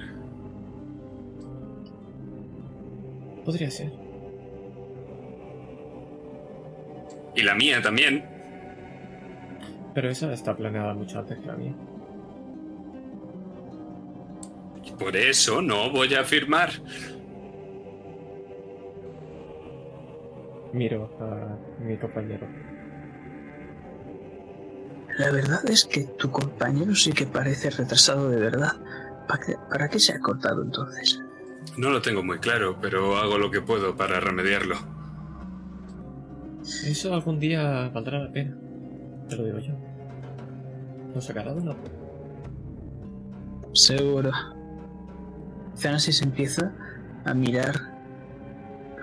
Podría 3.44 3.72
ser. 3.72 3.92
Y 7.36 7.42
la 7.42 7.56
mía 7.56 7.82
también. 7.82 8.24
Pero 9.96 10.12
esa 10.12 10.32
está 10.32 10.56
planeada 10.56 10.94
mucho 10.94 11.18
antes 11.18 11.40
que 11.40 11.48
la 11.48 11.56
mía. 11.56 11.74
Y 14.86 14.92
por 14.92 15.18
eso 15.18 15.60
no 15.64 15.90
voy 15.90 16.14
a 16.14 16.24
firmar. 16.24 16.70
Miro 20.72 21.10
a 21.20 21.84
mi 21.84 21.98
compañero. 21.98 22.46
La 25.18 25.32
verdad 25.32 25.68
es 25.70 25.86
que 25.86 26.04
tu 26.04 26.30
compañero 26.30 26.94
sí 26.94 27.12
que 27.12 27.26
parece 27.26 27.72
retrasado 27.72 28.30
de 28.30 28.38
verdad. 28.38 28.74
¿Para 29.28 29.44
qué, 29.44 29.56
para 29.70 29.90
qué 29.90 30.00
se 30.00 30.14
ha 30.14 30.20
cortado 30.20 30.62
entonces? 30.62 31.22
No 31.76 31.90
lo 31.90 32.02
tengo 32.02 32.24
muy 32.24 32.40
claro, 32.40 32.78
pero 32.80 33.18
hago 33.18 33.38
lo 33.38 33.50
que 33.50 33.62
puedo 33.62 33.96
para 33.96 34.20
remediarlo. 34.20 34.76
Eso 36.86 37.14
algún 37.14 37.40
día 37.40 37.90
valdrá 37.90 38.20
la 38.20 38.32
pena. 38.32 38.56
Te 39.28 39.36
lo 39.38 39.46
digo 39.46 39.60
yo. 39.60 39.74
Nos 41.16 41.26
sacará 41.26 41.54
de 41.54 41.62
una. 41.62 41.76
Seguro. 43.74 44.32
Thanasis 45.82 46.22
empieza 46.22 46.74
a 47.26 47.34
mirar 47.34 47.76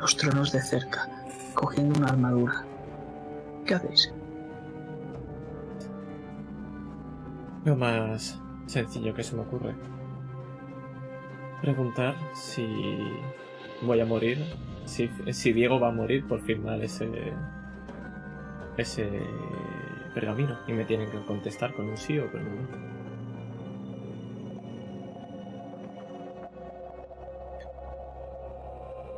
los 0.01 0.17
tronos 0.17 0.53
de 0.53 0.61
cerca, 0.61 1.09
cogiendo 1.55 1.99
una 1.99 2.09
armadura. 2.09 2.65
¿Qué 3.65 3.75
hacéis? 3.75 4.12
Lo 7.65 7.77
más 7.77 8.39
sencillo 8.67 9.15
que 9.15 9.23
se 9.23 9.35
me 9.37 9.43
ocurre. 9.43 9.75
Preguntar 11.62 12.15
si 12.35 12.67
voy 13.83 14.01
a 14.01 14.07
morir. 14.07 14.39
Si, 14.85 15.09
si 15.33 15.53
Diego 15.53 15.81
va 15.81 15.89
a 15.89 15.93
morir 15.93 16.27
por 16.27 16.41
firmar 16.43 16.83
ese. 16.83 17.09
ese 18.77 19.09
pergamino. 20.15 20.59
Y 20.69 20.73
me 20.73 20.85
tienen 20.85 21.11
que 21.11 21.25
contestar 21.25 21.73
con 21.75 21.89
un 21.89 21.97
sí 21.97 22.19
o 22.19 22.31
con 22.31 22.41
un 22.47 22.57
no. 22.71 22.95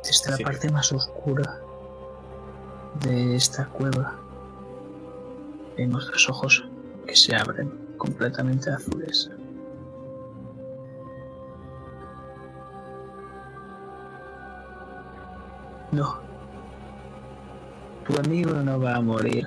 Desde 0.03 0.31
la 0.31 0.37
Sí. 0.37 0.43
parte 0.43 0.71
más 0.71 0.91
oscura 0.91 1.59
de 3.01 3.35
esta 3.35 3.67
cueva 3.67 4.15
vemos 5.77 6.09
los 6.11 6.29
ojos 6.29 6.67
que 7.05 7.15
se 7.15 7.35
abren 7.35 7.86
completamente 7.97 8.69
azules. 8.69 9.29
No. 15.91 16.19
Tu 18.05 18.19
amigo 18.19 18.51
no 18.53 18.79
va 18.79 18.95
a 18.95 19.01
morir, 19.01 19.45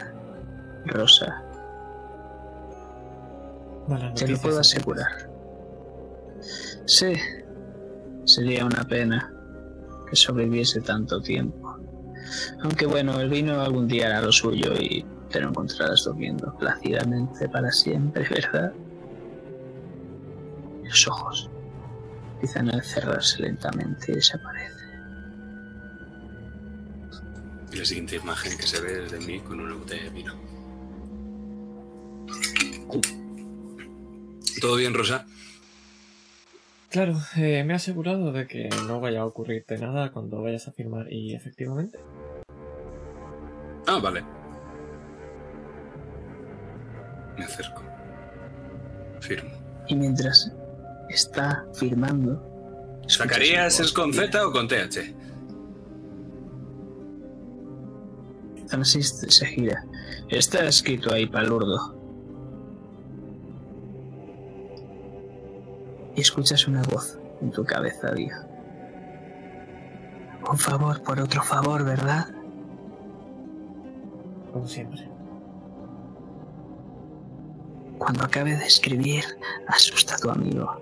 Rosa. 0.86 1.42
Malas 3.88 4.14
Te 4.14 4.28
lo 4.28 4.38
puedo 4.38 4.60
asegurar. 4.60 5.30
Sí, 6.86 7.14
sería 8.24 8.64
una 8.64 8.84
pena 8.84 9.32
que 10.08 10.16
sobreviviese 10.16 10.80
tanto 10.80 11.20
tiempo. 11.20 11.78
Aunque 12.62 12.86
bueno, 12.86 13.18
el 13.20 13.30
vino 13.30 13.60
algún 13.60 13.88
día 13.88 14.06
hará 14.06 14.22
lo 14.22 14.32
suyo 14.32 14.74
y 14.74 15.04
te 15.30 15.40
lo 15.40 15.48
encontrarás 15.48 16.04
durmiendo 16.04 16.54
plácidamente 16.58 17.48
para 17.48 17.70
siempre, 17.70 18.26
¿verdad? 18.28 18.72
Los 20.84 21.08
ojos 21.08 21.48
empiezan 22.34 22.70
a 22.70 22.82
cerrarse 22.82 23.42
lentamente 23.42 24.12
y 24.12 24.14
desaparece. 24.16 24.80
Y 27.72 27.76
la 27.76 27.84
siguiente 27.84 28.16
imagen 28.16 28.56
que 28.58 28.66
se 28.66 28.80
ve 28.80 29.04
es 29.04 29.12
de 29.12 29.20
mí 29.20 29.38
con 29.40 29.60
una 29.60 29.74
botella 29.74 30.04
de 30.04 30.10
vino. 30.10 30.34
¿Todo 34.60 34.76
bien, 34.76 34.92
Rosa? 34.92 35.26
Claro, 36.90 37.16
eh, 37.36 37.62
me 37.64 37.72
he 37.72 37.76
asegurado 37.76 38.32
de 38.32 38.48
que 38.48 38.68
no 38.88 39.00
vaya 39.00 39.20
a 39.20 39.26
ocurrirte 39.26 39.78
nada 39.78 40.10
cuando 40.10 40.42
vayas 40.42 40.66
a 40.66 40.72
firmar 40.72 41.10
y 41.12 41.34
efectivamente. 41.34 42.00
Ah, 43.86 44.00
vale. 44.02 44.39
Me 47.40 47.46
acerco. 47.46 47.82
Firmo. 49.20 49.50
Y 49.88 49.94
mientras 49.94 50.52
está 51.08 51.64
firmando... 51.72 53.00
escuchas 53.06 53.08
¿Sacarías 53.08 53.80
una 53.80 53.80
es 53.80 53.92
con 53.92 54.12
Z 54.12 54.46
o 54.46 54.52
con 54.52 54.68
TH? 54.68 55.14
Francis 58.68 59.24
se 59.26 59.46
gira. 59.46 59.82
Está 60.28 60.66
escrito 60.66 61.14
ahí 61.14 61.24
palurdo. 61.24 61.96
Y 66.14 66.20
escuchas 66.20 66.68
una 66.68 66.82
voz 66.82 67.18
en 67.40 67.52
tu 67.52 67.64
cabeza, 67.64 68.12
diga. 68.12 68.46
Un 70.46 70.58
favor 70.58 71.02
por 71.02 71.18
otro 71.18 71.42
favor, 71.42 71.86
¿verdad? 71.86 72.28
Como 74.52 74.68
siempre. 74.68 75.09
Cuando 78.00 78.24
acabe 78.24 78.56
de 78.56 78.64
escribir, 78.64 79.24
asusta 79.68 80.14
a 80.14 80.18
tu 80.18 80.30
amigo. 80.30 80.80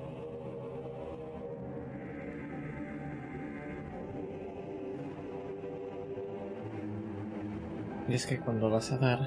Y 8.08 8.14
es 8.14 8.24
que 8.24 8.38
cuando 8.38 8.70
vas 8.70 8.92
a 8.92 8.98
dar 8.98 9.18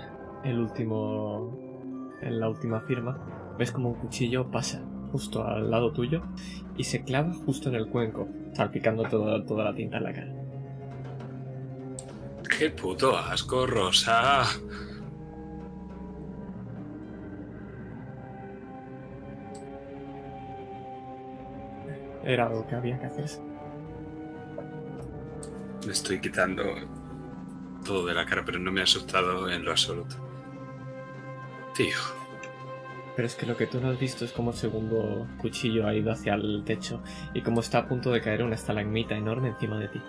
el 0.45 0.57
último. 0.57 1.53
en 2.21 2.39
la 2.39 2.47
última 2.47 2.79
firma, 2.79 3.53
ves 3.59 3.73
como 3.73 3.89
un 3.89 3.95
cuchillo 3.95 4.49
pasa 4.49 4.81
justo 5.11 5.45
al 5.45 5.69
lado 5.69 5.91
tuyo 5.91 6.21
y 6.77 6.85
se 6.85 7.03
clava 7.03 7.33
justo 7.45 7.67
en 7.67 7.75
el 7.75 7.89
cuenco, 7.89 8.29
salpicando 8.53 9.03
toda, 9.03 9.45
toda 9.45 9.65
la 9.65 9.75
tinta 9.75 9.97
en 9.97 10.03
la 10.03 10.13
cara. 10.13 10.33
¡Qué 12.57 12.69
puto 12.69 13.17
asco, 13.17 13.67
Rosa! 13.67 14.43
Era 22.31 22.49
que 22.65 22.75
había 22.75 22.97
que 22.97 23.07
hacerse. 23.07 23.41
Me 25.85 25.91
estoy 25.91 26.21
quitando 26.21 26.63
todo 27.83 28.05
de 28.05 28.13
la 28.13 28.25
cara, 28.25 28.45
pero 28.45 28.57
no 28.57 28.71
me 28.71 28.79
ha 28.79 28.85
asustado 28.85 29.49
en 29.49 29.65
lo 29.65 29.71
absoluto. 29.71 30.15
Tío, 31.75 31.97
Pero 33.17 33.25
es 33.25 33.35
que 33.35 33.45
lo 33.45 33.57
que 33.57 33.67
tú 33.67 33.81
no 33.81 33.89
has 33.89 33.99
visto 33.99 34.23
es 34.23 34.31
como 34.31 34.51
el 34.51 34.55
segundo 34.55 35.27
cuchillo 35.39 35.85
ha 35.85 35.93
ido 35.93 36.09
hacia 36.09 36.35
el 36.35 36.63
techo 36.63 37.03
y 37.33 37.41
como 37.41 37.59
está 37.59 37.79
a 37.79 37.87
punto 37.89 38.13
de 38.13 38.21
caer 38.21 38.43
una 38.43 38.55
estalagmita 38.55 39.13
enorme 39.13 39.49
encima 39.49 39.77
de 39.77 39.89
ti. 39.89 40.01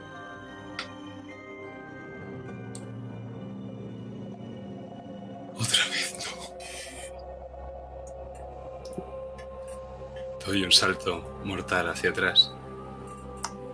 Doy 10.53 10.64
un 10.64 10.70
salto 10.70 11.40
mortal 11.44 11.88
hacia 11.88 12.11
atrás. 12.11 12.53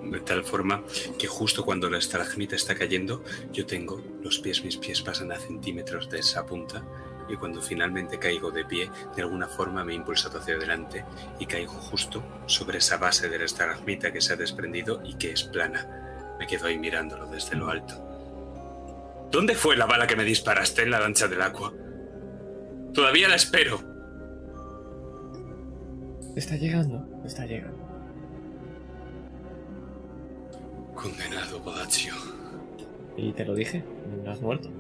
De 0.01 0.21
tal 0.21 0.45
forma 0.45 0.85
que 1.19 1.27
justo 1.27 1.65
cuando 1.65 1.91
la 1.91 1.99
estalagmita 1.99 2.55
está 2.55 2.77
cayendo, 2.77 3.25
yo 3.51 3.67
tengo 3.67 4.01
los 4.23 4.39
pies, 4.39 4.63
mis 4.63 4.77
pies 4.77 5.03
pasan 5.03 5.33
a 5.33 5.41
centímetros 5.41 6.09
de 6.09 6.21
esa 6.21 6.47
punta 6.47 6.85
y 7.29 7.35
cuando 7.35 7.61
finalmente 7.61 8.21
caigo 8.21 8.53
de 8.53 8.65
pie, 8.65 8.93
de 9.17 9.23
alguna 9.23 9.49
forma 9.49 9.85
me 9.85 9.93
he 9.93 9.97
impulsado 9.97 10.39
hacia 10.39 10.55
adelante 10.55 11.05
y 11.41 11.47
caigo 11.47 11.73
justo 11.73 12.23
sobre 12.47 12.79
esa 12.79 12.97
base 12.97 13.29
de 13.29 13.41
la 13.41 13.47
estalagmita 13.47 14.13
que 14.13 14.21
se 14.21 14.35
ha 14.35 14.37
desprendido 14.37 15.03
y 15.05 15.15
que 15.15 15.33
es 15.33 15.43
plana. 15.43 16.37
Me 16.39 16.47
quedo 16.47 16.69
ahí 16.69 16.79
mirándolo 16.79 17.27
desde 17.27 17.57
lo 17.57 17.71
alto. 17.71 17.97
¿Dónde 19.33 19.57
fue 19.57 19.77
la 19.77 19.87
bala 19.87 20.07
que 20.07 20.15
me 20.15 20.23
disparaste 20.23 20.83
en 20.83 20.93
la 20.93 21.01
lancha 21.01 21.27
del 21.27 21.43
agua? 21.43 21.75
Todavía 22.95 23.27
la 23.27 23.35
espero. 23.35 23.88
Está 26.37 26.57
llegando, 26.57 27.07
está 27.25 27.47
llegando. 27.47 27.79
Condenado 30.95 31.61
Bodaccio. 31.61 32.15
Y 33.17 33.33
te 33.33 33.45
lo 33.45 33.55
dije, 33.55 33.85
no 34.25 34.31
has 34.31 34.41
muerto. 34.41 34.71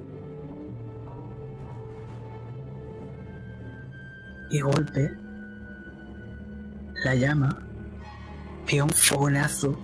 Y 4.50 4.60
golpe, 4.60 5.10
la 7.04 7.14
llama 7.14 7.68
pega 8.66 8.84
un 8.84 8.90
fogonazo 8.90 9.78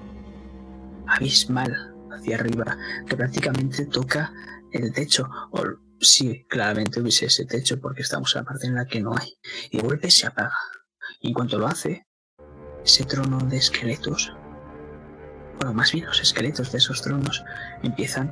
abismal 1.06 1.94
hacia 2.10 2.36
arriba, 2.36 2.76
que 3.06 3.16
prácticamente 3.16 3.86
toca 3.86 4.32
el 4.72 4.92
techo. 4.92 5.28
O 5.52 5.62
sí, 6.00 6.44
claramente 6.48 7.00
hubiese 7.00 7.26
ese 7.26 7.44
techo 7.44 7.80
porque 7.80 8.02
estamos 8.02 8.34
en 8.34 8.40
la 8.42 8.44
parte 8.44 8.66
en 8.66 8.74
la 8.74 8.86
que 8.86 9.00
no 9.00 9.14
hay. 9.16 9.34
Y 9.70 9.80
golpe 9.80 10.10
se 10.10 10.26
apaga. 10.26 10.56
Y 11.24 11.32
cuanto 11.32 11.58
lo 11.58 11.66
hace, 11.66 12.06
ese 12.84 13.06
trono 13.06 13.38
de 13.38 13.56
esqueletos, 13.56 14.30
bueno, 15.56 15.72
más 15.72 15.90
bien 15.90 16.04
los 16.04 16.20
esqueletos 16.20 16.70
de 16.70 16.76
esos 16.76 17.00
tronos, 17.00 17.42
empiezan 17.82 18.30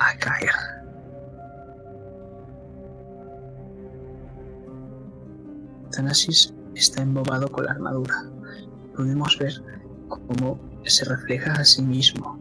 a 0.00 0.18
caer. 0.18 0.50
Thanasis 5.92 6.52
está 6.74 7.00
embobado 7.02 7.48
con 7.48 7.66
la 7.66 7.70
armadura. 7.70 8.24
Podemos 8.96 9.38
ver 9.38 9.62
cómo 10.08 10.58
se 10.84 11.04
refleja 11.04 11.52
a 11.52 11.64
sí 11.64 11.82
mismo. 11.82 12.40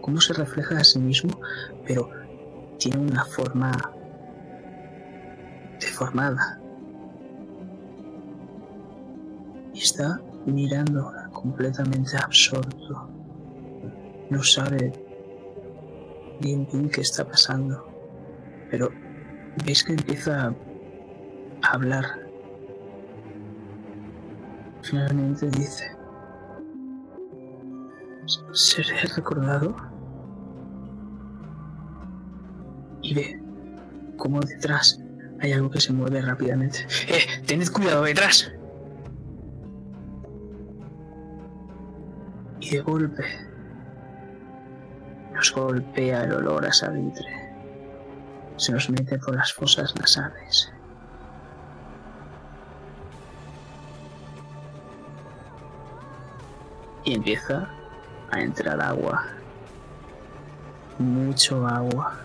Cómo 0.00 0.20
se 0.20 0.32
refleja 0.32 0.78
a 0.78 0.84
sí 0.84 1.00
mismo, 1.00 1.40
pero 1.84 2.08
tiene 2.78 2.98
una 2.98 3.24
forma 3.24 3.72
deformada. 5.80 6.60
Está 9.84 10.18
mirándola 10.46 11.28
completamente 11.30 12.16
absorto. 12.16 13.08
No 14.30 14.42
sabe 14.42 14.92
bien 16.40 16.66
bien 16.72 16.88
qué 16.88 17.02
está 17.02 17.26
pasando. 17.26 17.86
Pero 18.70 18.90
veis 19.64 19.84
que 19.84 19.92
empieza 19.92 20.48
a 21.62 21.72
hablar. 21.72 22.04
Finalmente 24.82 25.50
dice, 25.50 25.84
¿seré 28.52 29.00
recordado? 29.16 29.76
Y 33.02 33.14
ve 33.14 33.42
como 34.16 34.40
detrás 34.40 34.98
hay 35.40 35.52
algo 35.52 35.70
que 35.70 35.80
se 35.80 35.92
mueve 35.92 36.22
rápidamente. 36.22 36.86
¡Eh! 37.08 37.42
¡Tened 37.46 37.68
cuidado 37.70 38.04
detrás! 38.04 38.53
Y 42.64 42.70
de 42.70 42.80
golpe 42.80 43.24
nos 45.34 45.52
golpea 45.52 46.24
el 46.24 46.32
olor 46.32 46.64
a 46.64 46.72
salitre. 46.72 47.28
Se 48.56 48.72
nos 48.72 48.88
mete 48.88 49.18
por 49.18 49.34
las 49.36 49.52
fosas 49.52 49.94
nasales. 49.96 50.72
Y 57.04 57.14
empieza 57.14 57.68
a 58.30 58.40
entrar 58.40 58.80
agua. 58.80 59.26
Mucho 60.98 61.66
agua. 61.66 62.16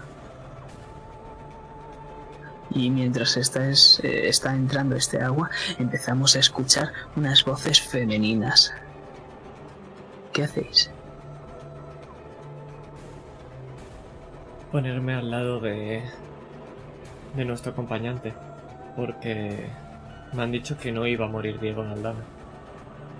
Y 2.71 2.89
mientras 2.91 3.35
está, 3.35 3.67
es- 3.67 3.99
eh, 4.03 4.29
está 4.29 4.53
entrando 4.53 4.95
este 4.95 5.21
agua, 5.21 5.49
empezamos 5.79 6.35
a 6.35 6.39
escuchar 6.39 6.93
unas 7.15 7.43
voces 7.43 7.81
femeninas. 7.81 8.71
¿Qué 10.39 10.45
hacéis? 10.45 10.89
Ponerme 14.71 15.13
al 15.15 15.29
lado 15.29 15.59
de. 15.59 16.01
de 17.35 17.43
nuestro 17.43 17.73
acompañante. 17.73 18.31
Porque 18.95 19.67
me 20.31 20.43
han 20.43 20.53
dicho 20.53 20.77
que 20.77 20.93
no 20.93 21.05
iba 21.05 21.25
a 21.25 21.27
morir 21.27 21.59
Diego 21.59 21.83
en. 21.83 22.23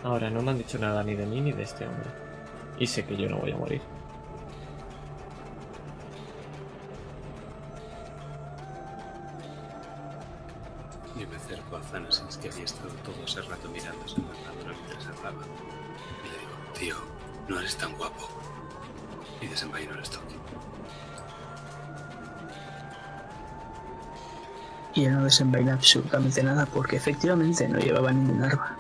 Ahora 0.06 0.30
no 0.30 0.42
me 0.42 0.52
han 0.52 0.60
dicho 0.60 0.80
nada 0.80 1.04
ni 1.04 1.16
de 1.16 1.26
mí 1.26 1.42
ni 1.42 1.52
de 1.52 1.64
este 1.64 1.86
hombre. 1.86 2.08
Y 2.80 2.88
sé 2.88 3.04
que 3.04 3.18
yo 3.18 3.28
no 3.28 3.40
voy 3.40 3.52
a 3.52 3.58
morir. 3.58 3.82
Absolutamente 25.74 26.44
nada 26.44 26.66
porque 26.66 26.96
efectivamente 26.98 27.68
no 27.68 27.80
llevaba 27.80 28.12
ningún 28.12 28.44
arma. 28.44 28.78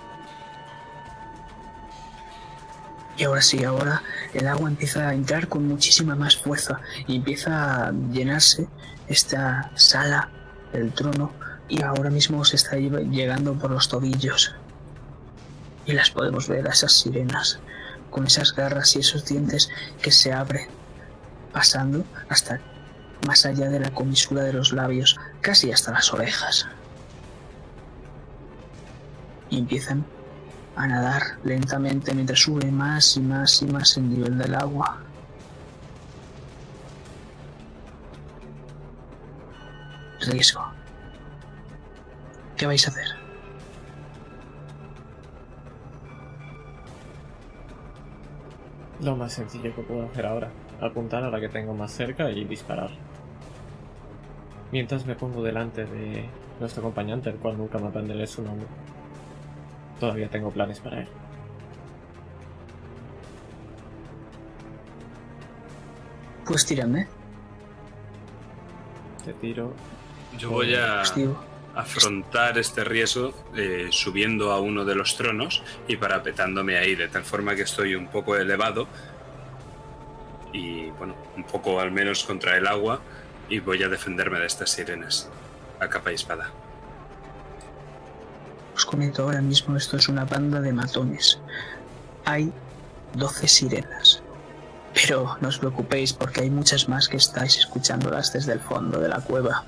Y 3.17 3.23
ahora 3.25 3.41
sí, 3.41 3.63
ahora 3.65 4.01
el 4.33 4.47
agua 4.47 4.69
empieza 4.69 5.09
a 5.09 5.13
entrar 5.13 5.47
con 5.49 5.67
muchísima 5.67 6.15
más 6.15 6.37
fuerza 6.37 6.79
y 7.05 7.17
empieza 7.17 7.87
a 7.87 7.91
llenarse 7.91 8.67
esta 9.07 9.71
sala 9.75 10.29
del 10.71 10.91
trono 10.93 11.31
y 11.67 11.83
ahora 11.83 12.09
mismo 12.09 12.45
se 12.45 12.55
está 12.55 12.77
lle- 12.77 13.09
llegando 13.09 13.53
por 13.55 13.71
los 13.71 13.89
tobillos. 13.89 14.55
Y 15.85 15.91
las 15.93 16.11
podemos 16.11 16.47
ver 16.47 16.67
a 16.67 16.71
esas 16.71 16.93
sirenas 16.93 17.59
con 18.09 18.25
esas 18.25 18.55
garras 18.55 18.95
y 18.95 18.99
esos 18.99 19.25
dientes 19.25 19.69
que 20.01 20.11
se 20.11 20.31
abren, 20.31 20.67
pasando 21.51 22.05
hasta 22.29 22.61
más 23.27 23.45
allá 23.45 23.69
de 23.69 23.79
la 23.79 23.91
comisura 23.91 24.43
de 24.43 24.53
los 24.53 24.71
labios, 24.71 25.17
casi 25.41 25.71
hasta 25.71 25.91
las 25.91 26.13
orejas. 26.13 26.67
Y 29.49 29.59
empiezan 29.59 30.05
a 30.75 30.87
nadar 30.87 31.21
lentamente 31.43 32.13
mientras 32.13 32.39
sube 32.39 32.71
más 32.71 33.17
y 33.17 33.21
más 33.21 33.61
y 33.61 33.65
más 33.65 33.97
el 33.97 34.09
nivel 34.09 34.37
del 34.37 34.55
agua. 34.55 34.99
Riesgo. 40.21 40.63
¿Qué 42.55 42.65
vais 42.65 42.85
a 42.87 42.91
hacer? 42.91 43.07
Lo 49.01 49.15
más 49.15 49.33
sencillo 49.33 49.73
que 49.73 49.81
puedo 49.81 50.05
hacer 50.05 50.25
ahora. 50.25 50.51
Apuntar 50.81 51.23
a 51.23 51.29
la 51.29 51.39
que 51.39 51.49
tengo 51.49 51.73
más 51.73 51.91
cerca 51.91 52.29
y 52.29 52.43
disparar. 52.43 52.91
Mientras 54.71 55.05
me 55.05 55.15
pongo 55.15 55.43
delante 55.43 55.85
de 55.85 56.25
nuestro 56.59 56.81
acompañante, 56.81 57.29
el 57.29 57.37
cual 57.37 57.57
nunca 57.57 57.79
me 57.79 57.87
aprenderé 57.87 58.27
su 58.27 58.43
nombre. 58.43 58.67
Todavía 59.99 60.29
tengo 60.29 60.51
planes 60.51 60.79
para 60.79 61.01
él. 61.01 61.07
Pues 66.45 66.65
tírenme. 66.65 67.07
Te 69.25 69.33
tiro. 69.33 69.73
Yo 70.37 70.51
voy 70.51 70.75
a 70.75 71.03
afrontar 71.75 72.57
este 72.57 72.83
riesgo 72.83 73.33
eh, 73.55 73.87
subiendo 73.91 74.51
a 74.51 74.59
uno 74.59 74.85
de 74.85 74.95
los 74.95 75.15
tronos 75.17 75.63
y 75.87 75.97
parapetándome 75.97 76.77
ahí, 76.77 76.95
de 76.95 77.07
tal 77.07 77.23
forma 77.23 77.55
que 77.55 77.63
estoy 77.63 77.95
un 77.95 78.07
poco 78.07 78.35
elevado 78.35 78.87
y, 80.51 80.89
bueno, 80.91 81.15
un 81.37 81.43
poco 81.43 81.79
al 81.79 81.91
menos 81.91 82.23
contra 82.23 82.57
el 82.57 82.67
agua 82.67 83.01
y 83.49 83.59
voy 83.59 83.83
a 83.83 83.89
defenderme 83.89 84.39
de 84.39 84.45
estas 84.45 84.69
sirenas 84.69 85.29
a 85.79 85.87
capa 85.87 86.11
y 86.11 86.15
espada. 86.15 86.51
Os 88.75 88.85
comento 88.85 89.23
ahora 89.23 89.41
mismo, 89.41 89.75
esto 89.75 89.97
es 89.97 90.07
una 90.07 90.25
banda 90.25 90.61
de 90.61 90.71
matones. 90.71 91.39
Hay 92.25 92.53
12 93.13 93.47
sirenas. 93.47 94.21
Pero 94.93 95.37
no 95.41 95.49
os 95.49 95.59
preocupéis 95.59 96.13
porque 96.13 96.41
hay 96.41 96.49
muchas 96.49 96.87
más 96.87 97.07
que 97.07 97.17
estáis 97.17 97.57
escuchándolas 97.57 98.33
desde 98.33 98.53
el 98.53 98.59
fondo 98.59 98.99
de 98.99 99.09
la 99.09 99.19
cueva. 99.19 99.65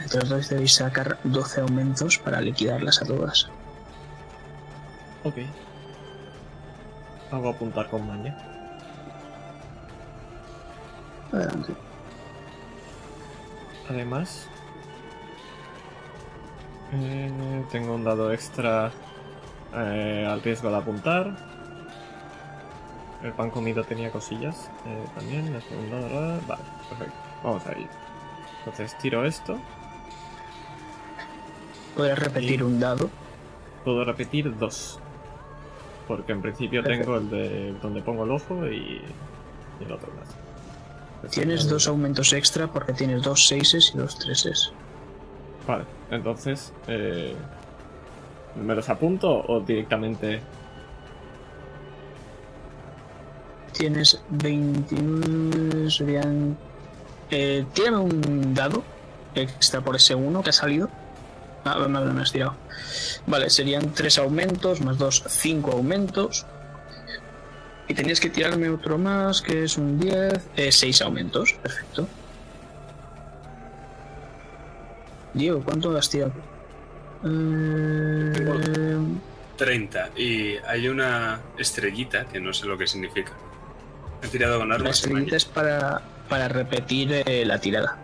Entre 0.00 0.20
los 0.20 0.28
dos 0.28 0.48
debéis 0.48 0.74
sacar 0.74 1.18
12 1.24 1.60
aumentos 1.60 2.18
para 2.18 2.40
liquidarlas 2.40 3.02
a 3.02 3.04
todas. 3.04 3.48
Ok. 5.24 5.36
Hago 7.30 7.50
apuntar 7.50 7.90
con 7.90 8.06
maña. 8.06 8.57
Adelante. 11.32 11.74
Además, 13.88 14.46
eh, 16.92 17.64
tengo 17.70 17.94
un 17.94 18.04
dado 18.04 18.32
extra 18.32 18.90
eh, 19.74 20.26
al 20.28 20.42
riesgo 20.42 20.70
de 20.70 20.76
apuntar. 20.76 21.36
El 23.22 23.32
pan 23.32 23.50
comido 23.50 23.82
tenía 23.84 24.10
cosillas 24.10 24.70
eh, 24.86 25.04
también. 25.14 25.54
el 25.54 25.62
segundo 25.62 26.00
dado- 26.00 26.40
Vale, 26.46 26.62
perfecto. 26.88 27.14
Vamos 27.42 27.66
a 27.66 27.78
ir. 27.78 27.88
Entonces 28.60 28.96
tiro 28.98 29.24
esto. 29.24 29.58
Podrás 31.96 32.18
repetir 32.18 32.62
un 32.62 32.78
dado. 32.78 33.10
Puedo 33.84 34.04
repetir 34.04 34.56
dos. 34.56 34.98
Porque 36.06 36.32
en 36.32 36.40
principio 36.42 36.82
Perfecto. 36.82 37.04
tengo 37.12 37.18
el 37.18 37.30
de 37.30 37.72
donde 37.82 38.02
pongo 38.02 38.24
el 38.24 38.30
ojo 38.30 38.66
y, 38.66 39.02
y 39.80 39.84
el 39.84 39.92
otro 39.92 40.10
más. 40.18 40.28
Tienes 41.30 41.68
dos 41.68 41.88
aumentos 41.88 42.32
extra 42.32 42.68
porque 42.68 42.92
tienes 42.92 43.22
dos 43.22 43.46
seises 43.48 43.92
y 43.94 43.98
dos 43.98 44.18
treses. 44.18 44.72
Vale, 45.66 45.84
entonces. 46.10 46.72
eh, 46.86 47.34
¿Me 48.56 48.74
los 48.74 48.88
apunto 48.88 49.44
o 49.46 49.60
directamente.? 49.60 50.40
Tienes 53.72 54.20
29. 54.30 55.90
Serían. 55.90 56.56
Eh, 57.30 57.64
tírame 57.74 57.98
un 57.98 58.54
dado 58.54 58.82
extra 59.34 59.80
por 59.80 59.94
ese 59.96 60.14
uno 60.14 60.42
que 60.42 60.50
ha 60.50 60.52
salido. 60.54 60.88
Ah, 61.64 61.76
no, 61.78 61.88
no 61.88 62.14
me 62.14 62.22
has 62.22 62.32
tirado. 62.32 62.54
Vale, 63.26 63.50
serían 63.50 63.92
tres 63.92 64.18
aumentos 64.18 64.80
más 64.80 64.96
dos, 64.98 65.22
cinco 65.28 65.72
aumentos. 65.72 66.46
Y 67.88 67.94
tenías 67.94 68.20
que 68.20 68.28
tirarme 68.28 68.68
otro 68.68 68.98
más, 68.98 69.40
que 69.40 69.64
es 69.64 69.78
un 69.78 69.98
10. 69.98 70.50
Eh, 70.56 70.70
seis 70.70 71.00
aumentos, 71.00 71.54
perfecto. 71.54 72.06
Diego, 75.32 75.62
¿cuánto 75.64 75.96
has 75.96 76.10
tirado? 76.10 76.32
Eh, 77.24 78.98
30. 79.56 80.10
Y 80.16 80.56
hay 80.66 80.88
una 80.88 81.40
estrellita 81.56 82.26
que 82.26 82.40
no 82.40 82.52
sé 82.52 82.66
lo 82.66 82.76
que 82.76 82.86
significa. 82.86 83.32
He 84.22 84.28
tirado 84.28 84.58
con 84.58 84.68
La 84.68 84.74
armas. 84.76 84.88
y 84.88 85.04
estrellita 85.06 85.36
es 85.36 85.44
para, 85.46 86.02
para 86.28 86.48
repetir 86.48 87.22
eh, 87.26 87.44
la 87.46 87.58
tirada. 87.58 87.96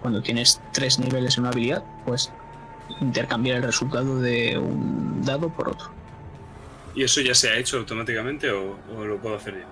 Cuando 0.00 0.22
tienes 0.22 0.60
tres 0.72 0.98
niveles 0.98 1.36
en 1.36 1.42
una 1.42 1.50
habilidad, 1.50 1.84
pues 2.06 2.32
intercambiar 3.00 3.58
el 3.58 3.62
resultado 3.64 4.18
de 4.18 4.58
un 4.58 5.22
dado 5.24 5.50
por 5.50 5.68
otro. 5.68 5.90
¿Y 6.94 7.04
eso 7.04 7.20
ya 7.20 7.34
se 7.34 7.50
ha 7.50 7.56
hecho 7.56 7.78
automáticamente 7.78 8.50
o, 8.50 8.78
o 8.96 9.04
lo 9.04 9.20
puedo 9.20 9.36
hacer 9.36 9.60
yo? 9.60 9.66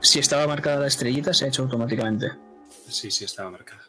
Si 0.00 0.18
estaba 0.18 0.46
marcada 0.46 0.80
la 0.80 0.86
estrellita, 0.86 1.32
se 1.32 1.44
ha 1.44 1.48
hecho 1.48 1.62
automáticamente. 1.62 2.32
Sí, 2.88 3.10
sí, 3.10 3.24
estaba 3.24 3.50
marcada. 3.50 3.82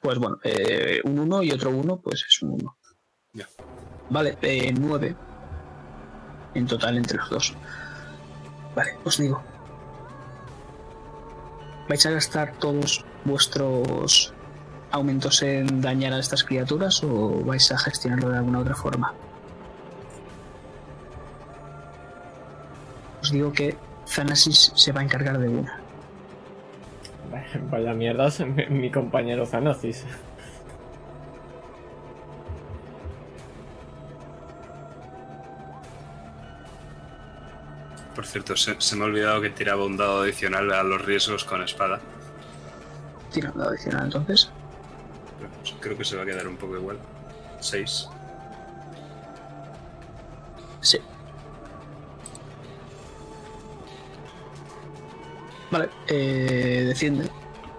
Pues 0.00 0.18
bueno, 0.18 0.38
eh, 0.44 1.00
un 1.04 1.18
1 1.18 1.42
y 1.42 1.52
otro 1.52 1.70
1, 1.70 2.00
pues 2.00 2.24
es 2.28 2.42
un 2.42 2.52
1. 2.52 2.76
Ya. 3.32 3.48
Vale, 4.10 4.38
9 4.72 5.16
en 6.54 6.66
total 6.66 6.96
entre 6.96 7.18
los 7.18 7.30
dos. 7.30 7.54
Vale, 8.74 8.96
os 9.04 9.18
digo. 9.18 9.42
¿Vais 11.88 12.04
a 12.06 12.10
gastar 12.10 12.52
todos 12.58 13.04
vuestros 13.24 14.34
aumentos 14.90 15.42
en 15.42 15.80
dañar 15.80 16.12
a 16.12 16.18
estas 16.18 16.44
criaturas 16.44 17.02
o 17.02 17.42
vais 17.44 17.70
a 17.72 17.78
gestionarlo 17.78 18.30
de 18.30 18.38
alguna 18.38 18.60
otra 18.60 18.74
forma? 18.74 19.14
Os 23.28 23.32
digo 23.32 23.52
que 23.52 23.76
Thanasis 24.08 24.72
se 24.74 24.90
va 24.90 25.02
a 25.02 25.04
encargar 25.04 25.38
de 25.38 25.48
una. 25.48 25.78
Vaya 27.70 27.92
mierda, 27.92 28.32
mi, 28.70 28.90
compañero 28.90 29.44
Zanosis. 29.44 30.02
Por 38.14 38.26
cierto, 38.26 38.56
se, 38.56 38.80
se 38.80 38.96
me 38.96 39.02
ha 39.02 39.06
olvidado 39.08 39.42
que 39.42 39.50
tiraba 39.50 39.84
un 39.84 39.98
dado 39.98 40.22
adicional 40.22 40.72
a 40.72 40.82
los 40.82 41.04
riesgos 41.04 41.44
con 41.44 41.62
espada. 41.62 42.00
Tira 43.30 43.50
un 43.50 43.58
dado 43.58 43.72
adicional 43.72 44.06
entonces. 44.06 44.50
Pues, 45.60 45.74
creo 45.80 45.98
que 45.98 46.04
se 46.06 46.16
va 46.16 46.22
a 46.22 46.24
quedar 46.24 46.48
un 46.48 46.56
poco 46.56 46.78
igual. 46.78 46.96
6. 47.60 48.08
Sí. 50.80 50.98
Vale, 55.70 55.90
eh, 56.06 56.84
defiende. 56.86 57.30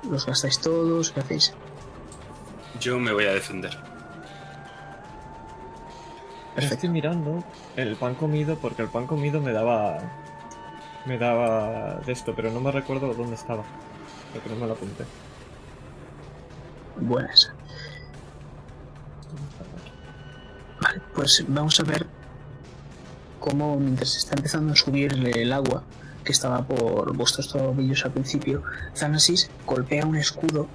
Los 0.09 0.25
gastáis 0.25 0.59
todos, 0.59 1.11
¿qué 1.11 1.19
hacéis? 1.19 1.53
Yo 2.79 2.99
me 2.99 3.11
voy 3.11 3.25
a 3.25 3.33
defender. 3.33 3.71
Perfecto. 6.55 6.75
Estoy 6.75 6.89
mirando 6.89 7.43
el 7.75 7.95
pan 7.95 8.15
comido 8.15 8.57
porque 8.57 8.81
el 8.81 8.89
pan 8.89 9.07
comido 9.07 9.41
me 9.41 9.51
daba. 9.51 9.99
Me 11.05 11.17
daba 11.17 11.95
de 12.05 12.11
esto, 12.11 12.33
pero 12.35 12.51
no 12.51 12.59
me 12.59 12.71
recuerdo 12.71 13.13
dónde 13.13 13.35
estaba. 13.35 13.63
Porque 14.33 14.49
no 14.49 14.55
me 14.55 14.67
lo 14.67 14.73
apunté. 14.73 15.05
Buenas. 16.97 17.51
Vale, 20.81 21.01
pues 21.15 21.43
vamos 21.47 21.79
a 21.79 21.83
ver 21.83 22.05
cómo 23.39 23.77
mientras 23.77 24.15
está 24.15 24.35
empezando 24.35 24.73
a 24.73 24.75
subir 24.75 25.13
el 25.13 25.53
agua 25.53 25.83
que 26.29 26.33
estaba 26.33 26.61
por 26.61 27.17
vuestros 27.17 27.47
tobillos 27.47 28.05
al 28.05 28.11
principio, 28.11 28.61
Thanasis 28.93 29.49
golpea 29.65 30.05
un 30.05 30.15
escudo 30.15 30.67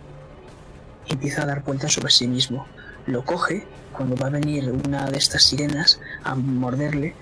y 1.07 1.13
empieza 1.13 1.43
a 1.43 1.47
dar 1.47 1.63
vueltas 1.63 1.93
sobre 1.93 2.11
sí 2.11 2.27
mismo. 2.27 2.67
Lo 3.07 3.25
coge 3.25 3.65
cuando 3.93 4.17
va 4.17 4.27
a 4.27 4.31
venir 4.31 4.73
una 4.85 5.09
de 5.09 5.17
estas 5.17 5.45
sirenas 5.45 6.01
a 6.25 6.35
morderle, 6.35 7.15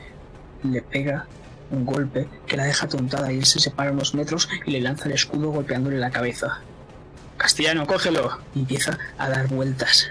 le 0.63 0.81
pega 0.81 1.27
un 1.71 1.85
golpe 1.85 2.27
que 2.47 2.57
la 2.57 2.65
deja 2.65 2.89
tontada 2.89 3.31
y 3.31 3.37
él 3.37 3.45
se 3.45 3.61
separa 3.61 3.93
unos 3.93 4.15
metros 4.15 4.49
y 4.65 4.71
le 4.71 4.81
lanza 4.81 5.11
el 5.11 5.13
escudo 5.13 5.51
golpeándole 5.51 5.99
la 5.99 6.11
cabeza. 6.11 6.61
Castellano, 7.37 7.87
cógelo. 7.87 8.39
Y 8.55 8.61
empieza 8.61 8.99
a 9.19 9.29
dar 9.29 9.47
vueltas 9.49 10.09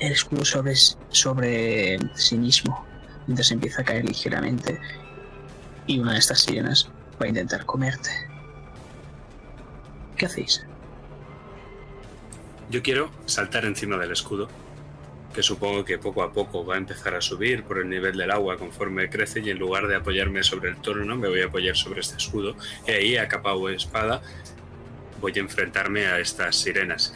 el 0.00 0.12
escudo 0.12 0.44
sobre, 0.44 0.74
sobre 1.08 1.96
sí 2.14 2.36
mismo 2.36 2.84
mientras 3.26 3.50
empieza 3.52 3.80
a 3.80 3.84
caer 3.86 4.04
ligeramente. 4.04 4.78
Y 5.86 5.98
una 5.98 6.12
de 6.12 6.18
estas 6.18 6.40
sirenas 6.40 6.90
va 7.20 7.26
a 7.26 7.28
intentar 7.28 7.64
comerte. 7.64 8.10
¿Qué 10.16 10.26
hacéis? 10.26 10.64
Yo 12.70 12.82
quiero 12.82 13.10
saltar 13.26 13.64
encima 13.64 13.96
del 13.96 14.12
escudo, 14.12 14.48
que 15.34 15.42
supongo 15.42 15.84
que 15.84 15.98
poco 15.98 16.22
a 16.22 16.32
poco 16.32 16.64
va 16.64 16.76
a 16.76 16.78
empezar 16.78 17.14
a 17.14 17.20
subir 17.20 17.64
por 17.64 17.78
el 17.78 17.90
nivel 17.90 18.16
del 18.16 18.30
agua 18.30 18.56
conforme 18.56 19.10
crece 19.10 19.40
y 19.40 19.50
en 19.50 19.58
lugar 19.58 19.88
de 19.88 19.96
apoyarme 19.96 20.42
sobre 20.44 20.70
el 20.70 20.80
trono 20.80 21.16
me 21.16 21.28
voy 21.28 21.42
a 21.42 21.46
apoyar 21.46 21.76
sobre 21.76 22.00
este 22.00 22.16
escudo 22.16 22.56
y 22.86 22.92
ahí 22.92 23.16
a 23.16 23.28
capa 23.28 23.54
o 23.54 23.68
espada 23.68 24.22
voy 25.20 25.32
a 25.36 25.40
enfrentarme 25.40 26.06
a 26.06 26.20
estas 26.20 26.56
sirenas. 26.56 27.12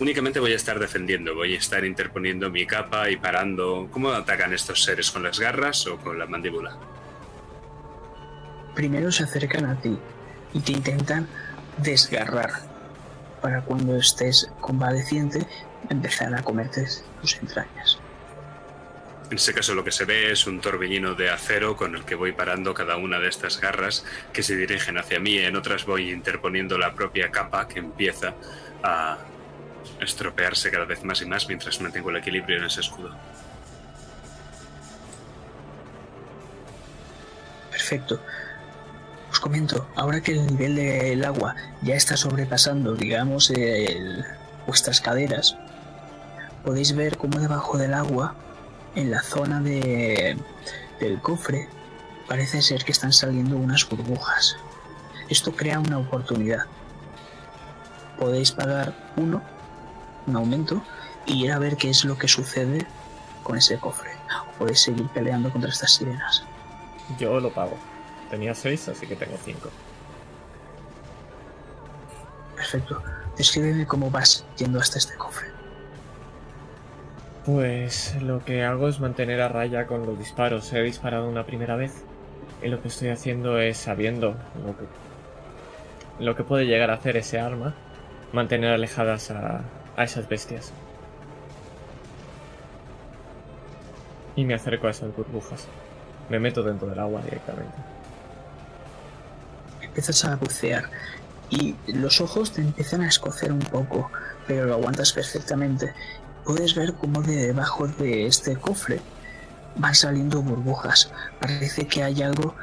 Únicamente 0.00 0.40
voy 0.40 0.52
a 0.52 0.56
estar 0.56 0.80
defendiendo, 0.80 1.34
voy 1.34 1.54
a 1.54 1.58
estar 1.58 1.84
interponiendo 1.84 2.50
mi 2.50 2.66
capa 2.66 3.08
y 3.10 3.16
parando. 3.16 3.88
¿Cómo 3.92 4.10
atacan 4.10 4.52
estos 4.52 4.82
seres? 4.82 5.10
¿Con 5.10 5.22
las 5.22 5.38
garras 5.38 5.86
o 5.86 5.98
con 5.98 6.18
la 6.18 6.26
mandíbula? 6.26 6.76
Primero 8.74 9.12
se 9.12 9.24
acercan 9.24 9.66
a 9.66 9.80
ti 9.80 9.98
y 10.52 10.60
te 10.60 10.72
intentan 10.72 11.28
desgarrar 11.78 12.50
para 13.40 13.62
cuando 13.62 13.96
estés 13.96 14.50
convaleciente 14.60 15.46
empezar 15.90 16.34
a 16.34 16.42
comerte 16.42 16.86
tus 17.20 17.36
entrañas. 17.38 17.98
En 19.30 19.36
este 19.36 19.54
caso 19.54 19.74
lo 19.74 19.82
que 19.82 19.92
se 19.92 20.04
ve 20.04 20.30
es 20.30 20.46
un 20.46 20.60
torbellino 20.60 21.14
de 21.14 21.30
acero 21.30 21.74
con 21.74 21.94
el 21.94 22.04
que 22.04 22.14
voy 22.14 22.32
parando 22.32 22.74
cada 22.74 22.96
una 22.98 23.18
de 23.18 23.28
estas 23.28 23.60
garras 23.60 24.04
que 24.32 24.42
se 24.42 24.56
dirigen 24.56 24.98
hacia 24.98 25.20
mí. 25.20 25.38
En 25.38 25.56
otras 25.56 25.86
voy 25.86 26.10
interponiendo 26.10 26.76
la 26.76 26.92
propia 26.92 27.30
capa 27.30 27.66
que 27.66 27.78
empieza 27.78 28.34
a 28.82 29.18
estropearse 30.00 30.70
cada 30.70 30.84
vez 30.84 31.02
más 31.02 31.22
y 31.22 31.26
más 31.26 31.48
mientras 31.48 31.80
mantengo 31.80 32.10
el 32.10 32.16
equilibrio 32.16 32.58
en 32.58 32.64
ese 32.64 32.80
escudo. 32.80 33.16
Perfecto. 37.70 38.20
Os 39.32 39.40
comento, 39.40 39.88
ahora 39.96 40.20
que 40.20 40.32
el 40.32 40.46
nivel 40.46 40.76
del 40.76 41.24
agua 41.24 41.56
ya 41.80 41.94
está 41.94 42.16
sobrepasando, 42.16 42.94
digamos, 42.94 43.50
el- 43.50 44.24
vuestras 44.66 45.00
caderas, 45.00 45.56
podéis 46.64 46.94
ver 46.94 47.16
cómo 47.16 47.38
debajo 47.40 47.78
del 47.78 47.94
agua, 47.94 48.34
en 48.94 49.10
la 49.10 49.22
zona 49.22 49.60
de, 49.60 50.36
del 51.00 51.18
cofre, 51.20 51.66
parece 52.28 52.60
ser 52.60 52.84
que 52.84 52.92
están 52.92 53.12
saliendo 53.12 53.56
unas 53.56 53.88
burbujas. 53.88 54.56
Esto 55.30 55.52
crea 55.56 55.80
una 55.80 55.98
oportunidad. 55.98 56.66
Podéis 58.18 58.52
pagar 58.52 58.94
uno, 59.16 59.42
un 60.26 60.36
aumento, 60.36 60.82
y 61.24 61.44
ir 61.44 61.52
a 61.52 61.58
ver 61.58 61.76
qué 61.78 61.88
es 61.88 62.04
lo 62.04 62.18
que 62.18 62.28
sucede 62.28 62.86
con 63.42 63.56
ese 63.56 63.78
cofre. 63.78 64.10
Podéis 64.58 64.80
seguir 64.82 65.08
peleando 65.08 65.50
contra 65.50 65.70
estas 65.70 65.92
sirenas. 65.94 66.44
Yo 67.18 67.40
lo 67.40 67.50
pago. 67.50 67.76
Tenía 68.32 68.54
6, 68.54 68.88
así 68.88 69.06
que 69.06 69.14
tengo 69.14 69.36
5. 69.44 69.68
Perfecto. 72.56 73.02
Descríbeme 73.36 73.86
cómo 73.86 74.10
vas 74.10 74.46
yendo 74.56 74.80
hasta 74.80 74.96
este 74.96 75.14
cofre. 75.16 75.48
Pues 77.44 78.16
lo 78.22 78.42
que 78.42 78.64
hago 78.64 78.88
es 78.88 79.00
mantener 79.00 79.42
a 79.42 79.50
raya 79.50 79.86
con 79.86 80.06
los 80.06 80.18
disparos. 80.18 80.72
He 80.72 80.80
disparado 80.80 81.28
una 81.28 81.44
primera 81.44 81.76
vez. 81.76 82.04
Y 82.62 82.68
lo 82.68 82.80
que 82.80 82.88
estoy 82.88 83.10
haciendo 83.10 83.58
es 83.58 83.76
sabiendo 83.76 84.34
lo 84.64 84.78
que, 84.78 86.24
lo 86.24 86.34
que 86.34 86.42
puede 86.42 86.64
llegar 86.64 86.90
a 86.90 86.94
hacer 86.94 87.18
ese 87.18 87.38
arma, 87.38 87.74
mantener 88.32 88.72
alejadas 88.72 89.30
a, 89.30 89.60
a 89.94 90.04
esas 90.04 90.26
bestias. 90.26 90.72
Y 94.36 94.46
me 94.46 94.54
acerco 94.54 94.86
a 94.86 94.90
esas 94.90 95.14
burbujas. 95.14 95.68
Me 96.30 96.40
meto 96.40 96.62
dentro 96.62 96.88
del 96.88 96.98
agua 96.98 97.20
directamente. 97.20 97.91
Empiezas 99.92 100.24
a 100.24 100.36
bucear 100.36 100.88
y 101.50 101.76
los 101.86 102.22
ojos 102.22 102.52
te 102.52 102.62
empiezan 102.62 103.02
a 103.02 103.08
escocer 103.08 103.52
un 103.52 103.58
poco, 103.58 104.10
pero 104.46 104.64
lo 104.64 104.74
aguantas 104.74 105.12
perfectamente. 105.12 105.92
Puedes 106.46 106.74
ver 106.74 106.94
cómo 106.94 107.20
de 107.20 107.36
debajo 107.36 107.86
de 107.86 108.26
este 108.26 108.56
cofre 108.56 109.02
van 109.76 109.94
saliendo 109.94 110.40
burbujas. 110.40 111.12
Parece 111.40 111.86
que 111.86 112.02
hay 112.02 112.22
algo 112.22 112.54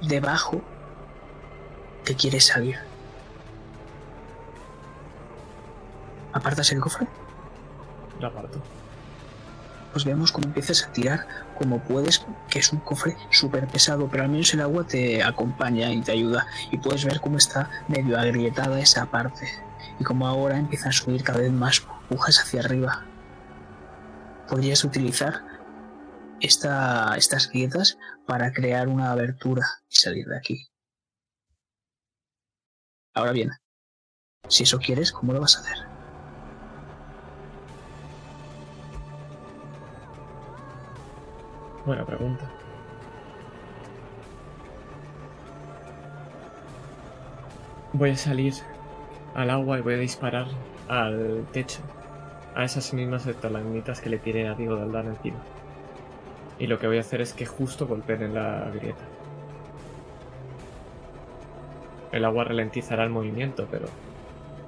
debajo 0.00 0.62
que 2.04 2.16
quiere 2.16 2.40
salir. 2.40 2.76
¿Apartas 6.32 6.72
el 6.72 6.80
cofre? 6.80 7.06
Lo 8.20 8.28
aparto. 8.28 8.62
Pues 9.92 10.04
vemos 10.04 10.30
cómo 10.30 10.46
empiezas 10.46 10.84
a 10.84 10.92
tirar 10.92 11.26
como 11.58 11.80
puedes, 11.80 12.24
que 12.48 12.60
es 12.60 12.72
un 12.72 12.80
cofre 12.80 13.16
súper 13.30 13.66
pesado, 13.66 14.08
pero 14.08 14.22
al 14.22 14.28
menos 14.28 14.54
el 14.54 14.60
agua 14.60 14.86
te 14.86 15.22
acompaña 15.22 15.92
y 15.92 16.00
te 16.00 16.12
ayuda. 16.12 16.46
Y 16.70 16.78
puedes 16.78 17.04
ver 17.04 17.20
cómo 17.20 17.38
está 17.38 17.68
medio 17.88 18.18
agrietada 18.18 18.80
esa 18.80 19.06
parte. 19.06 19.48
Y 19.98 20.04
como 20.04 20.26
ahora 20.26 20.56
empiezan 20.56 20.90
a 20.90 20.92
subir 20.92 21.22
cada 21.24 21.40
vez 21.40 21.52
más 21.52 21.84
burbujas 21.84 22.40
hacia 22.40 22.60
arriba. 22.60 23.04
Podrías 24.48 24.84
utilizar 24.84 25.44
esta, 26.40 27.14
estas 27.16 27.50
grietas 27.50 27.98
para 28.26 28.52
crear 28.52 28.88
una 28.88 29.10
abertura 29.10 29.66
y 29.88 29.96
salir 29.96 30.26
de 30.26 30.36
aquí. 30.36 30.66
Ahora 33.14 33.32
bien, 33.32 33.50
si 34.48 34.62
eso 34.62 34.78
quieres, 34.78 35.12
¿cómo 35.12 35.32
lo 35.32 35.40
vas 35.40 35.56
a 35.56 35.60
hacer? 35.60 35.99
Buena 41.86 42.04
pregunta. 42.04 42.44
Voy 47.92 48.10
a 48.10 48.16
salir 48.16 48.54
al 49.34 49.50
agua 49.50 49.78
y 49.78 49.82
voy 49.82 49.94
a 49.94 49.98
disparar 49.98 50.46
al 50.88 51.46
techo. 51.52 51.80
A 52.54 52.64
esas 52.64 52.92
mismas 52.92 53.26
estalagmitas 53.26 54.00
que 54.00 54.10
le 54.10 54.18
tiré 54.18 54.48
a 54.48 54.54
Diego 54.54 54.76
de 54.76 54.82
Aldar 54.82 55.06
encima. 55.06 55.38
Y 56.58 56.66
lo 56.66 56.78
que 56.78 56.86
voy 56.86 56.98
a 56.98 57.00
hacer 57.00 57.20
es 57.20 57.32
que 57.32 57.46
justo 57.46 57.86
golpeen 57.86 58.22
en 58.22 58.34
la 58.34 58.70
grieta. 58.74 59.02
El 62.12 62.24
agua 62.24 62.44
ralentizará 62.44 63.04
el 63.04 63.10
movimiento, 63.10 63.66
pero 63.70 63.86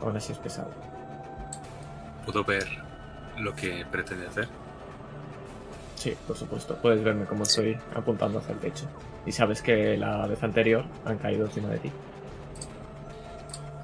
aún 0.00 0.16
así 0.16 0.32
es 0.32 0.38
pesado. 0.38 0.70
¿Puedo 2.24 2.44
ver 2.44 2.66
lo 3.36 3.54
que 3.54 3.84
pretende 3.90 4.26
hacer? 4.26 4.48
Sí, 6.02 6.16
por 6.26 6.36
supuesto. 6.36 6.76
Puedes 6.82 7.04
verme 7.04 7.26
como 7.26 7.44
estoy 7.44 7.78
apuntando 7.94 8.40
hacia 8.40 8.54
el 8.54 8.58
techo. 8.58 8.86
Y 9.24 9.30
sabes 9.30 9.62
que 9.62 9.96
la 9.96 10.26
vez 10.26 10.42
anterior 10.42 10.84
han 11.04 11.16
caído 11.16 11.46
encima 11.46 11.68
de 11.68 11.78
ti. 11.78 11.92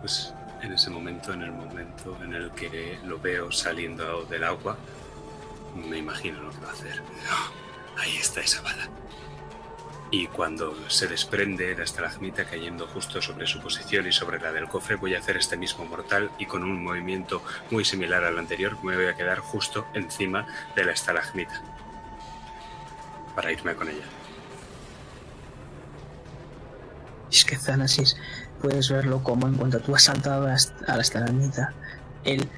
Pues 0.01 0.35
en 0.61 0.73
ese 0.73 0.90
momento, 0.90 1.32
en 1.32 1.43
el 1.43 1.53
momento 1.53 2.19
en 2.24 2.35
el 2.35 2.51
que 2.51 2.99
lo 3.05 3.20
veo 3.20 3.53
saliendo 3.53 4.24
del 4.24 4.43
agua, 4.43 4.77
me 5.89 5.99
imagino 5.99 6.43
lo 6.43 6.51
que 6.51 6.59
va 6.59 6.70
a 6.70 6.73
hacer. 6.73 7.01
¡Oh! 7.31 8.01
ahí 8.01 8.16
está 8.16 8.40
esa 8.40 8.62
bala. 8.62 8.89
Y 10.11 10.27
cuando 10.27 10.74
se 10.90 11.07
desprende 11.07 11.77
la 11.77 11.85
estalagmita 11.85 12.47
cayendo 12.47 12.89
justo 12.89 13.23
sobre 13.23 13.47
su 13.47 13.61
posición 13.61 14.09
y 14.09 14.12
sobre 14.12 14.40
la 14.40 14.51
del 14.51 14.66
cofre, 14.66 14.97
voy 14.97 15.15
a 15.15 15.20
hacer 15.20 15.36
este 15.36 15.57
mismo 15.57 15.85
mortal 15.85 16.32
y 16.36 16.47
con 16.47 16.65
un 16.65 16.82
movimiento 16.82 17.45
muy 17.70 17.85
similar 17.85 18.24
al 18.24 18.39
anterior 18.39 18.77
me 18.82 18.97
voy 18.97 19.07
a 19.07 19.15
quedar 19.15 19.39
justo 19.39 19.86
encima 19.95 20.49
de 20.74 20.85
la 20.85 20.93
estalagmita 20.93 21.62
para 23.39 23.52
irme 23.52 23.73
con 23.77 23.89
ella. 23.89 24.02
Es 27.31 27.44
que 27.44 27.56
Zanasis, 27.56 28.16
puedes 28.60 28.89
verlo 28.90 29.23
como 29.23 29.47
en 29.47 29.55
cuanto 29.55 29.78
tú 29.78 29.94
has 29.94 30.02
saltado 30.02 30.48
a 30.48 30.97
la 30.97 31.01
estalagmita, 31.01 31.73
él 32.24 32.48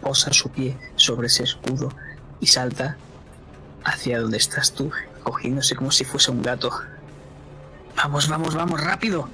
posa 0.00 0.32
su 0.32 0.48
pie 0.50 0.78
sobre 0.94 1.26
ese 1.26 1.42
escudo 1.42 1.88
y 2.38 2.46
salta 2.46 2.96
hacia 3.82 4.20
donde 4.20 4.36
estás 4.36 4.72
tú, 4.72 4.92
cogiéndose 5.24 5.74
como 5.74 5.90
si 5.90 6.04
fuese 6.04 6.30
un 6.30 6.42
gato. 6.42 6.70
Vamos, 7.96 8.28
vamos, 8.28 8.54
vamos, 8.54 8.80
rápido. 8.80 9.28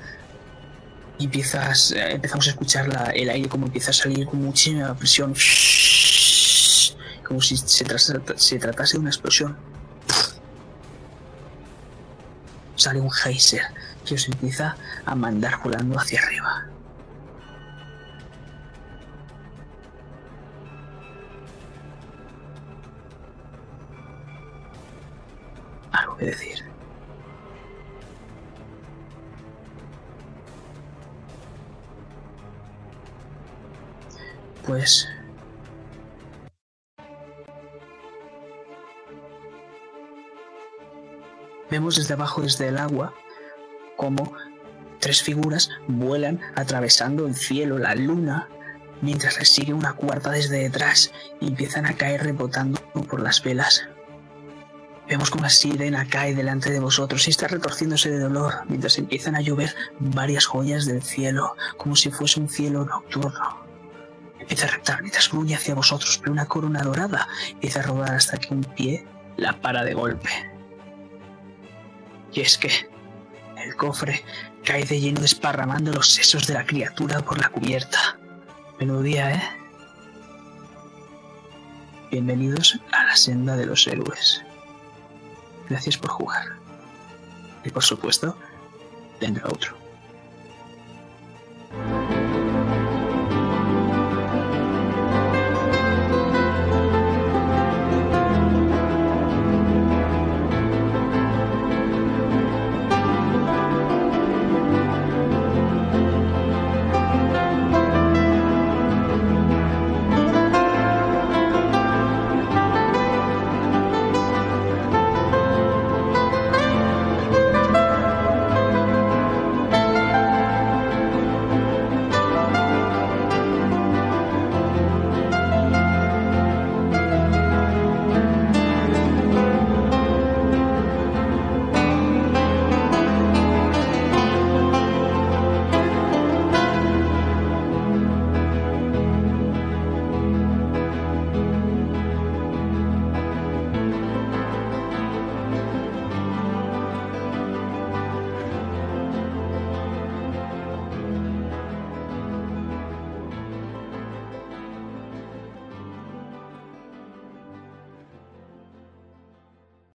Y 1.18 1.26
empiezas, 1.26 1.92
eh, 1.92 2.12
empezamos 2.12 2.46
a 2.46 2.50
escuchar 2.52 3.12
el 3.14 3.28
aire 3.28 3.50
como 3.50 3.66
empieza 3.66 3.90
a 3.90 3.94
salir 3.94 4.26
con 4.26 4.42
muchísima 4.42 4.94
presión. 4.94 5.34
Como 7.22 7.42
si 7.42 7.58
se 7.58 7.84
tratase 7.84 8.94
de 8.94 8.98
una 8.98 9.10
explosión. 9.10 9.75
Sale 12.76 13.00
un 13.00 13.10
geyser 13.10 13.62
que 14.04 14.14
os 14.14 14.28
empieza 14.28 14.76
a 15.04 15.14
mandar 15.14 15.58
volando 15.62 15.98
hacia 15.98 16.20
arriba. 16.20 16.66
Algo 25.92 26.16
que 26.18 26.26
decir. 26.26 26.64
Pues 34.66 35.08
vemos 41.76 41.96
desde 41.96 42.14
abajo, 42.14 42.40
desde 42.40 42.68
el 42.68 42.78
agua, 42.78 43.12
como 43.96 44.32
tres 44.98 45.22
figuras 45.22 45.68
vuelan 45.86 46.40
atravesando 46.54 47.26
el 47.26 47.34
cielo, 47.34 47.78
la 47.78 47.94
luna, 47.94 48.48
mientras 49.02 49.38
les 49.38 49.50
sigue 49.50 49.74
una 49.74 49.92
cuarta 49.92 50.30
desde 50.30 50.56
detrás 50.56 51.12
y 51.38 51.48
empiezan 51.48 51.84
a 51.84 51.94
caer 51.94 52.22
rebotando 52.22 52.80
por 53.10 53.20
las 53.20 53.42
velas. 53.42 53.86
Vemos 55.06 55.28
como 55.28 55.44
la 55.44 55.50
sirena 55.50 56.08
cae 56.08 56.34
delante 56.34 56.70
de 56.70 56.80
vosotros 56.80 57.26
y 57.26 57.30
está 57.30 57.46
retorciéndose 57.46 58.08
de 58.08 58.20
dolor 58.20 58.54
mientras 58.68 58.96
empiezan 58.96 59.36
a 59.36 59.42
llover 59.42 59.74
varias 59.98 60.46
joyas 60.46 60.86
del 60.86 61.02
cielo, 61.02 61.56
como 61.76 61.94
si 61.94 62.10
fuese 62.10 62.40
un 62.40 62.48
cielo 62.48 62.86
nocturno. 62.86 63.66
Empieza 64.40 64.64
a 64.64 64.70
reptar 64.70 65.02
mientras 65.02 65.30
gruñe 65.30 65.56
hacia 65.56 65.74
vosotros, 65.74 66.18
pero 66.18 66.32
una 66.32 66.46
corona 66.46 66.82
dorada 66.82 67.28
empieza 67.50 67.80
a 67.80 67.82
rodar 67.82 68.14
hasta 68.14 68.38
que 68.38 68.54
un 68.54 68.64
pie 68.64 69.06
la 69.36 69.60
para 69.60 69.84
de 69.84 69.92
golpe. 69.92 70.55
Y 72.36 72.42
es 72.42 72.58
que 72.58 72.70
el 73.56 73.74
cofre 73.76 74.22
cae 74.62 74.84
de 74.84 75.00
lleno 75.00 75.22
desparramando 75.22 75.90
los 75.90 76.10
sesos 76.10 76.46
de 76.46 76.52
la 76.52 76.66
criatura 76.66 77.20
por 77.20 77.38
la 77.40 77.48
cubierta. 77.48 78.18
Menudo 78.78 79.00
día, 79.00 79.32
¿eh? 79.32 79.42
Bienvenidos 82.10 82.78
a 82.92 83.04
la 83.04 83.16
senda 83.16 83.56
de 83.56 83.64
los 83.64 83.86
héroes. 83.86 84.42
Gracias 85.70 85.96
por 85.96 86.10
jugar. 86.10 86.44
Y 87.64 87.70
por 87.70 87.82
supuesto, 87.82 88.36
tendrá 89.18 89.46
otro. 89.46 89.85